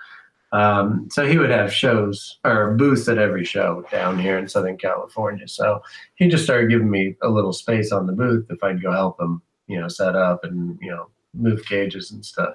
[0.52, 4.76] Um, so he would have shows or booths at every show down here in Southern
[4.76, 5.48] California.
[5.48, 5.82] So
[6.14, 9.18] he just started giving me a little space on the booth if I'd go help
[9.18, 12.54] him, you know, set up and you know move cages and stuff.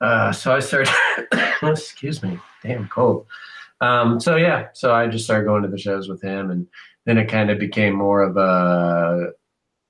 [0.00, 0.94] Uh, so I started.
[1.62, 3.26] excuse me, damn cold.
[3.80, 6.66] Um, so yeah, so I just started going to the shows with him, and
[7.04, 9.32] then it kind of became more of a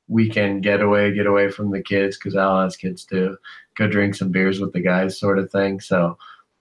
[0.09, 3.37] weekend getaway, get away from the kids because Al has kids too.
[3.77, 5.81] Go drink some beers with the guys, sort of thing.
[5.81, 6.17] So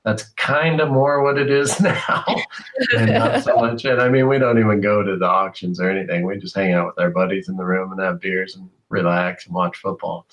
[0.07, 2.23] that's kind of more what it is now,
[2.95, 3.83] and not so much.
[3.83, 6.25] And I mean, we don't even go to the auctions or anything.
[6.25, 9.47] We just hang out with our buddies in the room and have beers and relax
[9.47, 10.25] and watch football.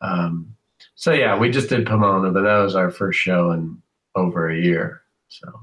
[0.00, 0.56] Um,
[0.94, 3.82] so yeah, we just did Pomona, but that was our first show in
[4.14, 5.02] over a year.
[5.28, 5.60] So,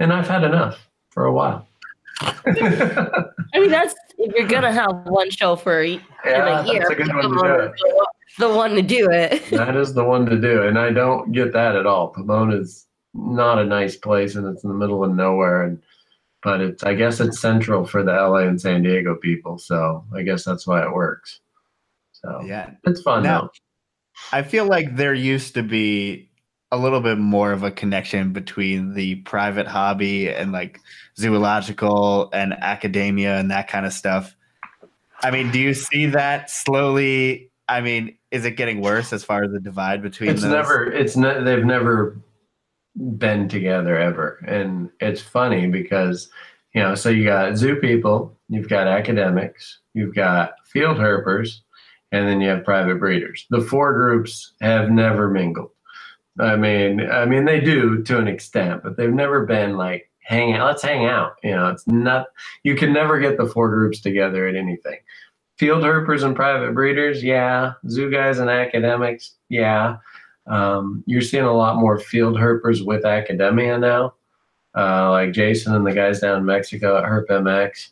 [0.00, 1.68] and I've had enough for a while.
[2.22, 6.78] I mean, that's if you're gonna have one show for a, Yeah, a year.
[6.80, 7.72] that's a good one to do it.
[7.78, 8.06] go
[8.38, 9.42] the one to do it.
[9.50, 12.08] that is the one to do, and I don't get that at all.
[12.14, 12.85] Pomona's
[13.16, 15.82] not a nice place, and it's in the middle of nowhere, and
[16.42, 20.22] but it's I guess it's central for the LA and San Diego people, so I
[20.22, 21.40] guess that's why it works.
[22.12, 22.70] So Yeah.
[22.84, 23.50] it's fun Now- though.
[24.32, 26.30] I feel like there used to be
[26.72, 30.80] a little bit more of a connection between the private hobby and like
[31.18, 34.34] zoological and academia and that kind of stuff.
[35.22, 37.50] I mean, do you see that slowly?
[37.68, 40.50] I mean, is it getting worse as far as the divide between It's those?
[40.52, 40.90] never.
[40.90, 42.16] It's ne- they've never
[42.96, 46.30] been together ever, and it's funny because
[46.74, 46.94] you know.
[46.94, 51.60] So you got zoo people, you've got academics, you've got field herpers,
[52.12, 53.46] and then you have private breeders.
[53.50, 55.70] The four groups have never mingled.
[56.38, 60.54] I mean, I mean they do to an extent, but they've never been like hang
[60.54, 60.66] out.
[60.66, 61.36] Let's hang out.
[61.42, 62.26] You know, it's not.
[62.62, 64.98] You can never get the four groups together at anything.
[65.56, 67.72] Field herpers and private breeders, yeah.
[67.88, 69.96] Zoo guys and academics, yeah.
[70.46, 74.14] Um, you're seeing a lot more field herpers with academia now,
[74.76, 77.90] uh, like Jason and the guys down in Mexico at Herp MX.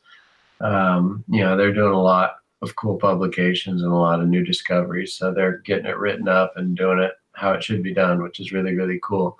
[0.61, 4.45] Um, you know, they're doing a lot of cool publications and a lot of new
[4.45, 5.15] discoveries.
[5.15, 8.41] So they're getting it written up and doing it how it should be done, which
[8.41, 9.39] is really, really cool.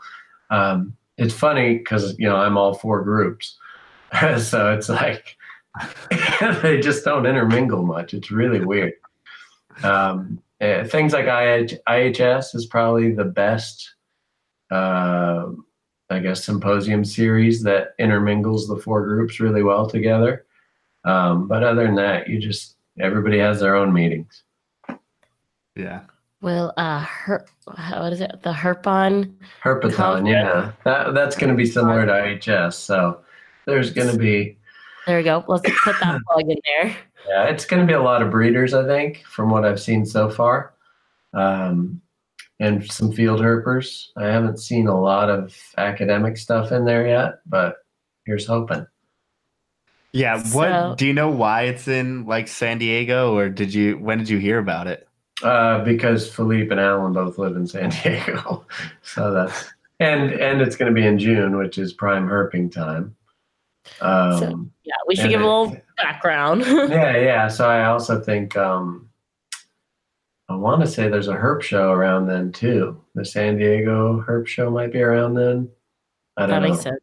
[0.51, 3.57] Um, it's funny because, you know, I'm all four groups.
[4.39, 5.37] so it's like
[6.63, 8.15] they just don't intermingle much.
[8.15, 8.95] It's really weird.
[9.83, 13.95] Um, uh, things like IH, IHS is probably the best,
[14.71, 15.47] uh,
[16.11, 20.47] I guess, symposium series that intermingles the four groups really well together.
[21.05, 24.43] Um, but other than that, you just everybody has their own meetings.
[25.77, 26.03] Yeah.
[26.41, 28.43] Well, uh, her, what is it?
[28.43, 29.35] The Herpon.
[29.63, 30.29] Herpathon, Conference.
[30.29, 32.75] yeah, that that's going to be similar to IHS.
[32.75, 33.21] So
[33.67, 34.57] there's going to be
[35.07, 35.45] There we go.
[35.49, 36.97] Let's put that plug in there.
[37.29, 40.05] Yeah, it's going to be a lot of breeders, I think, from what I've seen
[40.05, 40.75] so far,
[41.33, 42.01] um,
[42.61, 44.09] and some field herpers.
[44.17, 47.77] I haven't seen a lot of academic stuff in there yet, but
[48.27, 48.87] here's hoping.
[50.13, 50.37] Yeah.
[50.53, 54.19] What So- do you know why it's in like San Diego or did you when
[54.19, 55.09] did you hear about it?
[55.43, 58.65] Uh, because Philippe and Alan both live in San Diego,
[59.03, 59.65] so that's
[59.99, 63.17] and and it's going to be in June, which is prime herping time.
[64.01, 66.63] Um, So- Yeah, we should and give a I- little background.
[66.67, 67.49] yeah, yeah.
[67.49, 69.09] So I also think um,
[70.49, 73.01] I want to say there's a herp show around then too.
[73.15, 75.69] The San Diego herp show might be around then.
[76.37, 76.69] I that don't know.
[76.71, 77.01] makes sense.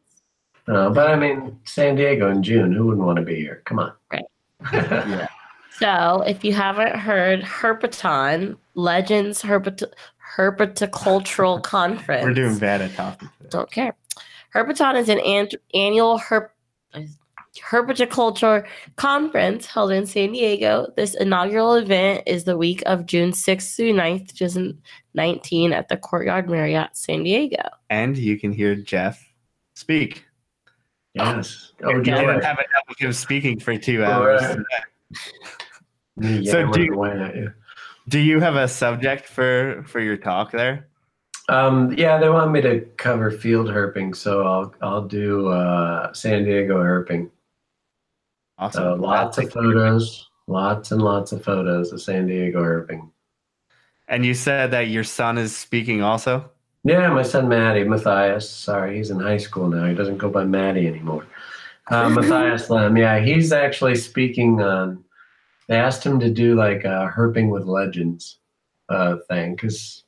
[0.67, 2.71] Uh, but I mean, San Diego in June.
[2.71, 3.61] Who wouldn't want to be here?
[3.65, 3.93] Come on.
[4.11, 4.25] Right.
[4.73, 5.27] yeah.
[5.79, 9.91] So, if you haven't heard Herpaton Legends Herpet-
[10.35, 13.29] Herpetocultural Conference, We're doing bad at talking.
[13.49, 13.95] don't care.
[14.53, 16.49] Herpaton is an, an- annual herp
[17.59, 18.65] herpetoculture
[18.95, 20.87] conference held in San Diego.
[20.95, 26.49] This inaugural event is the week of June 6th through 9th, 2019 at the Courtyard
[26.49, 27.63] Marriott San Diego.
[27.89, 29.23] And you can hear Jeff
[29.75, 30.25] speak.
[31.13, 31.73] Yes.
[31.83, 32.15] Oh, you joy.
[32.21, 34.41] didn't have enough of him speaking for two hours.
[34.41, 34.57] right.
[36.17, 37.53] Me So do you- at you.
[38.07, 40.87] Do you have a subject for for your talk there?
[41.49, 46.43] Um, yeah, they want me to cover field herping, so I'll I'll do uh, San
[46.43, 47.29] Diego herping.
[48.61, 48.83] Awesome.
[48.83, 53.09] So lots of photos, lots and lots of photos of San Diego herping.
[54.07, 56.47] And you said that your son is speaking also.
[56.83, 58.47] Yeah, my son Matty, Matthias.
[58.47, 59.85] Sorry, he's in high school now.
[59.85, 61.25] He doesn't go by Matty anymore.
[61.89, 62.99] Uh, Matthias Lemm.
[62.99, 65.03] Yeah, he's actually speaking on.
[65.67, 68.37] They asked him to do like a herping with legends
[68.89, 70.03] uh, thing because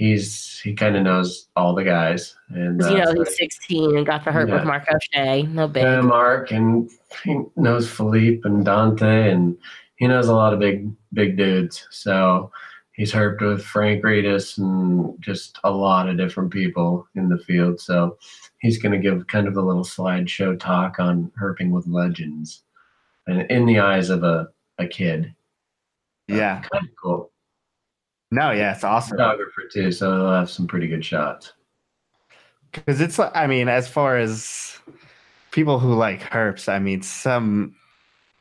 [0.00, 3.36] he's he kind of knows all the guys and 'Cause, you uh, know, so he's
[3.36, 4.54] 16 and got the hurt Yeah.
[4.54, 5.42] with Mark O'Shea.
[5.42, 5.82] No big.
[5.82, 6.90] Yeah, Mark, and
[7.22, 9.58] he knows Philippe and Dante, and
[9.96, 11.86] he knows a lot of big, big dudes.
[11.90, 12.50] So
[12.92, 17.78] he's herped with Frank Retes and just a lot of different people in the field.
[17.78, 18.16] So
[18.60, 22.62] he's going to give kind of a little slideshow talk on herping with legends,
[23.26, 24.48] and in the eyes of a
[24.78, 25.34] a kid.
[26.26, 26.62] Yeah.
[26.72, 27.30] kind of cool.
[28.30, 29.16] No, yeah, it's awesome.
[29.16, 31.52] Photographer too, so they'll have some pretty good shots.
[32.72, 34.78] Because it's I mean, as far as
[35.50, 37.74] people who like herps, I mean, some,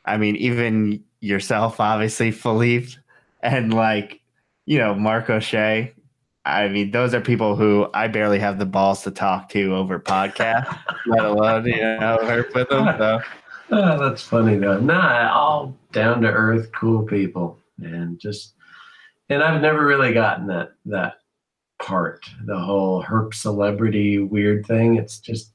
[0.05, 2.93] I mean, even yourself, obviously, Philippe,
[3.41, 4.21] and like,
[4.65, 5.93] you know, Mark O'Shea.
[6.45, 9.99] I mean, those are people who I barely have the balls to talk to over
[9.99, 12.95] podcast, let alone, you know, herp with them.
[12.97, 13.21] So,
[13.71, 14.79] Ah, that's funny though.
[14.79, 18.53] Nah, all down to earth, cool people, and just
[19.29, 21.15] and I've never really gotten that that
[21.81, 24.95] part, the whole herp celebrity weird thing.
[24.95, 25.53] It's just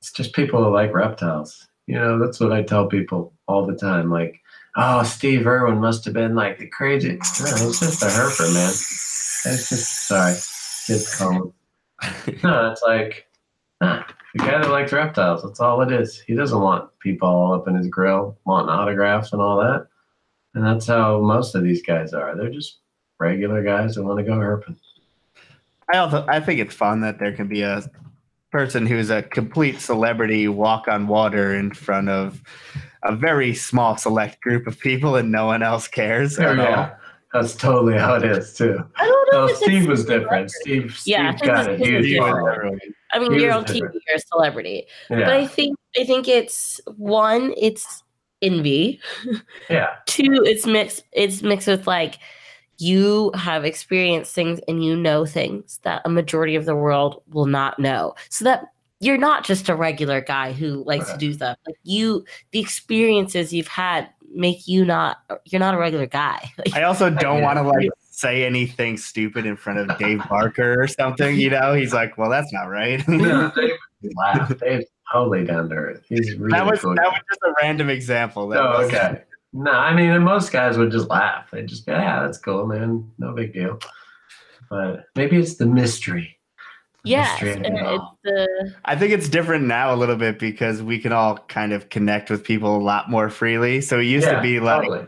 [0.00, 1.66] it's just people who like reptiles.
[1.86, 4.10] You know, that's what I tell people all the time.
[4.10, 4.40] Like
[4.76, 7.08] oh, Steve Irwin must have been like the crazy.
[7.08, 8.68] No, it's just a herper, man.
[8.68, 10.34] It's just sorry,
[10.86, 11.52] kids calling.
[12.42, 13.26] No, it's like
[13.80, 14.04] the
[14.38, 15.42] guy that likes reptiles.
[15.42, 16.18] That's all it is.
[16.20, 19.86] He doesn't want people all up in his grill wanting autographs and all that.
[20.54, 22.34] And that's how most of these guys are.
[22.36, 22.78] They're just
[23.20, 24.76] regular guys that want to go herping.
[25.92, 27.82] I also I think it's fun that there can be a
[28.50, 32.42] person who's a complete celebrity walk on water in front of
[33.04, 36.64] a very small select group of people and no one else cares at all.
[36.64, 36.94] yeah,
[37.32, 38.82] that's totally how it is too.
[38.96, 40.50] I don't know No, Steve was different.
[40.50, 42.20] Steve, Yeah, Steve's got a his is huge
[43.12, 44.86] I mean, He you're was on TV, you're a celebrity.
[45.08, 48.02] But I think I think it's one, it's
[48.42, 49.00] envy.
[49.68, 51.04] yeah, Two, it's mixed.
[51.12, 52.18] It's mixed with like
[52.80, 57.46] you have experienced things and you know things that a majority of the world will
[57.46, 58.14] not know.
[58.30, 58.64] So that
[59.00, 61.56] you're not just a regular guy who likes to do stuff.
[61.66, 65.18] Like you, the experiences you've had make you not.
[65.46, 66.50] You're not a regular guy.
[66.58, 70.82] Like, I also don't want to like say anything stupid in front of Dave Barker
[70.82, 71.36] or something.
[71.38, 73.70] You know, he's like, "Well, that's not right." no, Dave
[74.16, 74.58] laugh.
[74.58, 76.04] Dave's totally down to earth.
[76.08, 76.94] He's really that was cool.
[76.94, 78.48] that was just a random example.
[78.48, 79.22] That Oh, was- okay.
[79.52, 81.50] No, I mean, and most guys would just laugh.
[81.50, 83.10] They'd just go, yeah, that's cool, man.
[83.18, 83.80] No big deal.
[84.68, 86.38] But maybe it's the mystery.
[87.02, 90.82] The yes, mystery and it's the I think it's different now a little bit because
[90.82, 93.80] we can all kind of connect with people a lot more freely.
[93.80, 95.06] So it used Yeah, to be like totally.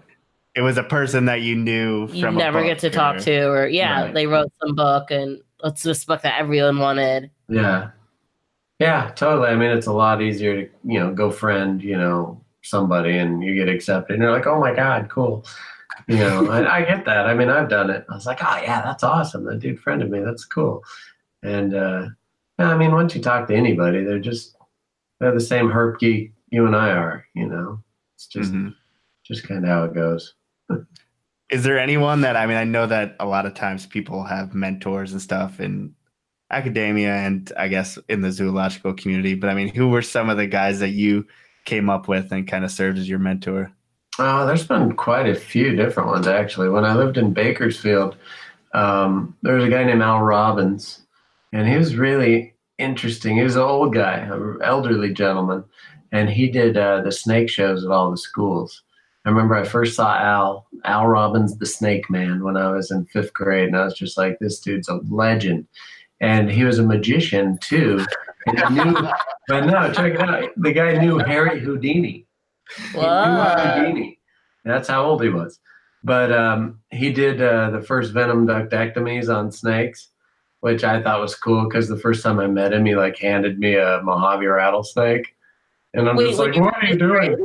[0.55, 3.19] it was a person that you knew you from a never get book to talk
[3.19, 4.15] to, or yeah, Right.
[4.15, 7.31] they wrote some book and it's this book that everyone wanted.
[7.49, 7.91] Yeah.
[8.81, 9.49] Yeah, totally.
[9.51, 13.43] I mean, it's a lot easier to, you know, go friend, you know, somebody and
[13.43, 15.45] you get accepted and you're like, oh my God, cool.
[16.09, 17.27] You know, I, I get that.
[17.27, 18.07] I mean, I've done it.
[18.09, 19.45] I was like, oh yeah, that's awesome.
[19.45, 20.21] That dude friended me.
[20.21, 20.83] That's cool.
[21.43, 22.09] And, uh,
[22.59, 24.57] yeah, I mean, once you talk to anybody, they're just,
[25.21, 27.83] they're the same herp geek you and I are, you know,
[28.17, 28.75] it's just, Mhm.
[29.25, 30.35] just kind of how it goes.
[31.51, 32.57] Is there anyone that I mean?
[32.57, 35.95] I know that a lot of times people have mentors and stuff in
[36.51, 39.35] academia and I guess in the zoological community.
[39.35, 41.27] But I mean, who were some of the guys that you
[41.65, 43.73] came up with and kind of served as your mentor?
[44.19, 46.69] Oh, there's been quite a few different ones actually.
[46.69, 48.17] When I lived in Bakersfield,
[48.75, 51.03] um, there was a guy named Al Robbins,
[51.53, 53.37] and he was really interesting.
[53.37, 55.65] He was an old guy, an elderly gentleman,
[56.11, 58.83] and he did uh, the snake shows at all the schools.
[59.25, 63.07] I remember I first saw Al, Al Robbins, the Snake Man, when I was in
[63.07, 65.67] fifth grade, and I was just like, this dude's a legend.
[66.21, 68.05] And he was a magician too.
[68.47, 69.09] And knew,
[69.49, 70.51] but no, check it out.
[70.57, 72.27] The guy knew Harry Houdini.
[72.95, 74.19] Knew Houdini.
[74.65, 75.61] That's how old he was.
[76.05, 80.09] But um, he did uh, the first venom ductectomies on snakes,
[80.61, 83.59] which I thought was cool because the first time I met him, he like handed
[83.59, 85.37] me a Mojave rattlesnake,
[85.95, 87.39] and I'm Wait, just like, "What are you doing?" grade?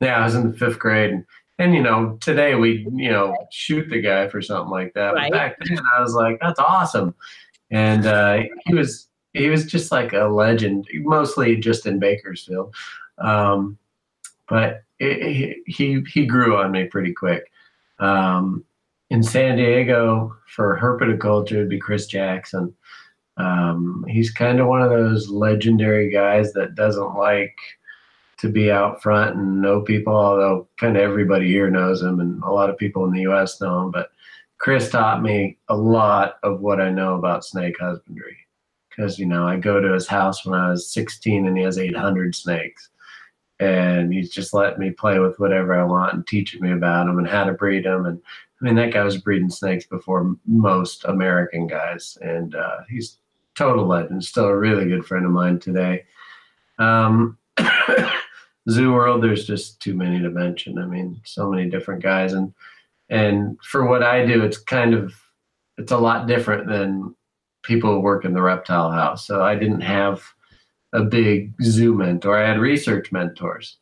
[0.00, 1.24] Yeah, I was in the fifth grade, and,
[1.58, 5.14] and you know, today we you know shoot the guy for something like that.
[5.14, 5.30] Right.
[5.30, 7.14] But back then, I was like, "That's awesome,"
[7.70, 12.74] and uh, he was he was just like a legend, mostly just in Bakersfield.
[13.18, 13.78] Um,
[14.48, 17.50] but it, it- he he grew on me pretty quick.
[17.98, 18.64] Um,
[19.10, 22.74] in San Diego for herpetoculture, it'd be Chris Jackson.
[23.36, 27.56] Um, he's kind of one of those legendary guys that doesn't like
[28.38, 32.42] to be out front and know people, although kind of everybody here knows him and
[32.42, 33.60] a lot of people in the U.S.
[33.60, 33.90] know him.
[33.90, 34.10] But
[34.58, 38.36] Chris taught me a lot of what I know about snake husbandry
[38.94, 41.78] because you know I go to his house when I was 16 and he has
[41.78, 42.90] 800 snakes,
[43.60, 47.18] and he's just letting me play with whatever I want and teaching me about them
[47.18, 48.06] and how to breed them.
[48.06, 48.20] And
[48.60, 53.18] I mean that guy was breeding snakes before most American guys, and uh, he's
[53.54, 54.24] total legend.
[54.24, 56.04] Still a really good friend of mine today.
[56.78, 57.38] Um,
[58.70, 60.78] Zoo World, there's just too many to mention.
[60.78, 62.52] I mean, so many different guys, and
[63.10, 65.14] and for what I do, it's kind of
[65.78, 67.14] it's a lot different than
[67.62, 69.26] people who work in the reptile house.
[69.26, 70.22] So I didn't have
[70.92, 72.36] a big zoo mentor.
[72.36, 73.78] I had research mentors,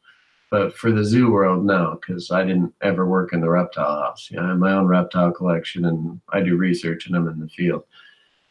[0.50, 4.28] but for the zoo world, no, because I didn't ever work in the reptile house.
[4.30, 7.40] You know, I have my own reptile collection, and I do research and I'm in
[7.40, 7.84] the field.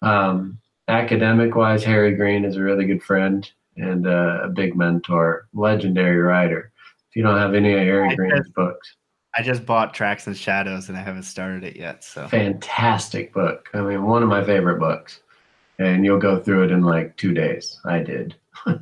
[0.01, 5.47] Um, academic wise, Harry Greene is a really good friend and uh, a big mentor,
[5.53, 6.71] legendary writer.
[7.09, 8.95] If you don't have any of Harry Greene's books,
[9.35, 12.03] I just bought Tracks and Shadows and I haven't started it yet.
[12.03, 13.69] So fantastic book.
[13.73, 15.21] I mean, one of my favorite books,
[15.77, 17.79] and you'll go through it in like two days.
[17.85, 18.35] I did.
[18.65, 18.75] uh,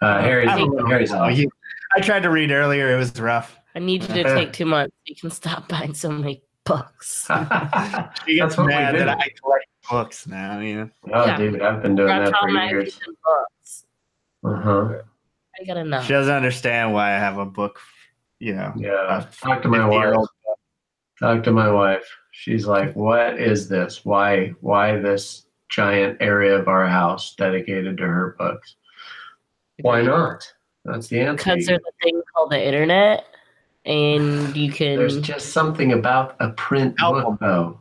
[0.00, 0.58] Harry's, I.
[0.86, 1.34] Harry's awesome.
[1.40, 1.50] you-
[1.96, 2.92] I tried to read earlier.
[2.92, 3.58] It was rough.
[3.74, 4.94] I need you to take two months.
[5.06, 7.26] You can stop buying so many books.
[7.28, 10.60] She That's gets what we mad that I collect books now.
[10.60, 10.74] Yeah.
[10.84, 10.90] know.
[11.12, 11.36] oh, Yeah.
[11.36, 13.00] dude, I've been doing that for years.
[13.06, 13.84] and books.
[14.44, 15.02] Uh huh.
[15.60, 16.00] I gotta know.
[16.02, 17.80] She doesn't understand why I have a book
[18.40, 19.18] you know, Yeah.
[19.18, 20.16] a Talk to my wife.
[21.20, 22.04] Talk to my wife.
[22.32, 24.04] She's like, "What is this?
[24.04, 24.54] Why?
[24.60, 28.76] Why this giant area of our house dedicated to her books?
[29.82, 30.50] Why not?
[30.84, 31.36] That's the answer.
[31.44, 33.26] Because there's a thing called the internet,
[33.84, 34.96] and you can.
[34.96, 37.22] There's just something about a print Album.
[37.24, 37.80] book, though.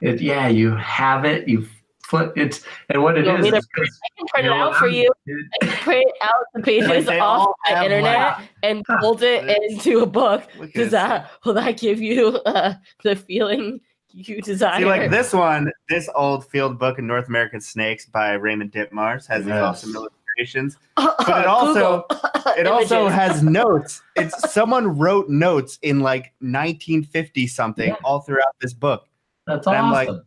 [0.00, 1.46] It, yeah, you have it.
[1.46, 1.66] You
[2.08, 3.44] flip it's, and what it You want is.
[3.44, 5.12] me to is 'cause, I can print it out for you.
[5.26, 9.44] I can print out the pages Like, off all the internet like- and fold it
[9.70, 10.42] into a book.
[10.58, 10.90] Look at Does this.
[10.92, 12.74] that will that give you uh,
[13.04, 13.80] the feeling
[14.10, 14.78] you desire?
[14.80, 19.26] See, like this one, this old field book in North American Snakes by Raymond Ditmars
[19.26, 19.62] has these Yes.
[19.62, 20.78] awesome illustrations.
[20.96, 22.06] but it also-
[22.56, 24.02] It also has notes.
[24.16, 27.96] It's someone wrote notes in like 1950 something Yeah.
[28.02, 29.06] all throughout this book.
[29.46, 30.14] That's And I'm awesome.
[30.16, 30.24] like,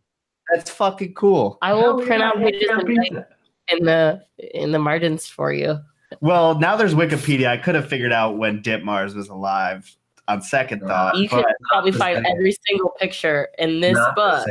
[0.51, 1.57] That's fucking cool.
[1.61, 3.29] I will Hell print yeah, out you pages can't and beat write that.
[3.69, 5.79] in the in the margins for you.
[6.19, 7.47] Well, now there's Wikipedia.
[7.47, 9.95] I could have figured out when Ditmars was alive
[10.27, 11.15] on second thought.
[11.17, 14.47] You can probably find every single picture in this Not book.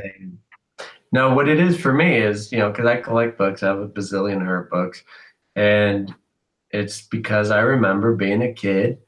[1.13, 3.81] No, what it is for me is, you know, because I collect books, I have
[3.81, 5.03] a bazillion her books,
[5.57, 6.15] and
[6.71, 8.99] it's because I remember being a kid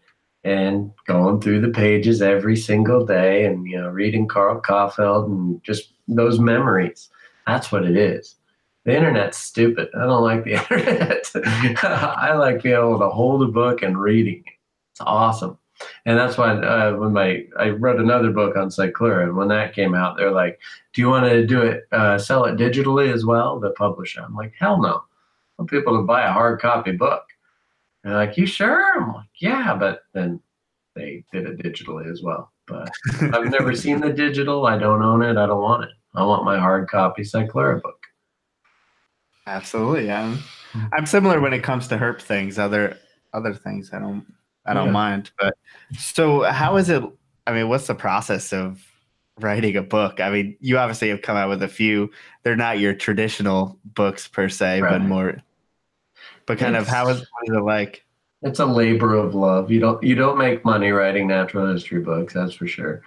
[0.45, 5.63] and going through the pages every single day and, you know, reading Carl Kauffeld and
[5.63, 7.09] just those memories.
[7.47, 8.37] That's what it is.
[8.85, 9.89] The internet's stupid.
[9.95, 11.31] I don't like the internet.
[11.85, 14.43] I like being able to hold a book and reading.
[14.47, 14.53] it.
[14.93, 15.59] It's awesome.
[16.07, 19.75] And that's why uh, when my I wrote another book on Cyclura, and when that
[19.75, 20.61] came out, they're like,
[20.93, 24.21] "Do you want to do it, uh, sell it digitally as well?" The publisher.
[24.23, 24.91] I'm like, "Hell no!
[24.99, 25.03] I
[25.59, 27.25] want people to buy a hard copy book."
[28.05, 30.41] And they're like, "You sure?" I'm like, "Yeah," but then
[30.95, 32.53] they did it digitally as well.
[32.67, 32.89] But
[33.35, 34.67] I've never seen the digital.
[34.67, 35.37] I don't own it.
[35.37, 35.91] I don't want it.
[36.15, 37.99] I want my hard copy Cyclura book.
[39.47, 40.37] absolutely, yeah.
[40.73, 40.85] Hmm.
[40.93, 42.59] I'm similar when it comes to herp things.
[42.59, 42.97] Other
[43.35, 44.27] other things I don't
[44.67, 44.93] I don't Yeah.
[44.93, 45.31] mind.
[45.39, 45.55] But
[45.99, 47.03] so how is it?
[47.47, 48.85] I mean, what's the process of
[49.41, 50.21] writing a book?
[50.21, 52.11] I mean, you obviously have come out with a few.
[52.43, 55.43] They're not your traditional books per se, but more.
[56.47, 58.05] But kind of It's- how is what is it like?
[58.43, 59.71] It's a labor of love.
[59.71, 63.03] You don't you don't make money writing natural history books, that's for sure.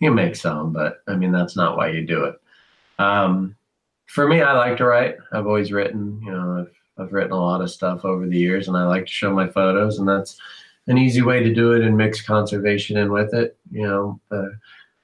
[0.00, 2.36] You make some, but I mean that's not why you do it.
[2.98, 3.56] Um,
[4.06, 5.16] for me, I like to write.
[5.32, 6.20] I've always written.
[6.24, 9.06] You know, I've I've written a lot of stuff over the years, and I like
[9.06, 10.40] to show my photos, and that's
[10.86, 13.56] an easy way to do it and mix conservation in with it.
[13.70, 14.58] You know, the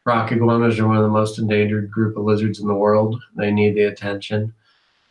[0.04, 3.20] rock iguanas are one of the most endangered group of lizards in the world.
[3.36, 4.54] They need the attention.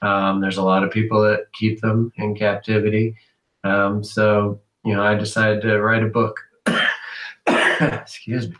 [0.01, 3.15] Um, there's a lot of people that keep them in captivity.
[3.63, 6.39] Um, so, you know, I decided to write a book.
[7.47, 8.55] Excuse me.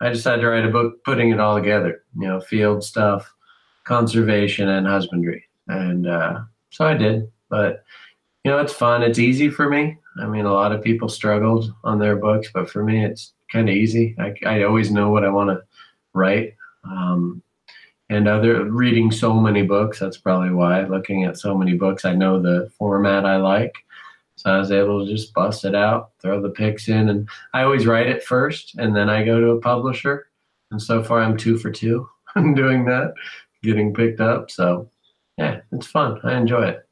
[0.00, 3.33] I decided to write a book putting it all together, you know, field stuff,
[3.84, 5.44] conservation, and husbandry.
[5.68, 6.40] And uh,
[6.70, 7.30] so I did.
[7.48, 7.84] But,
[8.44, 9.02] you know, it's fun.
[9.02, 9.98] It's easy for me.
[10.20, 13.68] I mean, a lot of people struggled on their books, but for me, it's kind
[13.68, 14.16] of easy.
[14.18, 15.62] I, I always know what I want to
[16.12, 16.54] write.
[16.84, 17.42] Um,
[18.10, 20.84] and other reading so many books, that's probably why.
[20.84, 23.74] Looking at so many books, I know the format I like.
[24.36, 27.62] So I was able to just bust it out, throw the pics in, and I
[27.62, 30.28] always write it first, and then I go to a publisher.
[30.70, 33.14] And so far, I'm two for two I'm doing that,
[33.64, 34.50] getting picked up.
[34.50, 34.90] So
[35.38, 36.20] yeah, it's fun.
[36.22, 36.88] I enjoy it.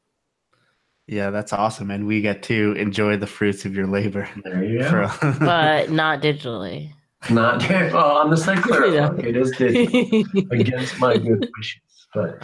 [1.07, 4.29] Yeah, that's awesome, and we get to enjoy the fruits of your labor.
[4.45, 5.11] There you go.
[5.41, 6.93] But not digitally.
[7.29, 9.27] Not well on the Cyclura Yeah.
[9.27, 12.43] It is digital against my good wishes, but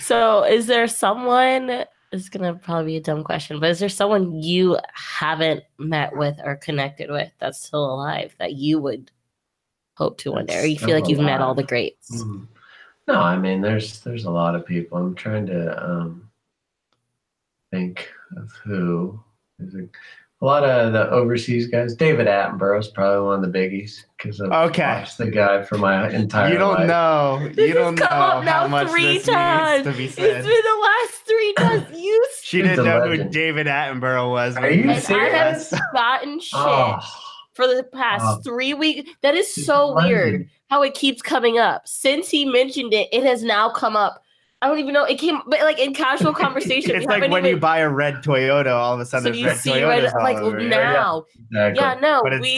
[0.00, 1.66] so, is there someone?
[2.12, 6.16] This is gonna probably be a dumb question, but is there someone you haven't met
[6.16, 9.10] with or connected with that's still alive that you would
[9.94, 12.22] hope to one day, or you feel Still like you've met all the greats?
[12.22, 12.46] Mm.
[13.08, 14.98] No, I mean there's there's a lot of people.
[14.98, 16.28] I'm trying to um,
[17.70, 19.20] think of who.
[19.58, 19.88] There's a,
[20.42, 21.94] a lot of the overseas guys.
[21.94, 24.82] David Attenborough is probably one of the biggies because I've Okay.
[24.82, 26.88] watched the guy for my entire you don't life.
[26.88, 27.48] know.
[27.54, 29.86] This you don't know up how much three this times.
[29.86, 30.44] needs to be It's said.
[30.44, 31.86] been the last three times.
[31.98, 33.24] You She didn't a know who.
[33.30, 34.56] David Attenborough was.
[34.56, 35.70] Are you we and I serious?
[35.70, 36.98] have gotten shit Oh,
[37.56, 39.10] for the past three weeks.
[39.22, 40.10] That is so legend.
[40.12, 41.86] weird how it keeps coming up.
[41.88, 44.22] Since he mentioned it, it has now come up.
[44.62, 45.04] I don't even know.
[45.04, 46.94] It came, but like in casual conversation.
[46.96, 49.60] It's like when you buy a red Toyota, all of a so sudden you there's
[49.60, 50.60] see red Toyotas all like over.
[50.60, 51.24] now.
[51.50, 51.80] exactly.
[51.82, 52.56] Yeah, no, But it's we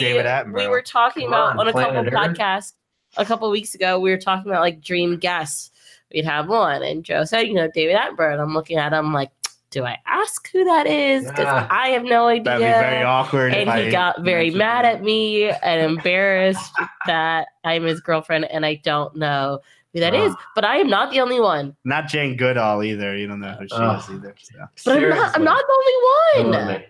[0.53, 2.13] we were talking Come about on, on a couple Earth.
[2.13, 2.73] podcasts
[3.17, 3.99] a couple weeks ago.
[3.99, 5.71] We were talking about like dream guests.
[6.13, 8.31] We'd have one, and Joe said, you know, David Attenborough.
[8.33, 9.29] And I'm looking at him like,
[9.71, 11.25] do I ask who that is?
[11.27, 11.67] Because Yeah.
[11.69, 12.43] I have no idea.
[12.43, 13.53] That'd be very awkward.
[13.53, 14.95] and he I got very mad that.
[14.95, 16.71] at me and embarrassed
[17.05, 19.59] that I'm his girlfriend and I don't know
[19.93, 20.33] who that is.
[20.55, 21.75] But I am not the only one.
[21.85, 23.15] Not Jane Goodall either.
[23.15, 23.97] You don't know who she Oh.
[23.97, 24.35] is either.
[24.75, 24.93] So.
[24.95, 26.67] But I'm not, I'm not the only one.
[26.79, 26.85] me.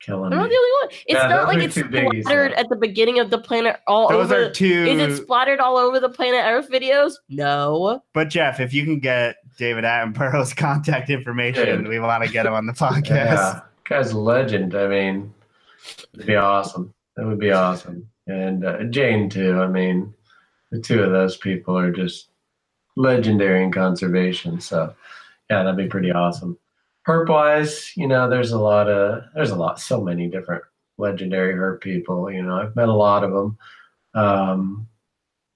[0.00, 0.88] killing I'm not the only one.
[0.90, 4.08] It's Yeah, not like it's too biggies, splattered at the beginning of the planet all
[4.10, 4.44] Those over.
[4.46, 4.84] are two.
[4.84, 7.14] Is it splattered all over the planet Earth videos?
[7.30, 8.02] No.
[8.12, 11.88] But Jeff, if you can get David Attenborough's contact information, Dude.
[11.88, 13.06] we want to get him on the podcast.
[13.06, 14.74] Yeah, guy's a legend.
[14.74, 15.32] I mean,
[16.14, 16.92] it'd be awesome.
[17.16, 18.08] That would be awesome.
[18.26, 19.60] And uh, Jane too.
[19.60, 20.12] I mean,
[20.70, 22.28] the two of those people are just
[22.96, 24.60] legendary in conservation.
[24.60, 24.94] So,
[25.50, 26.58] yeah, that'd be pretty awesome.
[27.06, 30.64] Herp wise, you know, there's a lot of there's a lot, so many different
[30.96, 32.30] legendary herp people.
[32.30, 33.58] You know, I've met a lot of them.
[34.14, 34.88] Um,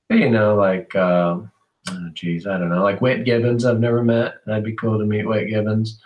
[0.09, 1.51] but, you know, like, um,
[1.91, 3.65] oh, geez, I don't know, like Whit Gibbons.
[3.65, 4.37] I've never met.
[4.47, 6.01] That'd be cool to meet Whit Gibbons.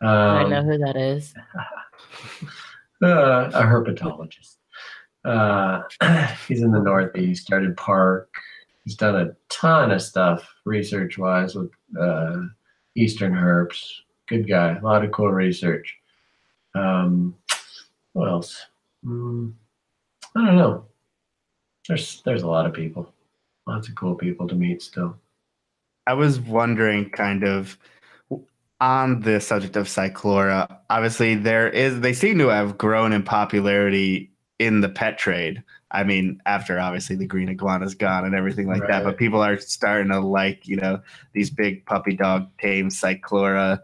[0.00, 1.34] Um, I know who that is.
[3.02, 4.56] uh, a herpetologist.
[5.24, 5.82] Uh,
[6.48, 8.28] he's in the Northeast, started PARC.
[8.84, 11.70] He's done a ton of stuff research wise with
[12.00, 12.38] uh,
[12.96, 13.84] Eastern herps.
[14.28, 15.94] Good guy, a lot of cool research.
[16.74, 17.34] Um,
[18.12, 18.66] what else?
[19.04, 19.52] Mm,
[20.36, 20.84] I don't know.
[21.88, 23.12] There's there's a lot of people,
[23.70, 25.16] lots of cool people to meet still.
[26.06, 27.78] I was wondering, kind of,
[28.80, 30.78] on the subject of Cyclura.
[30.88, 32.00] Obviously, there is.
[32.00, 35.62] They seem to have grown in popularity in the pet trade.
[35.92, 39.58] I mean, after obviously the green iguana's gone and everything like that, but people are
[39.58, 41.00] starting to like, you know,
[41.32, 43.80] these big puppy dog tame Cyclura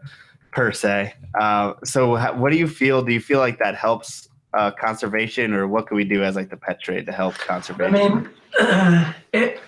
[0.51, 1.13] per se.
[1.39, 3.03] Uh, so, what do you feel?
[3.03, 6.49] Do you feel like that helps uh, conservation, or what can we do as like
[6.49, 8.29] the pet trade to help conservation?
[8.59, 9.59] I mean, it,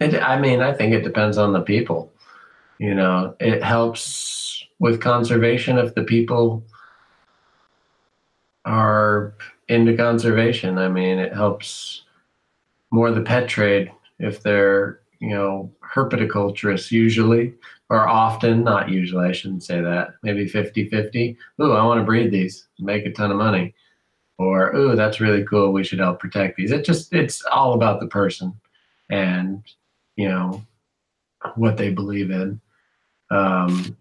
[0.00, 0.14] it.
[0.14, 2.12] I mean, I think it depends on the people.
[2.78, 6.64] You know, it helps with conservation if the people
[8.64, 9.34] are
[9.68, 10.78] into conservation.
[10.78, 12.02] I mean, it helps
[12.90, 17.54] more the pet trade if they're you know herpetoculturists usually
[17.90, 22.04] or often not usually i shouldn't say that maybe 50 50 ooh i want to
[22.04, 23.74] breed these make a ton of money
[24.38, 28.00] or ooh that's really cool we should help protect these it just it's all about
[28.00, 28.52] the person
[29.10, 29.62] and
[30.16, 30.64] you know
[31.56, 32.60] what they believe in.
[33.30, 33.96] Um,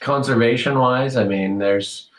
[0.00, 2.10] conservation wise i mean there's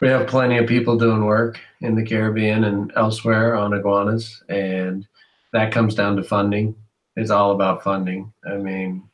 [0.00, 5.06] we have plenty of people doing work in the caribbean and elsewhere on iguanas and
[5.54, 6.74] that comes down to funding.
[7.16, 8.32] It's all about funding.
[8.44, 9.08] I mean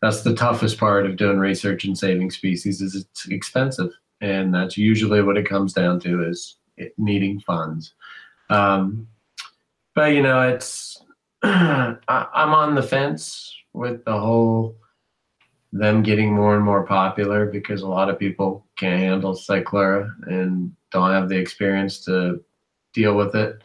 [0.00, 3.90] that's the toughest part of doing research and saving species is it's expensive
[4.20, 6.56] and that's usually what it comes down to is
[6.96, 7.94] needing funds.
[8.50, 9.08] Um,
[9.94, 11.02] but you know it's
[12.08, 14.76] I, i'm on the fence with the whole
[15.74, 20.72] them getting more and more popular because a lot of people can't handle cyclura and
[20.92, 22.42] don't have the experience to
[22.92, 23.60] deal with it.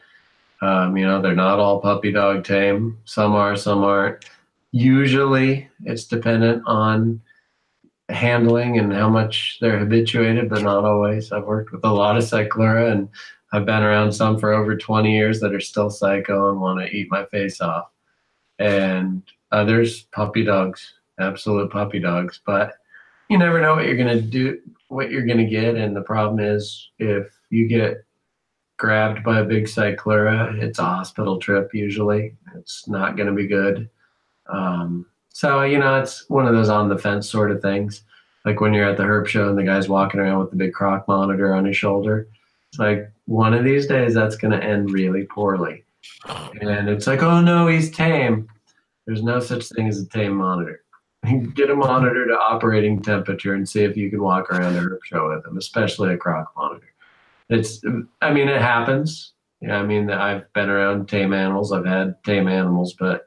[0.62, 2.98] Um, you know they're not all puppy dog tame.
[3.06, 4.26] Some are some aren't.
[4.72, 7.22] Usually it's dependent on
[8.10, 11.32] handling and how much they're habituated, but not always.
[11.32, 13.08] I've worked with a lot of cyclura and
[13.52, 16.96] I've been around some for over 20 years that are still psycho and want to
[16.96, 17.90] eat my face off.
[18.60, 22.42] And others, puppy dogs, absolute puppy dogs.
[22.46, 22.74] But
[23.30, 24.60] you never know what you're going to do,
[24.90, 25.76] what you're going to get.
[25.76, 28.04] And the problem is if you get
[28.78, 32.36] grabbed by a big cyclura, it's a hospital trip usually.
[32.56, 33.90] It's not going to be good.
[34.48, 38.04] Um, so you know, it's one of those on the fence sort of things.
[38.46, 40.74] Like when you're at the herp show and the guy's walking around with the big
[40.74, 42.28] croc monitor on his shoulder.
[42.72, 45.84] It's like one of these days that's going to end really poorly.
[46.62, 48.48] And it's like, oh no, he's tame.
[49.06, 50.84] There's no such thing as a tame monitor.
[51.56, 55.30] Get a monitor to operating temperature and see if you can walk around a show
[55.30, 56.94] with them, especially a croc monitor.
[57.50, 57.82] It's,
[58.22, 59.34] I mean, it happens.
[59.62, 61.72] Yeah, I mean, I've been around tame animals.
[61.72, 63.26] I've had tame animals, but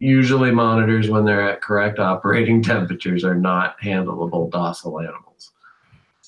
[0.00, 5.27] usually monitors when they're at correct operating temperatures are not handleable docile animals.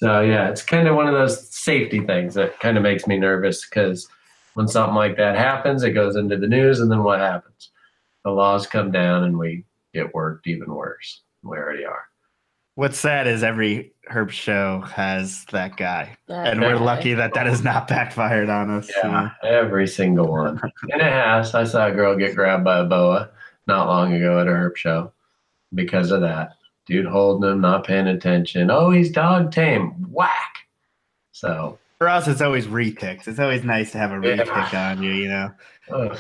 [0.03, 3.19] So yeah, it's kind of one of those safety things that kind of makes me
[3.19, 4.09] nervous because
[4.55, 7.71] when something like that happens, it goes into the news, and then what happens?
[8.25, 11.23] The laws come down, and we get worked even worse.
[11.43, 12.05] We already are.
[12.77, 17.47] What's sad is every herp show has that guy, That and we're lucky that that
[17.47, 18.91] has not backfired on us.
[18.91, 20.59] Yeah, every single one.
[20.91, 21.55] and it has.
[21.55, 23.29] I saw a girl get grabbed by a boa
[23.67, 25.13] not long ago at a herp show
[25.75, 26.53] because of that.
[26.91, 28.69] Dude holding him, not paying attention.
[28.69, 29.93] Oh, he's dog tame.
[30.11, 30.67] Whack.
[31.31, 33.29] So, For us, it's always retics.
[33.29, 34.43] It's always nice to have a Yeah.
[34.45, 35.13] retic on you.
[35.13, 35.51] You know,
[35.93, 36.19] ugh.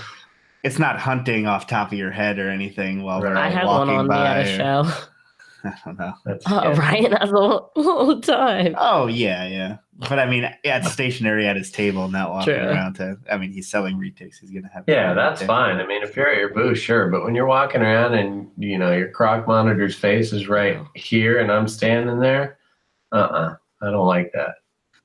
[0.63, 3.89] it's not hunting off top of your head or anything while we're I had one
[3.89, 4.85] walking on me at a show.
[5.65, 6.13] I don't know.
[6.25, 6.75] that's Oh, scary.
[6.77, 8.75] Ryan has all, all the time.
[8.79, 9.77] Oh yeah, yeah.
[10.09, 12.62] But I mean, yeah, it's stationary at his table, not walking True.
[12.62, 13.18] around to.
[13.31, 14.39] I mean, he's selling retics.
[14.40, 14.85] He's gonna have.
[14.86, 15.77] Yeah, that's fine.
[15.77, 17.09] I mean, if you're at your booth, sure.
[17.09, 21.39] But when you're walking around and you know your croc monitor's face is right here,
[21.40, 22.59] and I'm standing there,
[23.12, 24.55] uh, uh I don't like that.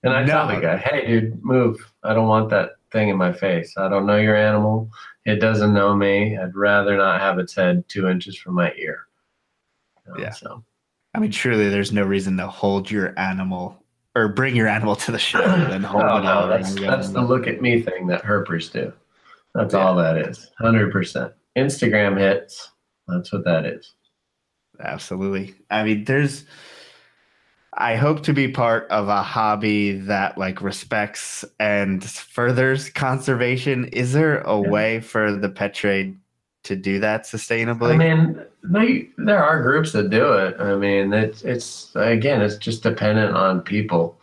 [0.04, 1.92] And I tell the guy, hey, dude, move.
[2.04, 3.74] I don't want that thing in my face.
[3.78, 4.90] I don't know your animal.
[5.26, 6.38] It doesn't know me.
[6.38, 9.08] I'd rather not have its head two inches from my ear.
[10.06, 10.30] You know, Yeah.
[10.30, 10.64] So,
[11.16, 13.84] I mean, truly, there's no reason to hold your animal
[14.16, 16.48] or bring your animal to the show and then hold no, it no, out.
[16.48, 18.92] that's, that's the look at me thing that herpers do.
[19.54, 20.52] That's all that is.
[20.62, 21.34] 100%.
[21.58, 22.72] Instagram hits.
[23.08, 23.94] That's what that is.
[24.80, 25.56] Absolutely.
[25.70, 26.46] I mean, there's.
[27.78, 33.86] I hope to be part of a hobby that like respects and furthers conservation.
[33.90, 34.70] Is there a Yeah.
[34.70, 36.18] way for the pet trade
[36.66, 37.94] to do that sustainably?
[37.94, 40.60] I mean, they, there are groups that do it.
[40.60, 44.20] I mean, it's it's again, it's just dependent on people.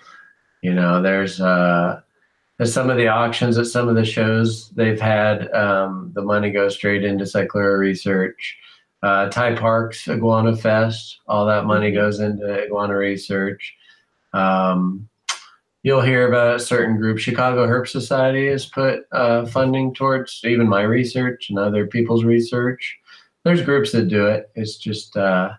[0.62, 2.00] You know, there's uh,
[2.58, 5.52] there's some of the auctions at some of the shows they've had.
[5.52, 8.58] Um, the money goes straight into Cyclura research.
[9.02, 13.74] Uh, Thai Parks, Iguana Fest, all that money goes into iguana research.
[14.32, 15.08] Um,
[15.82, 17.18] you'll hear about a certain group.
[17.18, 22.98] Chicago Herp Society has put uh, funding towards even my research and other people's research.
[23.44, 24.50] There's groups that do it.
[24.54, 25.52] It's just, uh,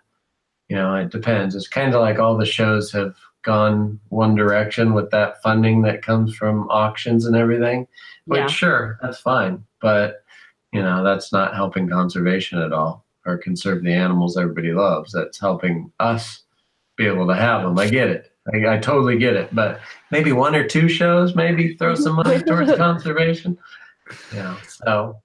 [0.69, 1.55] you know, it depends.
[1.55, 6.01] It's kind of like all the shows have gone one direction with that funding that
[6.01, 7.85] comes from auctions and everything.
[8.25, 8.47] Which, Yeah.
[8.47, 9.65] sure, that's fine.
[9.81, 10.23] But,
[10.71, 15.11] you know, that's not helping conservation at all or conserve the animals everybody loves.
[15.11, 16.43] That's helping us
[16.95, 17.77] be able to have them.
[17.77, 18.31] I get it.
[18.51, 19.53] I, I totally get it.
[19.53, 19.79] But
[20.11, 23.57] maybe one or two shows, maybe throw some money towards conservation.
[24.33, 24.57] Yeah.
[24.63, 25.21] So,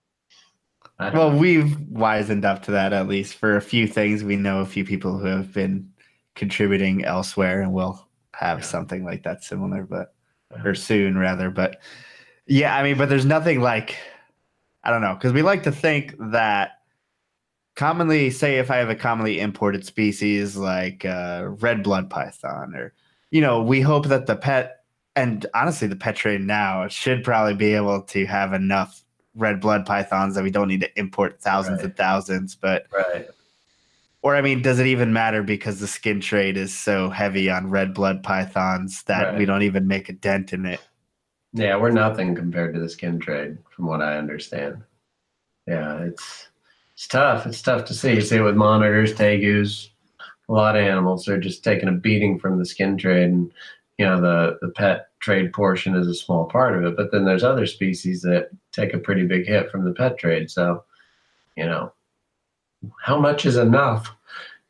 [0.99, 1.37] well, know.
[1.37, 4.23] we've wisened up to that at least for a few things.
[4.23, 5.91] We know a few people who have been
[6.35, 8.65] contributing elsewhere, and we'll have Yeah.
[8.65, 10.15] something like that similar, but
[10.65, 11.51] or soon rather.
[11.51, 11.81] But
[12.47, 13.97] yeah, I mean, but there's nothing like
[14.85, 16.71] I don't know because we like to think that
[17.77, 22.93] commonly, say, if I have a commonly imported species like uh, red blood python, or
[23.31, 24.75] you know, we hope that the pet
[25.17, 29.03] and honestly, the pet trade now should probably be able to have enough
[29.35, 31.87] red blood pythons that we don't need to import thousands Right.
[31.87, 32.55] and thousands.
[32.55, 33.29] But right.
[34.23, 37.71] or I mean, does it even matter because the skin trade is so heavy on
[37.71, 40.81] red blood pythons that we don't even make a dent in it?
[41.53, 44.83] Yeah, we're nothing compared to the skin trade, from what I understand.
[45.67, 46.49] Yeah, it's
[46.95, 47.47] it's tough.
[47.47, 48.15] It's tough to see.
[48.15, 49.89] You see it with monitors, tegus,
[50.49, 53.53] a lot of animals are just taking a beating from the skin trade, and
[53.99, 56.97] you know the the pet trade portion is a small part of it.
[56.97, 60.51] But then there's other species that take a pretty big hit from the pet trade.
[60.51, 60.85] So,
[61.57, 61.93] you know,
[63.03, 64.15] how much is enough?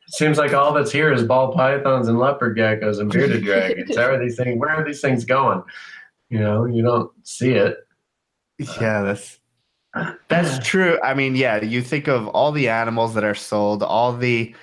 [0.07, 3.95] It seems like all that's here is ball pythons and leopard geckos and bearded dragons.
[3.95, 4.59] How are these things?
[4.59, 5.63] Where are these things going?
[6.29, 7.77] You know, you don't see it.
[8.57, 9.39] Yeah, that's
[10.27, 10.99] that's true.
[11.03, 14.53] I mean, yeah, you think of all the animals that are sold, all the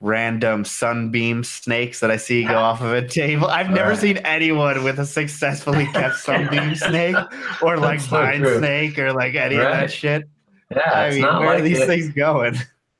[0.00, 3.46] random sunbeam snakes that I see go off of a table.
[3.48, 3.98] I've never Right.
[3.98, 7.16] seen anyone with a successfully kept sunbeam snake
[7.62, 8.58] or like so vine true.
[8.58, 10.28] snake or like any of that shit.
[10.70, 12.54] Yeah, I it's mean, not where like are these it- things going?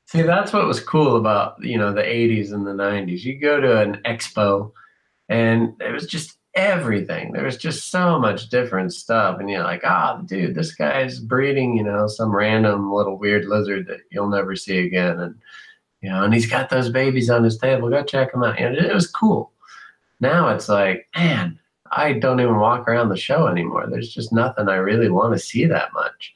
[0.07, 3.25] See, that's what was cool about you know the '80s and the '90s.
[3.25, 4.73] You go to an expo,
[5.29, 7.33] and there was just everything.
[7.33, 11.77] There was just so much different stuff, and you're like, ah, dude, this guy's breeding,
[11.77, 15.35] you know, some random little weird lizard that you'll never see again, and
[16.01, 17.91] you know, and he's got those babies on his table.
[17.91, 18.59] Go check them out.
[18.59, 19.53] And it, it was cool.
[20.21, 21.59] Now it's like, man,
[21.91, 23.87] I don't even walk around the show anymore.
[23.89, 26.35] There's just nothing I really want to see that much,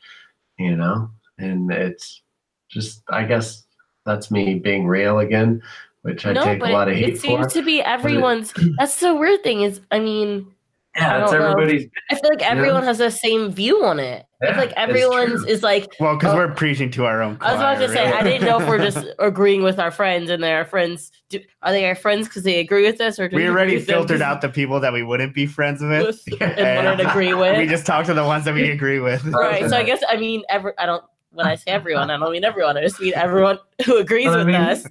[0.58, 2.22] you know, and it's
[2.68, 3.64] just I guess
[4.04, 5.62] that's me being real again,
[6.02, 7.60] which I no, take a lot of it, heat it seems for.
[7.60, 8.52] to be everyone's.
[8.78, 10.52] That's the weird thing is, I mean,
[10.96, 11.50] yeah, it's don't know.
[11.52, 11.88] everybody's.
[12.10, 12.52] I feel like You know?
[12.52, 14.26] everyone has the same view on it.
[14.42, 15.52] I Yeah, feel like it's everyone's true.
[15.52, 15.94] is like.
[16.00, 16.36] Well, because Oh.
[16.36, 17.38] we're preaching to our own.
[17.40, 18.12] I was about choir, to say.
[18.12, 21.10] I didn't know if we're just agreeing with our friends and they're our friends.
[21.30, 23.76] Do, are they our friends because they agree with us, or do we already agree
[23.78, 26.22] with them filtered 'cause out the people that we wouldn't be friends with.
[26.30, 27.56] with- and wouldn't agree with?
[27.56, 29.24] we just talk to the ones that we agree with.
[29.26, 29.68] right.
[29.70, 30.72] So I guess I mean every.
[30.78, 31.04] I don't.
[31.34, 32.76] When I say everyone, I don't mean everyone.
[32.76, 34.84] I just mean everyone who agrees Well, with mean, us.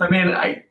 [0.00, 0.62] I mean, I,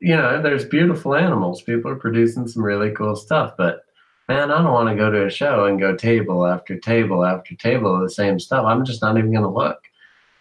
[0.00, 1.60] you know, there's beautiful animals.
[1.60, 3.84] People are producing some really cool stuff, but
[4.28, 7.54] man, I don't want to go to a show and go table after table after
[7.54, 8.64] table of the same stuff.
[8.64, 9.78] I'm just not even going to look.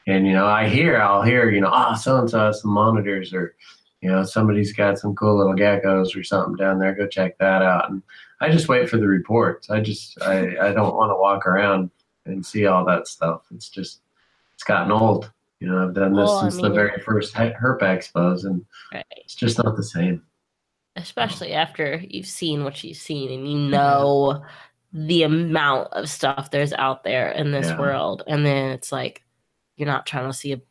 [0.07, 2.71] And you know, I hear, I'll hear, you know, ah, so and so has some
[2.71, 3.55] monitors, or
[4.01, 6.95] you know, somebody's got some cool little geckos or something down there.
[6.95, 7.91] Go check that out.
[7.91, 8.01] And
[8.39, 9.69] I just wait for the reports.
[9.69, 11.91] I just, I, I don't want to walk around
[12.25, 13.43] and see all that stuff.
[13.53, 13.99] It's just,
[14.55, 15.31] it's gotten old.
[15.59, 18.65] You know, I've done this Well, I since the very first he- herp expos, and
[18.91, 19.05] Right.
[19.17, 20.23] it's just not the same.
[20.95, 24.43] Especially after you've seen what you've seen and you know
[24.93, 27.79] the amount of stuff there's out there in this Yeah.
[27.79, 29.23] world and then it's like
[29.77, 30.61] you're not trying to see a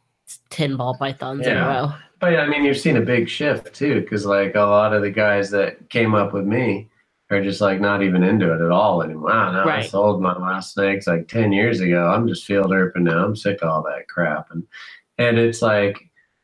[0.50, 4.02] 10 ball pythons in a row But I mean, you've seen a big shift too,
[4.02, 6.88] because like a lot of the guys that came up with me
[7.30, 9.30] are just like not even into it at all anymore.
[9.30, 12.08] Wow, no, I sold my last snakes like ten years ago.
[12.08, 13.24] I'm just field herping now.
[13.24, 14.66] I'm sick of all that crap, and
[15.16, 15.98] and it's like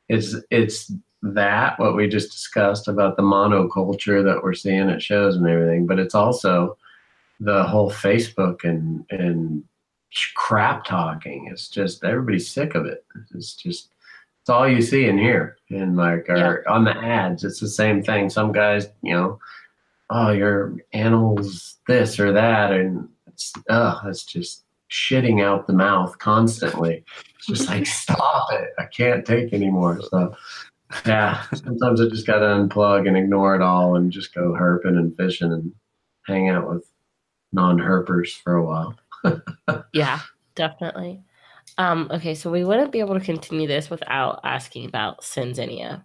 [0.09, 0.91] it's it's
[1.35, 5.87] that what we just discussed about the monoculture that we're seeing at shows and everything,
[5.87, 6.77] but it's also
[7.41, 9.65] the whole Facebook and and
[10.35, 11.49] crap talking.
[11.51, 13.05] It's just everybody's sick of it.
[13.35, 13.91] It's just
[14.41, 15.59] it's all you see and hear.
[15.71, 18.31] And like our, on the ads, it's the same thing.
[18.31, 19.41] Some guys, you know,
[20.11, 26.19] oh your animals this or that, and it's uh it's just shitting out the mouth
[26.19, 27.05] constantly.
[27.37, 28.71] It's just like stop it.
[28.79, 30.01] I can't take anymore.
[30.11, 30.35] So
[31.07, 35.17] yeah, sometimes I just gotta unplug and ignore it all and just go herping and
[35.17, 35.73] fishing and
[36.27, 36.89] hang out with
[37.53, 38.97] non-herpers for a while.
[39.93, 40.21] Yeah,
[40.55, 41.23] definitely.
[41.79, 46.05] Um, okay, so we wouldn't be able to continue this without asking about Sanzinia.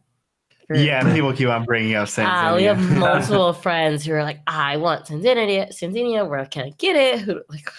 [0.73, 4.77] Yeah, people keep on bringing up Uh, we have multiple friends who are like, I
[4.77, 7.19] want Sanzinia, Sanzinia, where can I get it?
[7.19, 7.69] Who like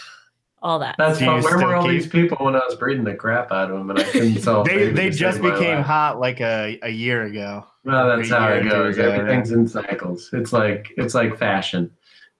[0.62, 0.94] all that.
[0.98, 1.42] That's Do fun.
[1.42, 3.90] Where were all keep- these people when I was breeding the crap out of them
[3.90, 4.64] and I couldn't sell?
[4.64, 5.86] they they just became life?
[5.86, 7.66] hot like a, a year ago.
[7.84, 8.96] Well, that's how it goes.
[8.96, 10.30] ago, Everything's in cycles.
[10.32, 11.90] It's like it's like fashion.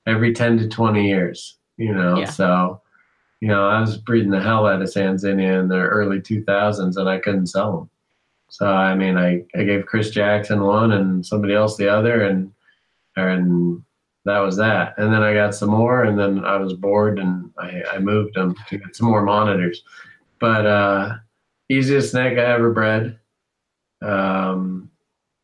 [0.07, 2.19] Every ten to twenty years, you know.
[2.19, 2.25] Yeah.
[2.27, 2.81] So,
[3.41, 6.97] you know, I was breeding the hell out of Sanzinia in the early two thousands,
[6.97, 7.91] and I couldn't sell them.
[8.51, 12.53] So I mean, I, I gave Chris Jackson one and somebody else the other, and
[13.17, 13.83] and
[14.25, 14.95] that was that.
[14.99, 18.35] And then I got some more, and then I was bored, and I, I moved
[18.35, 19.83] them to get some more monitors.
[20.39, 21.17] But uh,
[21.69, 23.19] easiest snake I ever bred.
[24.01, 24.91] Um,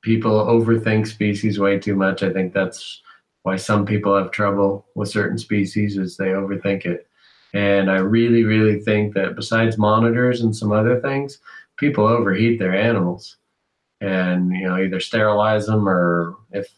[0.02, 2.22] people overthink species way too much.
[2.22, 3.02] I think that's
[3.42, 7.06] why some people have trouble with certain species is they overthink it.
[7.54, 11.38] And I really, really think that besides monitors and some other things,
[11.78, 13.36] people overheat their animals
[14.00, 16.68] and you know either sterilize them or if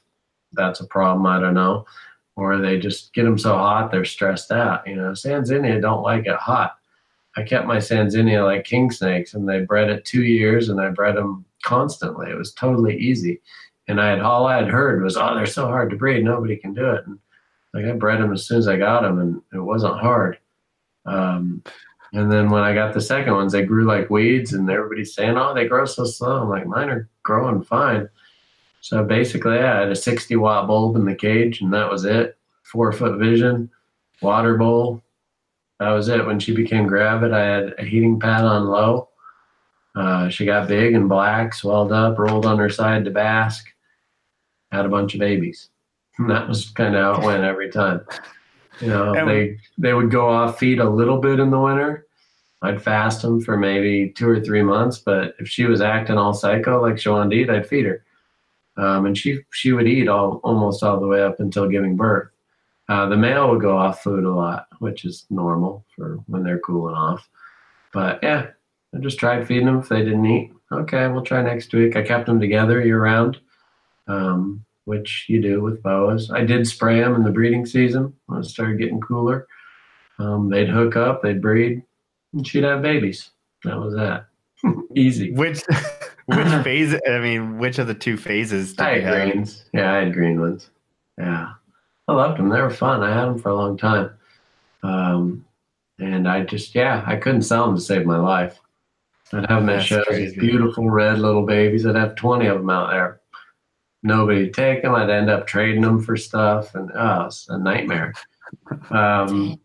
[0.52, 1.86] that's a problem, I don't know,
[2.36, 4.86] or they just get them so hot they're stressed out.
[4.86, 6.76] You know, Sanzinia don't like it hot.
[7.36, 10.88] I kept my Sanzinia like king snakes, and they bred it two years, and I
[10.90, 12.30] bred them constantly.
[12.30, 13.40] It was totally easy,
[13.88, 16.24] and I had all I had heard was, "Oh, they're so hard to breed.
[16.24, 17.18] Nobody can do it." And
[17.72, 20.38] like I bred them as soon as I got them, and it wasn't hard.
[21.06, 21.62] Um,
[22.12, 25.36] and then when I got the second ones, they grew like weeds, and everybody's saying,
[25.36, 28.08] "Oh, they grow so slow." I'm like, "Mine are growing fine."
[28.80, 32.04] So basically, yeah, I had a 60 watt bulb in the cage, and that was
[32.04, 32.36] it.
[32.62, 33.70] Four foot vision,
[34.22, 35.02] water bowl.
[35.78, 36.24] That was it.
[36.24, 39.08] When she became gravid, I had a heating pad on low.
[39.94, 43.66] Uh, she got big and black, swelled up, rolled on her side to bask,
[44.70, 45.68] had a bunch of babies.
[46.18, 48.02] And that was kind of how it went every time.
[48.80, 52.06] You know, And- they they would go off feed a little bit in the winter.
[52.62, 56.34] I'd fast them for maybe two or three months, but if she was acting all
[56.34, 58.04] psycho like she wanted to eat, I'd feed her.
[58.76, 62.30] Um, and she she would eat all almost all the way up until giving birth.
[62.88, 66.58] Uh, the male would go off food a lot, which is normal for when they're
[66.58, 67.28] cooling off.
[67.92, 68.48] But yeah,
[68.94, 70.52] I just tried feeding them if they didn't eat.
[70.72, 71.96] Okay, we'll try next week.
[71.96, 73.38] I kept them together year round,
[74.08, 76.30] um, which you do with boas.
[76.30, 79.46] I did spray them in the breeding season when it started getting cooler.
[80.18, 81.82] Um, they'd hook up, they'd breed,
[82.32, 83.30] and she'd have babies.
[83.64, 84.26] That was that.
[84.94, 85.32] Easy.
[85.32, 85.62] Which
[86.36, 86.94] which phase?
[87.08, 89.32] I mean, which of the two phases did I had have?
[89.32, 89.64] greens.
[89.72, 90.70] Yeah, I had green ones.
[91.18, 91.52] Yeah,
[92.08, 92.48] I loved them.
[92.48, 93.02] They were fun.
[93.02, 94.10] I had them for a long time.
[94.82, 95.44] Um,
[95.98, 98.58] and I just, yeah, I couldn't sell them to save my life.
[99.32, 101.86] I'd have them at shows, these beautiful red little babies.
[101.86, 103.20] I'd have 20 of them out there.
[104.02, 104.94] Nobody would take them.
[104.94, 106.74] I'd end up trading them for stuff.
[106.74, 108.14] And oh, it's a nightmare.
[108.90, 109.60] Um,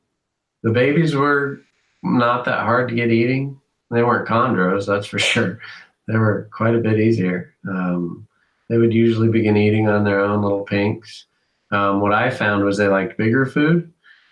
[0.62, 1.62] the babies were
[2.04, 3.60] not that hard to get eating.
[3.90, 5.60] They weren't chondros, that's for sure.
[6.08, 7.56] They were quite a bit easier.
[7.68, 8.28] Um,
[8.70, 11.26] they would usually begin eating on their own little pinks.
[11.72, 13.92] Um, what I found was they liked bigger food,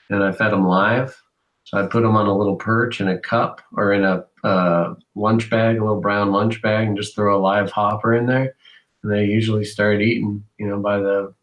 [0.10, 1.20] and I fed them live.
[1.66, 4.95] So I'd put them on a little perch in a cup or in a uh,
[5.16, 8.56] lunch bag, a little brown lunch bag, and just throw a live hopper in there.
[9.02, 11.34] And they usually start eating, you know, by the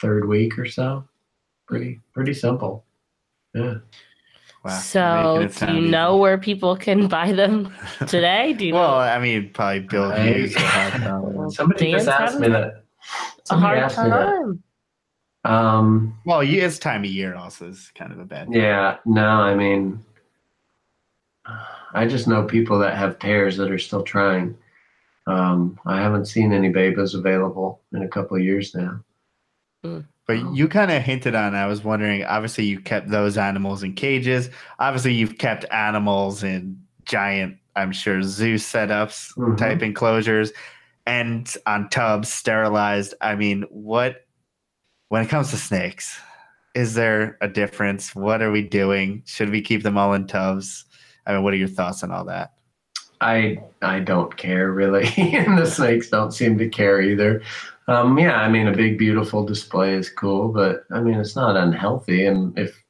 [0.00, 1.04] third week or so.
[1.66, 2.84] Pretty, pretty simple.
[3.54, 3.78] Yeah.
[4.68, 5.90] Wow, so, do you easy.
[5.90, 7.72] know where people can buy them
[8.06, 8.52] today?
[8.52, 8.98] Do you Well, know?
[8.98, 11.52] I mean, probably Bill Hughes will have that.
[11.52, 12.74] Somebody Dan's just asked me having that.
[12.74, 12.82] a
[13.44, 14.26] Somebody hard asked me that.
[14.26, 14.62] time.
[15.44, 18.48] Um, Well, yeah, it's time of year also is kind of a bad.
[18.52, 20.04] yeah, no, I mean,
[21.94, 24.56] I just know people that have tears that are still trying.
[25.26, 29.00] Um, I haven't seen any babas available in a couple of years now.
[30.28, 31.54] But you kind of hinted on.
[31.54, 32.22] I was wondering.
[32.22, 34.50] Obviously, you kept those animals in cages.
[34.78, 39.56] Obviously, you've kept animals in giant, I'm sure, zoo setups Mhm.
[39.56, 40.52] type enclosures,
[41.06, 43.14] and on tubs, sterilized.
[43.22, 44.26] I mean, what
[45.08, 46.20] when it comes to snakes,
[46.74, 48.14] is there a difference?
[48.14, 49.22] What are we doing?
[49.24, 50.84] Should we keep them all in tubs?
[51.26, 52.52] I mean, what are your thoughts on all that?
[53.22, 57.40] I I don't care really, and the snakes don't seem to care either.
[57.88, 61.56] Um, yeah, I mean, a big beautiful display is cool, but I mean, it's not
[61.56, 62.84] unhealthy, and if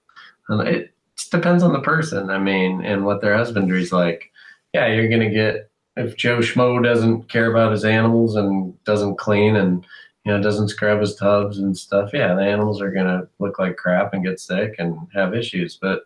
[0.50, 0.92] it
[1.30, 2.30] depends on the person.
[2.30, 4.30] I mean, and what their husbandry's like.
[4.74, 9.56] Yeah, you're gonna get if Joe Schmo doesn't care about his animals and doesn't clean
[9.56, 9.84] and
[10.24, 12.10] you know doesn't scrub his tubs and stuff.
[12.12, 16.02] Yeah, the animals are gonna look like crap and get sick and have issues, but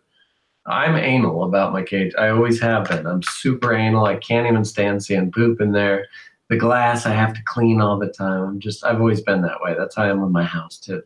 [0.65, 2.13] I'm anal about my cage.
[2.17, 3.05] I always have been.
[3.05, 4.05] I'm super anal.
[4.05, 6.07] I can't even stand seeing poop in there.
[6.53, 8.43] The glass I have to clean all the time.
[8.43, 9.73] I'm just I've always been that way.
[9.75, 11.01] That's how I am with my house too.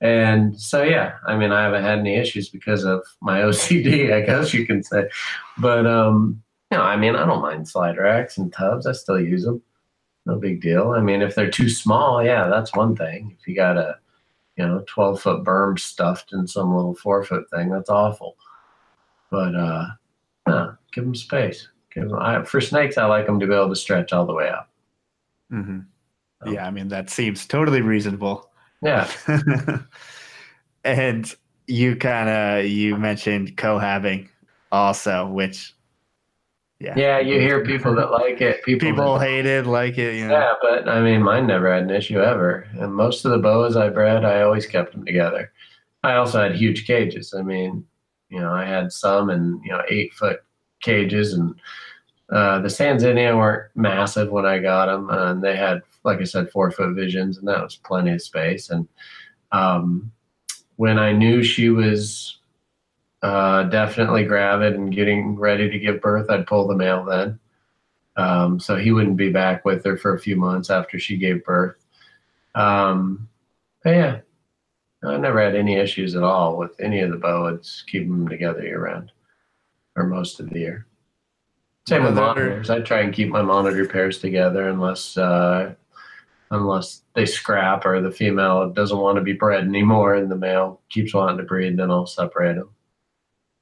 [0.00, 4.20] And so yeah, I mean I haven't had any issues because of my OCD, I
[4.20, 5.08] guess you can say.
[5.58, 8.86] But um, you know, I mean I don't mind slide racks and tubs.
[8.86, 9.60] I still use them.
[10.24, 10.92] No big deal.
[10.92, 13.36] I mean if they're too small, yeah, that's one thing.
[13.38, 13.96] If you got a
[14.56, 18.36] you know 12 foot Burm stuffed in some little four foot thing, that's awful
[19.30, 19.86] but uh,
[20.46, 21.68] no, give them space.
[21.92, 24.34] Give them, I, for snakes, I like them to be able to stretch all the
[24.34, 24.70] way up.
[25.52, 25.80] Mm-hmm.
[26.42, 28.50] Um, yeah, I mean that seems totally reasonable.
[28.82, 29.10] Yeah.
[30.84, 31.34] and
[31.66, 34.28] you kind of you mentioned cohabbing
[34.70, 35.74] also, which
[36.78, 38.62] yeah, yeah, you hear people that like it.
[38.62, 40.16] People, people hate it, like it.
[40.16, 40.34] You know?
[40.34, 42.68] Yeah, but I mean, mine never had an issue ever.
[42.78, 45.52] And most of the boas I bred, I always kept them together.
[46.02, 47.32] I also had huge cages.
[47.32, 47.82] I mean,
[48.28, 50.40] you know, I had some in you know eight foot
[50.82, 51.54] cages, and
[52.30, 56.50] uh, the Sanzinia weren't massive when I got them, and they had, like I said,
[56.50, 58.70] four foot visions, and that was plenty of space.
[58.70, 58.88] And
[59.52, 60.10] um,
[60.76, 62.38] when I knew she was
[63.22, 67.38] uh, definitely gravid and getting ready to give birth, I'd pull the male then.
[68.16, 71.44] Um, so he wouldn't be back with her for a few months after she gave
[71.44, 71.76] birth.
[72.54, 73.28] Um,
[73.84, 74.20] but yeah,
[75.04, 78.62] I never had any issues at all with any of the boas keeping them together
[78.62, 79.12] year round
[79.94, 80.86] or most of the year.
[81.88, 82.68] Same with monitors.
[82.68, 85.74] I try and keep my monitor pairs together unless uh,
[86.50, 90.80] unless they scrap or the female doesn't want to be bred anymore and the male
[90.88, 92.70] keeps wanting to breed, then I'll separate them.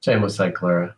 [0.01, 0.93] Same with Cyclura.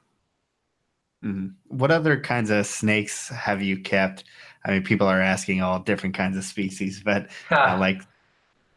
[1.23, 1.47] Mm-hmm.
[1.67, 4.23] What other kinds of snakes have you kept?
[4.65, 8.01] I mean, people are asking all different kinds of species, but uh, like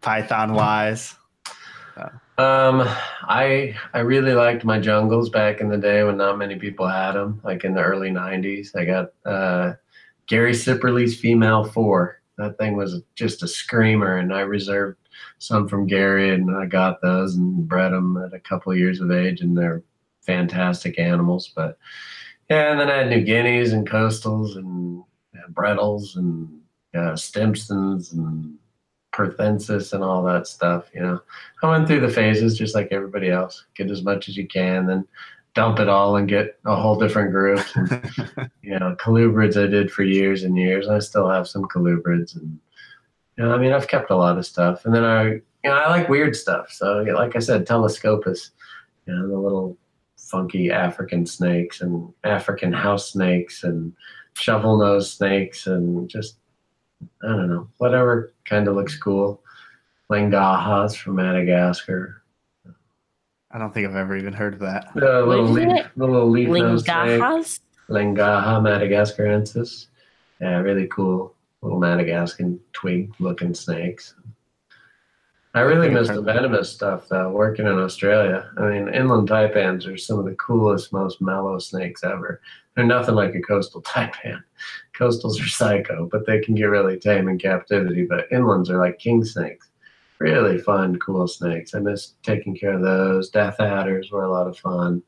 [0.00, 1.14] python wise.
[2.40, 2.88] Um,
[3.28, 7.12] I I really liked my jungles back in the day when not many people had
[7.12, 8.74] them, like in the early '90s.
[8.74, 9.74] I got uh,
[10.26, 12.22] Gary Sipperly's female four.
[12.38, 14.96] That thing was just a screamer, and I reserved
[15.38, 19.10] some from Gary, and I got those and bred them at a couple years of
[19.10, 19.82] age, and they're
[20.22, 21.52] fantastic animals.
[21.54, 21.76] But
[22.48, 25.04] yeah, and then I had New Guineas and coastals and,
[25.34, 26.48] and Brettles and
[26.94, 28.56] uh, Stimsons and
[29.12, 30.90] Perthensis and all that stuff.
[30.94, 31.20] You know,
[31.62, 33.64] I went through the phases just like everybody else.
[33.74, 35.06] Get as much as you can, then
[35.54, 37.64] dump it all and get a whole different group.
[37.74, 40.88] And, you know, colubrids I did for years and years.
[40.88, 42.58] I still have some colubrids, and
[43.36, 44.84] you know, I mean, I've kept a lot of stuff.
[44.84, 46.70] And then I, you know, I like weird stuff.
[46.70, 48.50] So, like I said, Telescopus,
[49.06, 49.76] you know, the little
[50.16, 53.92] funky African snakes and African house snakes and
[54.34, 56.36] shovel nose snakes and just
[57.22, 59.42] I don't know, whatever kind of looks cool.
[60.10, 62.22] Langahas from Madagascar.
[63.52, 64.92] I don't think I've ever even heard of that.
[64.94, 67.60] The little leaf, little leaf Langahas?
[67.88, 69.86] Langaha madagascarensis.
[70.40, 74.14] Yeah, really cool little Madagascan twig looking snakes.
[75.52, 78.48] I really miss the venomous stuff though, working in Australia.
[78.56, 82.40] I mean, inland taipans are some of the coolest, most mellow snakes ever.
[82.74, 84.42] They're nothing like a coastal taipan.
[84.96, 88.06] Coastals are psycho, but they can get really tame in captivity.
[88.06, 89.68] But inlands are like king snakes.
[90.20, 91.74] Really fun, cool snakes.
[91.74, 93.30] I miss taking care of those.
[93.30, 95.02] Death adders were a lot of fun.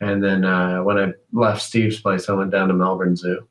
[0.00, 3.46] And then uh, when I left Steve's place, I went down to Melbourne Zoo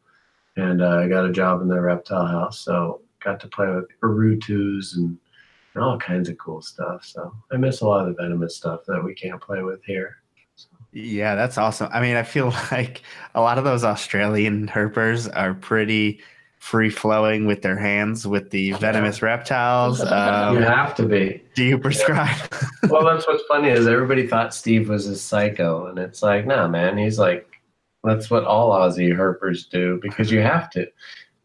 [0.58, 2.60] and uh, I got a job in the reptile house.
[2.62, 5.18] So got to play with urutus and
[5.80, 7.06] all kinds of cool stuff.
[7.06, 10.18] So I miss a lot of the venomous stuff that we can't play with here.
[10.94, 11.90] Yeah, that's awesome.
[11.91, 13.02] I mean, I feel like
[13.36, 16.20] a lot of those Australian herpers are pretty
[16.60, 20.02] free flowing with their hands with the venomous reptiles.
[20.08, 21.44] Um, you have to be.
[21.54, 22.36] Do you prescribe?
[22.52, 22.90] Yeah.
[22.90, 26.68] well, that's what's funny is everybody thought Steve was a psycho, and it's like, nah,
[26.68, 27.48] man, he's like,
[28.04, 30.88] that's what all Aussie herpers do because you have to.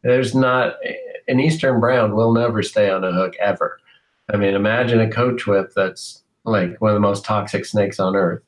[0.02, 0.76] There's not
[1.28, 3.78] an Eastern Brown will never stay on a hook ever.
[4.32, 8.16] I mean, imagine a coach whip that's like one of the most toxic snakes on
[8.16, 8.42] earth.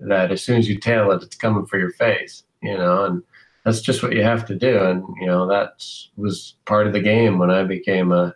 [0.00, 3.22] That as soon as you tail it, it's coming for your face, you know, and
[3.64, 4.78] that's just what you have to do.
[4.82, 5.84] And you know, that
[6.16, 8.34] was part of the game when I became a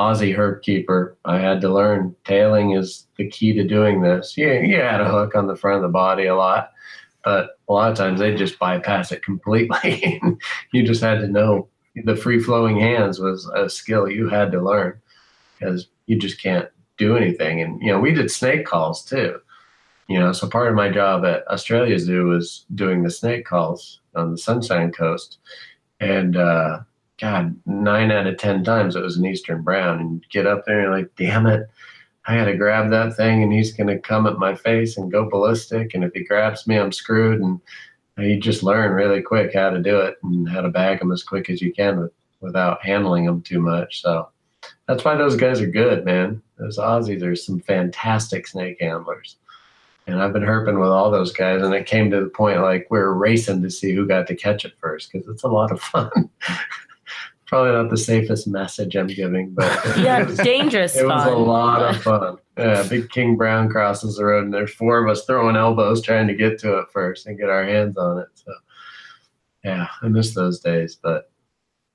[0.00, 4.34] Aussie herp keeper, I had to learn tailing is the key to doing this.
[4.36, 6.72] Yeah, you had a hook on the front of the body a lot,
[7.24, 10.20] but a lot of times they just bypass it completely.
[10.72, 11.68] you just had to know
[12.04, 14.98] the free flowing hands was a skill you had to learn
[15.58, 17.62] because you just can't do anything.
[17.62, 19.40] And you know, we did snake calls too.
[20.08, 24.00] You know, so part of my job at Australia Zoo was doing the snake calls
[24.16, 25.38] on the Sunshine Coast,
[26.00, 26.80] and uh,
[27.20, 30.80] God, nine out of ten times it was an eastern brown, and get up there
[30.80, 31.70] and you're like, damn it,
[32.26, 35.30] I got to grab that thing, and he's gonna come at my face and go
[35.30, 37.40] ballistic, and if he grabs me, I'm screwed.
[37.40, 37.60] And
[38.18, 41.22] you just learn really quick how to do it and how to bag them as
[41.22, 44.02] quick as you can with, without handling them too much.
[44.02, 44.28] So
[44.86, 46.42] that's why those guys are good, man.
[46.58, 49.36] Those Aussies are some fantastic snake handlers.
[50.06, 52.88] And I've been herping with all those guys, and it came to the point like
[52.90, 55.70] we are racing to see who got to catch it first because it's a lot
[55.70, 56.10] of fun.
[57.46, 60.96] Probably not the safest message I'm giving, but yeah, dangerous.
[60.96, 62.38] It was a lot of fun.
[62.56, 66.28] Yeah, big king brown crosses the road, and there's four of us throwing elbows trying
[66.28, 68.28] to get to it first and get our hands on it.
[68.34, 68.52] So,
[69.64, 71.30] yeah, I miss those days, but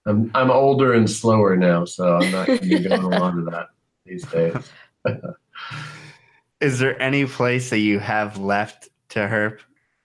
[0.05, 3.37] I'm I'm older and slower now, so I'm not going to be doing a lot
[3.37, 3.69] of that
[4.05, 4.55] these days.
[6.61, 9.59] Is there any place that you have left to herp?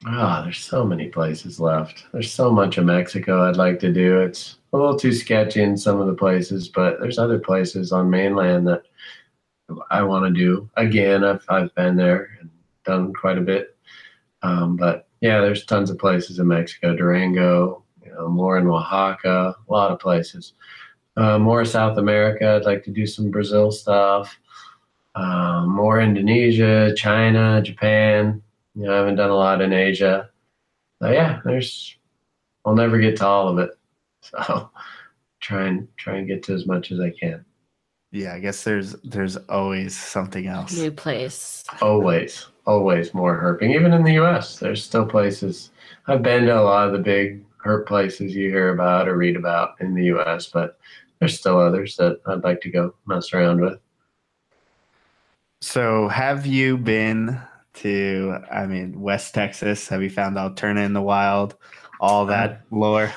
[0.07, 2.05] Ah, oh, there's so many places left.
[2.13, 4.21] There's so much of Mexico I'd like to do.
[4.21, 8.09] It's a little too sketchy in some of the places, but there's other places on
[8.09, 8.83] mainland that
[9.91, 10.71] I want to do.
[10.77, 12.51] Again, I've I've been there and
[12.85, 13.77] done quite a bit.
[14.43, 17.85] Um, but yeah, there's tons of places in Mexico, Durango,
[18.21, 20.55] you know, more in Oaxaca, a lot of places.
[21.17, 22.57] Uh, more South America.
[22.57, 24.39] I'd like to do some Brazil stuff.
[25.15, 28.43] Um, more Indonesia, China, Japan.
[28.75, 30.31] You know, I haven't done a lot in Asia.
[31.01, 31.97] But yeah, there's.
[32.65, 33.71] I'll never get to all of it,
[34.21, 34.71] so
[35.41, 37.45] try and try and get to as much as I can.
[38.13, 40.77] Yeah, I guess there's there's always something else.
[40.77, 41.65] New place.
[41.81, 43.75] Always, always more herping.
[43.75, 45.71] Even in the U.S., there's still places.
[46.07, 49.37] I've been to a lot of the big herp places you hear about or read
[49.37, 50.79] about in the U.S., but
[51.19, 53.79] there's still others that I'd like to go mess around with.
[55.61, 57.39] So, have you been
[57.75, 59.89] to, I mean, West Texas?
[59.89, 61.57] Have you found Alterna in the wild?
[62.01, 63.13] All that lore?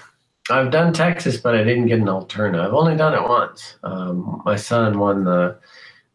[0.49, 2.60] I've done Texas, but I didn't get an Alterna.
[2.60, 3.78] I've only done it once.
[3.84, 5.57] Um, my son won the,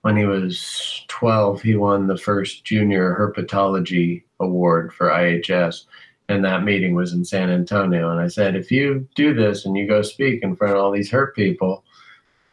[0.03, 5.87] when he was 12, he won the first junior herpetology award for IHS.
[6.29, 8.11] And that meeting was in San Antonio.
[8.11, 10.91] And I said, if you do this and you go speak in front of all
[10.91, 11.85] these herp people,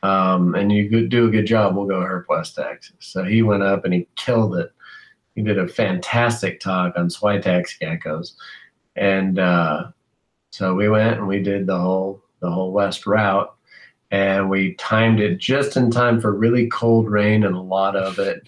[0.06, 2.96] um, and you do a good job, we'll go Herp West Texas.
[3.00, 4.72] So he went up and he killed it.
[5.34, 8.34] He did a fantastic talk on Switak's geckos,
[8.96, 9.88] and uh,
[10.52, 13.54] so we went and we did the whole the whole west route,
[14.12, 18.20] and we timed it just in time for really cold rain and a lot of
[18.20, 18.48] it,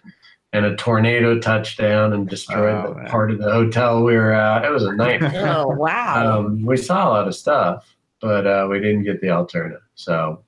[0.57, 4.31] and a tornado touched down and destroyed oh, the part of the hotel we were
[4.31, 4.65] at.
[4.65, 5.47] It was a nightmare.
[5.55, 6.39] oh wow!
[6.39, 9.81] Um, we saw a lot of stuff, but uh, we didn't get the alternative.
[9.95, 10.43] So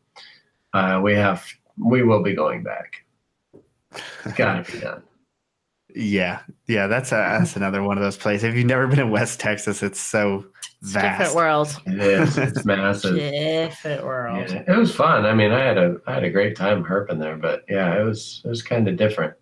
[0.74, 1.46] uh, we have
[1.78, 3.06] we will be going back.
[4.26, 5.04] It's got to be done.
[5.96, 8.44] Yeah, yeah, that's a, that's another one of those places.
[8.44, 10.46] If you've never been in West Texas, it's so
[10.82, 11.20] vast.
[11.20, 11.82] Different world.
[11.88, 12.38] It is.
[12.38, 13.16] It's massive.
[13.16, 14.50] Different world.
[14.50, 15.26] Yeah, it was fun.
[15.26, 18.04] I mean, I had a I had a great time herping there, but yeah, it
[18.04, 19.34] was it was kind of different.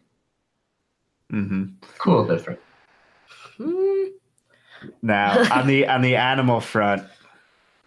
[1.32, 1.66] Mm-hmm.
[2.00, 2.60] Cool, different.
[3.58, 4.04] Hmm.
[5.02, 7.04] Now on the on the animal front,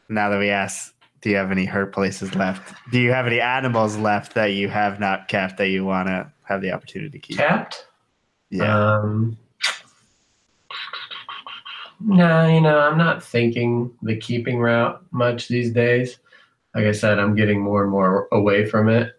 [0.09, 2.75] now that we ask, do you have any herp places left?
[2.91, 6.31] Do you have any animals left that you have not kept that you want to
[6.45, 7.37] have the opportunity to keep?
[7.37, 7.87] Kept?
[8.51, 8.97] Yeah.
[8.99, 9.39] Um,
[12.01, 16.19] no, you know, I'm not thinking the keeping route much these days.
[16.75, 19.15] Like I said, I'm getting more and more away from it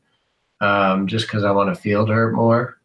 [0.61, 2.77] um, just because I want to field herp more.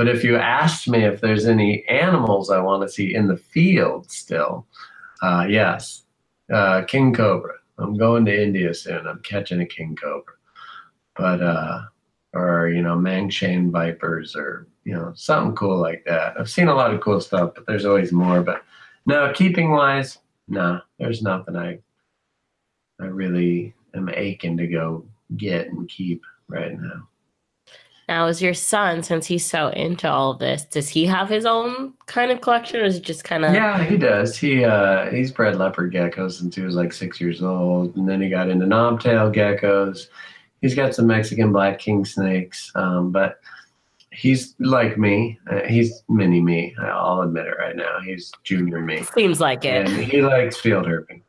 [0.00, 3.36] But if you asked me if there's any animals I want to see in the
[3.36, 4.66] field still,
[5.20, 6.04] uh, yes,
[6.50, 7.56] uh, king cobra.
[7.76, 9.06] I'm going to India soon.
[9.06, 10.32] I'm catching a king cobra,
[11.18, 11.82] but uh,
[12.32, 16.32] or you know, Mangshan vipers or you know something cool like that.
[16.40, 18.40] I've seen a lot of cool stuff, but there's always more.
[18.40, 18.62] But
[19.04, 20.16] no, keeping wise,
[20.48, 21.78] nah, there's nothing I
[23.02, 25.04] I really am aching to go
[25.36, 27.06] get and keep right now.
[28.10, 31.94] Now, is your son, since he's so into all this, does he have his own
[32.06, 33.54] kind of collection, or is it just kind of?
[33.54, 34.36] Yeah, he does.
[34.36, 38.20] He uh, he's bred leopard geckos since he was like six years old, and then
[38.20, 40.08] he got into knobtail geckos.
[40.60, 43.38] He's got some Mexican black king snakes, um, but
[44.10, 45.38] he's like me.
[45.48, 46.74] Uh, he's mini me.
[46.80, 48.00] I'll admit it right now.
[48.04, 49.04] He's junior me.
[49.14, 49.86] Seems like it.
[49.86, 51.22] And he likes field herping.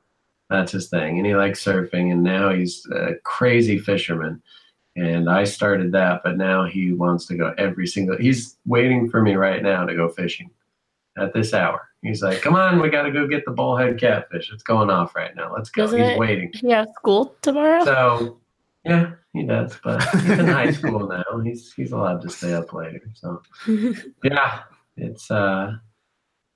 [0.49, 2.11] That's his thing, and he likes surfing.
[2.11, 4.41] And now he's a crazy fisherman
[4.97, 8.17] And I started that, but now he wants to go every single.
[8.17, 10.49] He's waiting for me right now to go fishing
[11.17, 11.87] at this hour.
[12.01, 14.51] He's like, "Come on, we got to go get the bullhead catfish.
[14.51, 15.53] It's going off right now.
[15.53, 16.51] Let's go." Doesn't he's it- waiting.
[16.61, 17.85] Yeah, school tomorrow?
[17.85, 18.39] So,
[18.83, 21.39] yeah, he does, but he's in high school now.
[21.41, 23.01] He's he's allowed to stay up later.
[23.13, 23.41] So,
[24.25, 24.63] yeah,
[24.97, 25.75] it's uh,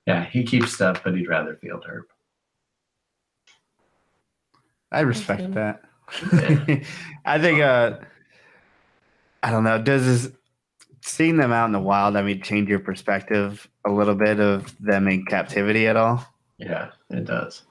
[0.06, 2.02] yeah, he keeps stuff, but he'd rather field herp.
[4.92, 5.52] I respect Okay.
[5.54, 5.82] that.
[7.24, 7.98] I think uh
[9.46, 10.32] I don't know, does this
[11.02, 14.74] seeing them out in the wild, I mean, change your perspective a little bit of
[14.80, 16.26] them in captivity at all?
[16.58, 17.62] Yeah, it does.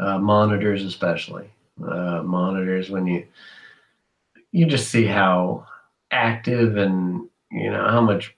[0.00, 1.48] Uh, monitors, especially
[1.80, 3.24] uh, monitors, when you
[4.50, 5.64] you just see how
[6.10, 8.34] active and you know how much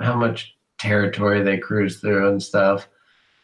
[0.00, 2.88] how much territory they cruise through and stuff.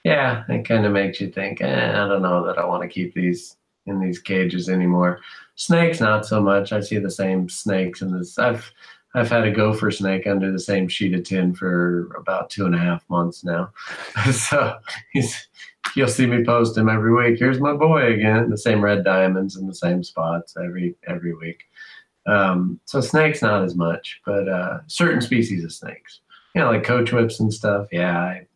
[0.05, 1.61] Yeah, it kind of makes you think.
[1.61, 3.57] Eh, I don't know that I want to keep these
[3.87, 5.21] in these cages anymore.
[5.57, 6.73] Snakes, not so much.
[6.73, 8.39] I see the same snakes in this.
[8.39, 8.73] I've
[9.17, 12.75] I've had a gopher snake under the same sheet of tin for about two and
[12.75, 13.73] a half months now.
[14.33, 14.77] so
[15.95, 17.39] you'll see me post him every week.
[17.39, 18.51] Here's my boy again.
[18.51, 21.63] The same red diamonds in the same spots every every week.
[22.27, 26.21] Um, so snakes not as much, but uh, certain species of snakes,
[26.55, 27.87] you know, like coach whips and stuff.
[27.93, 28.47] Yeah, I,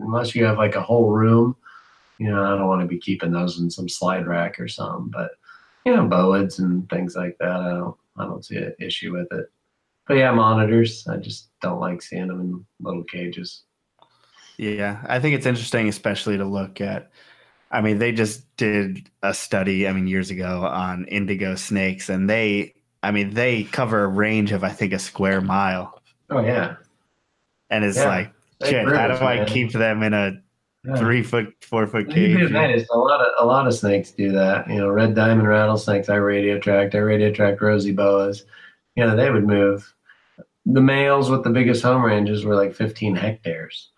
[0.00, 1.56] unless you have like a whole room,
[2.18, 5.10] you know, I don't want to be keeping those in some slide rack or something.
[5.10, 5.32] But
[5.84, 9.28] you know, boas and things like that, I don't I don't see an issue with
[9.32, 9.46] it.
[10.06, 11.06] But yeah, monitors.
[11.08, 13.64] I just don't like seeing them in little cages.
[14.56, 17.10] Yeah, I think it's interesting, especially to look at.
[17.70, 22.30] I mean, they just did a study, I mean, years ago on indigo snakes, and
[22.30, 26.00] they, I mean, they cover a range of, I think, a square mile.
[26.30, 26.76] Oh yeah,
[27.70, 28.32] And it's Yeah, like,
[28.62, 29.46] shit, how do I man.
[29.46, 30.42] keep them in a
[30.84, 30.96] Yeah.
[30.96, 32.40] three foot, four foot cage?
[32.40, 32.86] amazed.
[32.92, 34.68] A lot of a lot of snakes do that.
[34.68, 36.08] You know, red diamond rattlesnakes.
[36.08, 36.94] I radio tracked.
[36.94, 38.44] I radio tracked rosy boas.
[38.94, 39.92] You know, they would move.
[40.66, 43.90] The males with the biggest home ranges were like 15 hectares.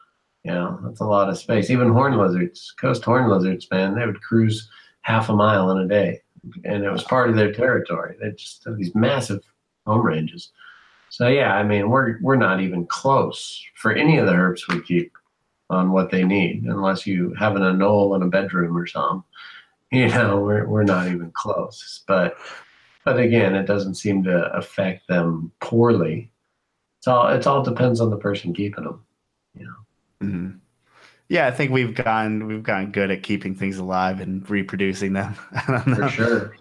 [0.44, 1.68] You know, that's a lot of space.
[1.68, 4.70] Even horn lizards, coast horn lizards, man, they would cruise
[5.02, 6.22] half a mile in a day,
[6.64, 8.16] and it was part of their territory.
[8.20, 9.42] They just have these massive
[9.86, 10.52] home ranges.
[11.10, 14.80] So yeah, I mean, we're we're not even close for any of the herps we
[14.80, 15.12] keep
[15.70, 19.22] on what they need, unless you have an anole in a bedroom or something.
[19.92, 22.04] You know, we're we're not even close.
[22.06, 22.36] But
[23.04, 26.30] but again, it doesn't seem to affect them poorly.
[26.98, 29.04] It's all it all depends on the person keeping them.
[29.58, 30.26] You know.
[30.28, 30.60] Mhm.
[31.28, 35.34] Yeah, I think we've gotten we've gotten good at keeping things alive and reproducing them.
[35.52, 35.96] I don't know.
[35.96, 36.56] For sure.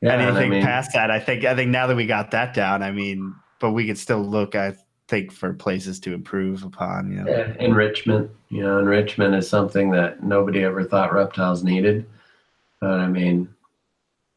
[0.00, 2.32] Yeah, and I Anything mean, past that, I think I think now that we got
[2.32, 4.74] that down, I mean, but we could still look, I
[5.14, 7.10] think, for places to improve upon.
[7.10, 8.30] You know, Yeah, enrichment.
[8.48, 12.06] You know, enrichment is something that nobody ever thought reptiles needed.
[12.80, 13.48] But I mean,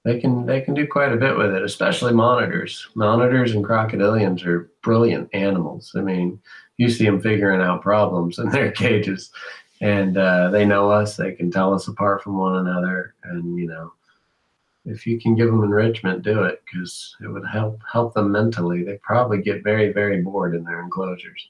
[0.05, 2.87] they can they can do quite a bit with it, especially monitors.
[2.95, 5.93] Monitors and crocodilians are brilliant animals.
[5.97, 6.39] I mean,
[6.77, 9.31] you see them figuring out problems in their cages,
[9.81, 11.17] and uh, they know us.
[11.17, 13.93] They can tell us apart from one another, and you know.
[14.88, 18.84] If you can give them enrichment, do it because it would help help them mentally.
[18.84, 21.49] They probably get very very bored in their enclosures.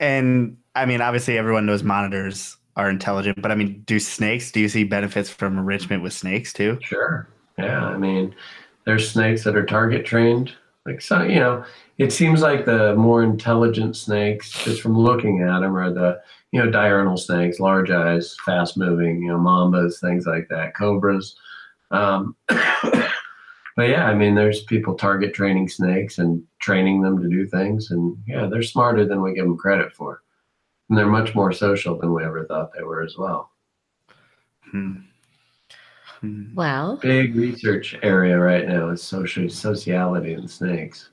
[0.00, 4.52] and I mean, obviously, everyone knows monitors are intelligent, but I mean, do snakes?
[4.52, 6.78] Do you see benefits from enrichment with snakes too?
[6.82, 7.26] Sure.
[7.58, 7.86] Yeah.
[7.86, 8.34] I mean,
[8.84, 10.52] there's snakes that are target trained.
[10.84, 11.64] Like, so, you know,
[11.98, 16.20] it seems like the more intelligent snakes, just from looking at them, are the,
[16.52, 21.36] you know, diurnal snakes, large eyes, fast moving, you know, mambas, things like that, cobras.
[21.90, 27.46] Um, but yeah, I mean, there's people target training snakes and training them to do
[27.46, 27.90] things.
[27.90, 30.22] And yeah, they're smarter than we give them credit for.
[30.88, 33.50] And they're much more social than we ever thought they were as well.
[34.70, 34.92] Hmm.
[36.20, 36.54] Hmm.
[36.54, 41.10] Well, big research area right now is social sociality and snakes.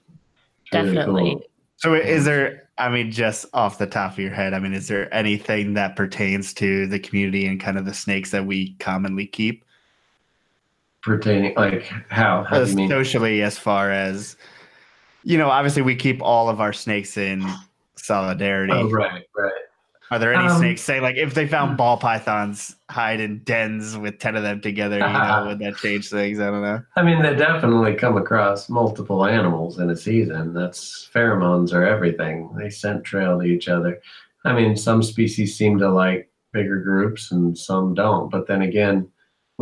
[0.64, 1.32] It's really definitely.
[1.32, 1.44] cool.
[1.78, 2.70] So, is there?
[2.78, 5.96] I mean, just off the top of your head, I mean, is there anything that
[5.96, 9.66] pertains to the community and kind of the snakes that we commonly keep?
[11.04, 12.44] Pertaining, like how?
[12.44, 12.90] How do Uh, you mean?
[12.90, 14.38] socially as far as
[15.24, 17.46] you know obviously we keep all of our snakes in
[17.96, 19.52] solidarity Oh, right, right.
[20.12, 23.98] are there any Um, snakes say like if they found ball pythons hide in dens
[23.98, 27.04] with 10 of them together you know would that change things i don't know I
[27.04, 30.54] mean, they definitely come across multiple animals in a season.
[30.54, 32.50] That's pheromones are everything.
[32.58, 34.02] They scent trail to each other.
[34.46, 38.30] I mean, some species seem to like bigger groups and some don't.
[38.30, 39.08] But then again,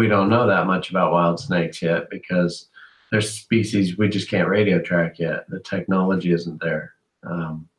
[0.01, 2.69] we don't know that much about wild snakes yet because
[3.11, 5.47] there's species we just can't radio track yet.
[5.47, 6.93] The technology isn't there.
[7.21, 7.69] Um,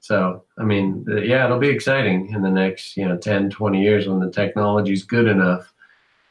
[0.00, 4.06] so, I mean, yeah, it'll be exciting in the next, you know, 10, 20 years
[4.06, 5.72] when the technology is good enough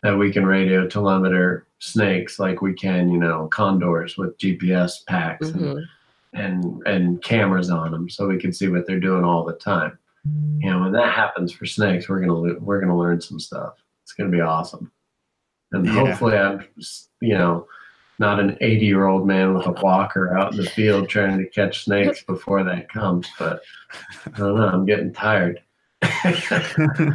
[0.04, 5.50] that we can radio telemeter snakes like we can, you know, condors with GPS packs
[5.50, 5.86] and Mhm.
[6.34, 9.98] and and cameras on them so we can see what they're doing all the time.
[10.62, 13.74] You know, when that happens for snakes, we're gonna we're gonna learn some stuff.
[14.04, 14.92] It's gonna be awesome,
[15.76, 15.92] and Yeah.
[15.94, 16.66] hopefully, I'm
[17.22, 17.68] you know
[18.18, 21.46] not an 80 year old man with a walker out in the field trying to
[21.50, 23.28] catch snakes before that comes.
[23.38, 23.62] But
[24.34, 24.68] I don't know.
[24.70, 25.62] I'm getting tired.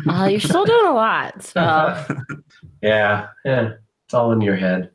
[0.09, 1.43] Uh, you're still doing a lot.
[1.43, 1.61] So
[2.83, 3.73] yeah, yeah,
[4.05, 4.91] it's all in your head.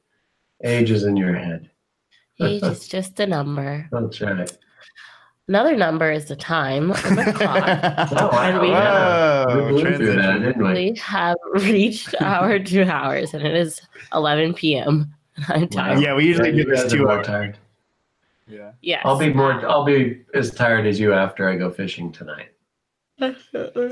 [0.64, 1.70] Age is in your head.
[2.42, 3.88] age is just a number.
[3.92, 4.58] That's right.
[5.48, 8.10] Another number is the time on the clock.
[8.20, 9.46] Oh, wow, And we- yeah.
[9.46, 10.42] Whoa, we blew through that, transition.
[10.42, 10.74] didn't we?
[10.92, 13.80] We have reached our two hours, and it is
[14.14, 15.14] 11 p.m.
[15.50, 16.00] I'm tired.
[16.02, 17.28] Yeah, we usually Yeah, do this guys two are hours.
[17.28, 17.58] tired.
[18.48, 18.72] Yeah.
[18.82, 19.02] Yes.
[19.06, 19.54] I'll be more.
[19.68, 22.50] I'll be as tired as you after I go fishing tonight.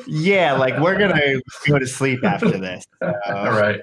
[0.07, 2.85] Yeah, like we're gonna go to sleep after this.
[3.01, 3.79] All right.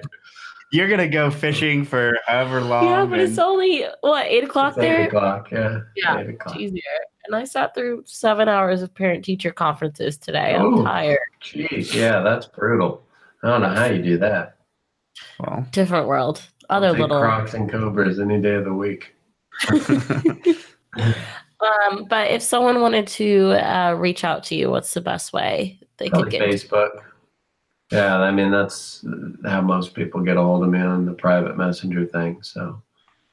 [0.71, 2.85] You're gonna go fishing for however long.
[2.85, 5.07] yeah, but it's only what eight o'clock eight there.
[5.07, 5.51] o'clock.
[5.51, 5.81] Yeah.
[5.97, 6.55] Yeah, Eight o'clock.
[6.55, 6.81] It's easier.
[7.25, 10.55] And I sat through seven hours of parent-teacher conferences today.
[10.55, 10.83] I'm Ooh.
[10.83, 11.19] tired.
[11.43, 11.93] Jeez.
[11.93, 13.05] Yeah, that's brutal.
[13.43, 14.55] I don't know how you do that.
[15.39, 16.41] well, Different world.
[16.69, 17.19] Other little.
[17.19, 19.13] Crocs and Cobras any day of the week.
[21.61, 25.79] Um, but if someone wanted to uh, reach out to you, what's the best way
[25.97, 26.41] they could get?
[26.41, 26.89] Facebook.
[27.91, 29.05] Yeah, I mean that's
[29.45, 32.41] how most people get a hold of me on the private messenger thing.
[32.41, 32.81] So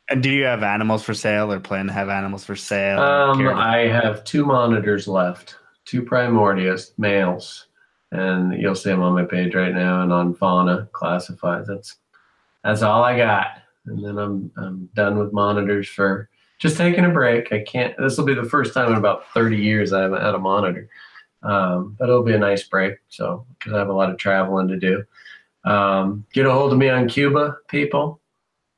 [0.09, 2.98] and do you have animals for sale or plan to have animals for sale?
[3.01, 7.66] um, I have two monitors left, two Primordius males,
[8.10, 11.66] and you'll see them on my page right now and on Fauna Classifieds.
[11.66, 11.97] That's
[12.64, 16.28] that's all I got, and then I'm I'm done with monitors for
[16.59, 17.52] just taking a break.
[17.52, 17.94] I can't.
[17.98, 20.89] This will be the first time in about 30 years I haven't had a monitor.
[21.43, 22.97] Um, but it'll be a nice break.
[23.09, 25.05] So because I have a lot of traveling to do.
[25.65, 28.20] Um, get a hold of me on Cuba, people.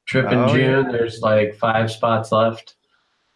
[0.07, 0.91] Trip in Oh, June.
[0.91, 2.75] There's like five spots left.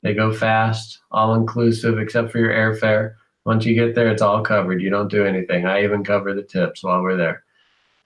[0.03, 3.15] They go fast, all inclusive except for your airfare.
[3.47, 4.81] Once you get there, it's all covered.
[4.83, 5.67] You don't do anything.
[5.67, 7.45] I even cover the tips while we're there.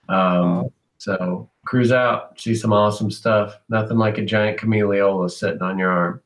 [0.09, 0.73] Um, Oh.
[1.01, 3.57] So cruise out, see some awesome stuff.
[3.69, 6.23] Nothing like a giant camellia sitting on your arm.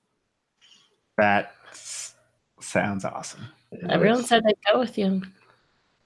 [1.18, 1.54] that
[2.60, 3.46] sounds awesome.
[3.88, 5.22] Everyone said they'd go with you.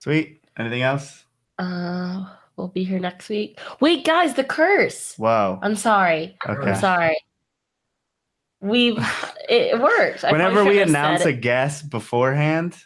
[0.00, 0.41] Sweet.
[0.58, 1.24] Anything else?
[1.58, 2.26] Uh,
[2.56, 3.58] we'll be here next week.
[3.80, 5.18] Wait, guys, the curse.
[5.18, 5.58] Wow.
[5.62, 6.36] I'm sorry.
[6.46, 6.70] Okay.
[6.70, 7.16] I'm sorry.
[8.60, 8.96] We've
[9.48, 12.76] it probably Whenever we announce a guest beforehand,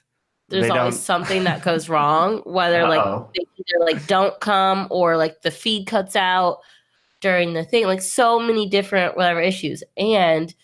[0.49, 2.39] there's they always don't- something that goes wrong.
[2.47, 3.31] Whether like Uh-oh.
[3.35, 6.61] they either like don't come or like the feed cuts out
[7.21, 7.85] during the thing.
[7.87, 9.83] Like so many different whatever issues.
[9.99, 10.55] And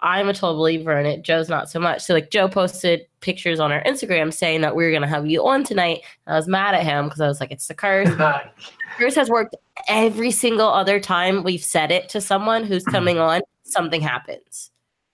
[0.00, 1.22] I'm a total believer in it.
[1.22, 2.02] Joe's not so much.
[2.02, 5.46] So like Joe posted pictures on our Instagram saying that we were gonna have you
[5.46, 6.02] on tonight.
[6.26, 8.08] I was mad at him because I was like, it's the curse.
[8.98, 9.54] Curse has worked
[9.88, 14.70] every single other time we've said it to someone who's coming on, something happens.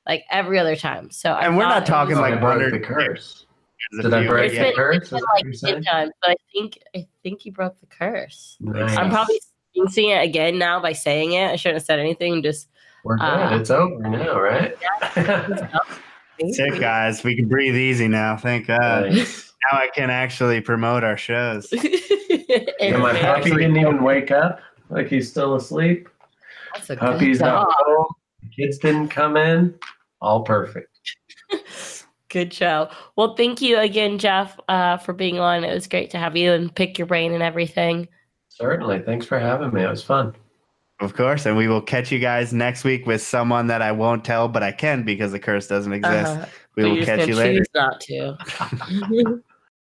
[0.06, 1.10] Like every other time.
[1.10, 3.46] So I And we're not thought talking it was- I like broke one the curse.
[3.92, 4.96] there's Did I break the curse?
[4.98, 7.86] been Is that what like ten times, but I think I think you broke the
[7.86, 8.56] curse.
[8.60, 8.96] Nice.
[8.96, 9.40] I'm probably
[9.88, 11.50] seeing it again now by saying it.
[11.50, 12.42] I shouldn't have said anything.
[12.42, 12.68] Just
[13.04, 13.24] We're good.
[13.24, 14.76] uh, it's over now, right?
[16.52, 18.36] Sick guys, we can breathe easy now.
[18.36, 19.10] Thank God.
[19.10, 19.52] Nice.
[19.70, 21.68] Now I can actually promote our shows.
[21.72, 24.60] Yeah, my puppy didn't even wake up.
[24.90, 26.08] Like he's still asleep.
[26.74, 27.74] That's a good Puppy's not job.
[27.78, 28.06] home.
[28.56, 29.74] Kids didn't come in.
[30.20, 30.88] All perfect.
[32.28, 32.88] Good show.
[33.16, 35.64] Well, thank you again, Jeff, uh, for being on.
[35.64, 38.08] It was great to have you and pick your brain and everything.
[38.48, 39.00] Certainly.
[39.00, 39.82] Thanks for having me.
[39.82, 40.34] It was fun.
[41.02, 44.24] Of course, and we will catch you guys next week with someone that I won't
[44.24, 46.30] tell, but I can because the curse doesn't exist.
[46.30, 46.46] Uh-huh.
[46.76, 47.58] We But will you're just catch you later.
[47.58, 49.42] choose not to.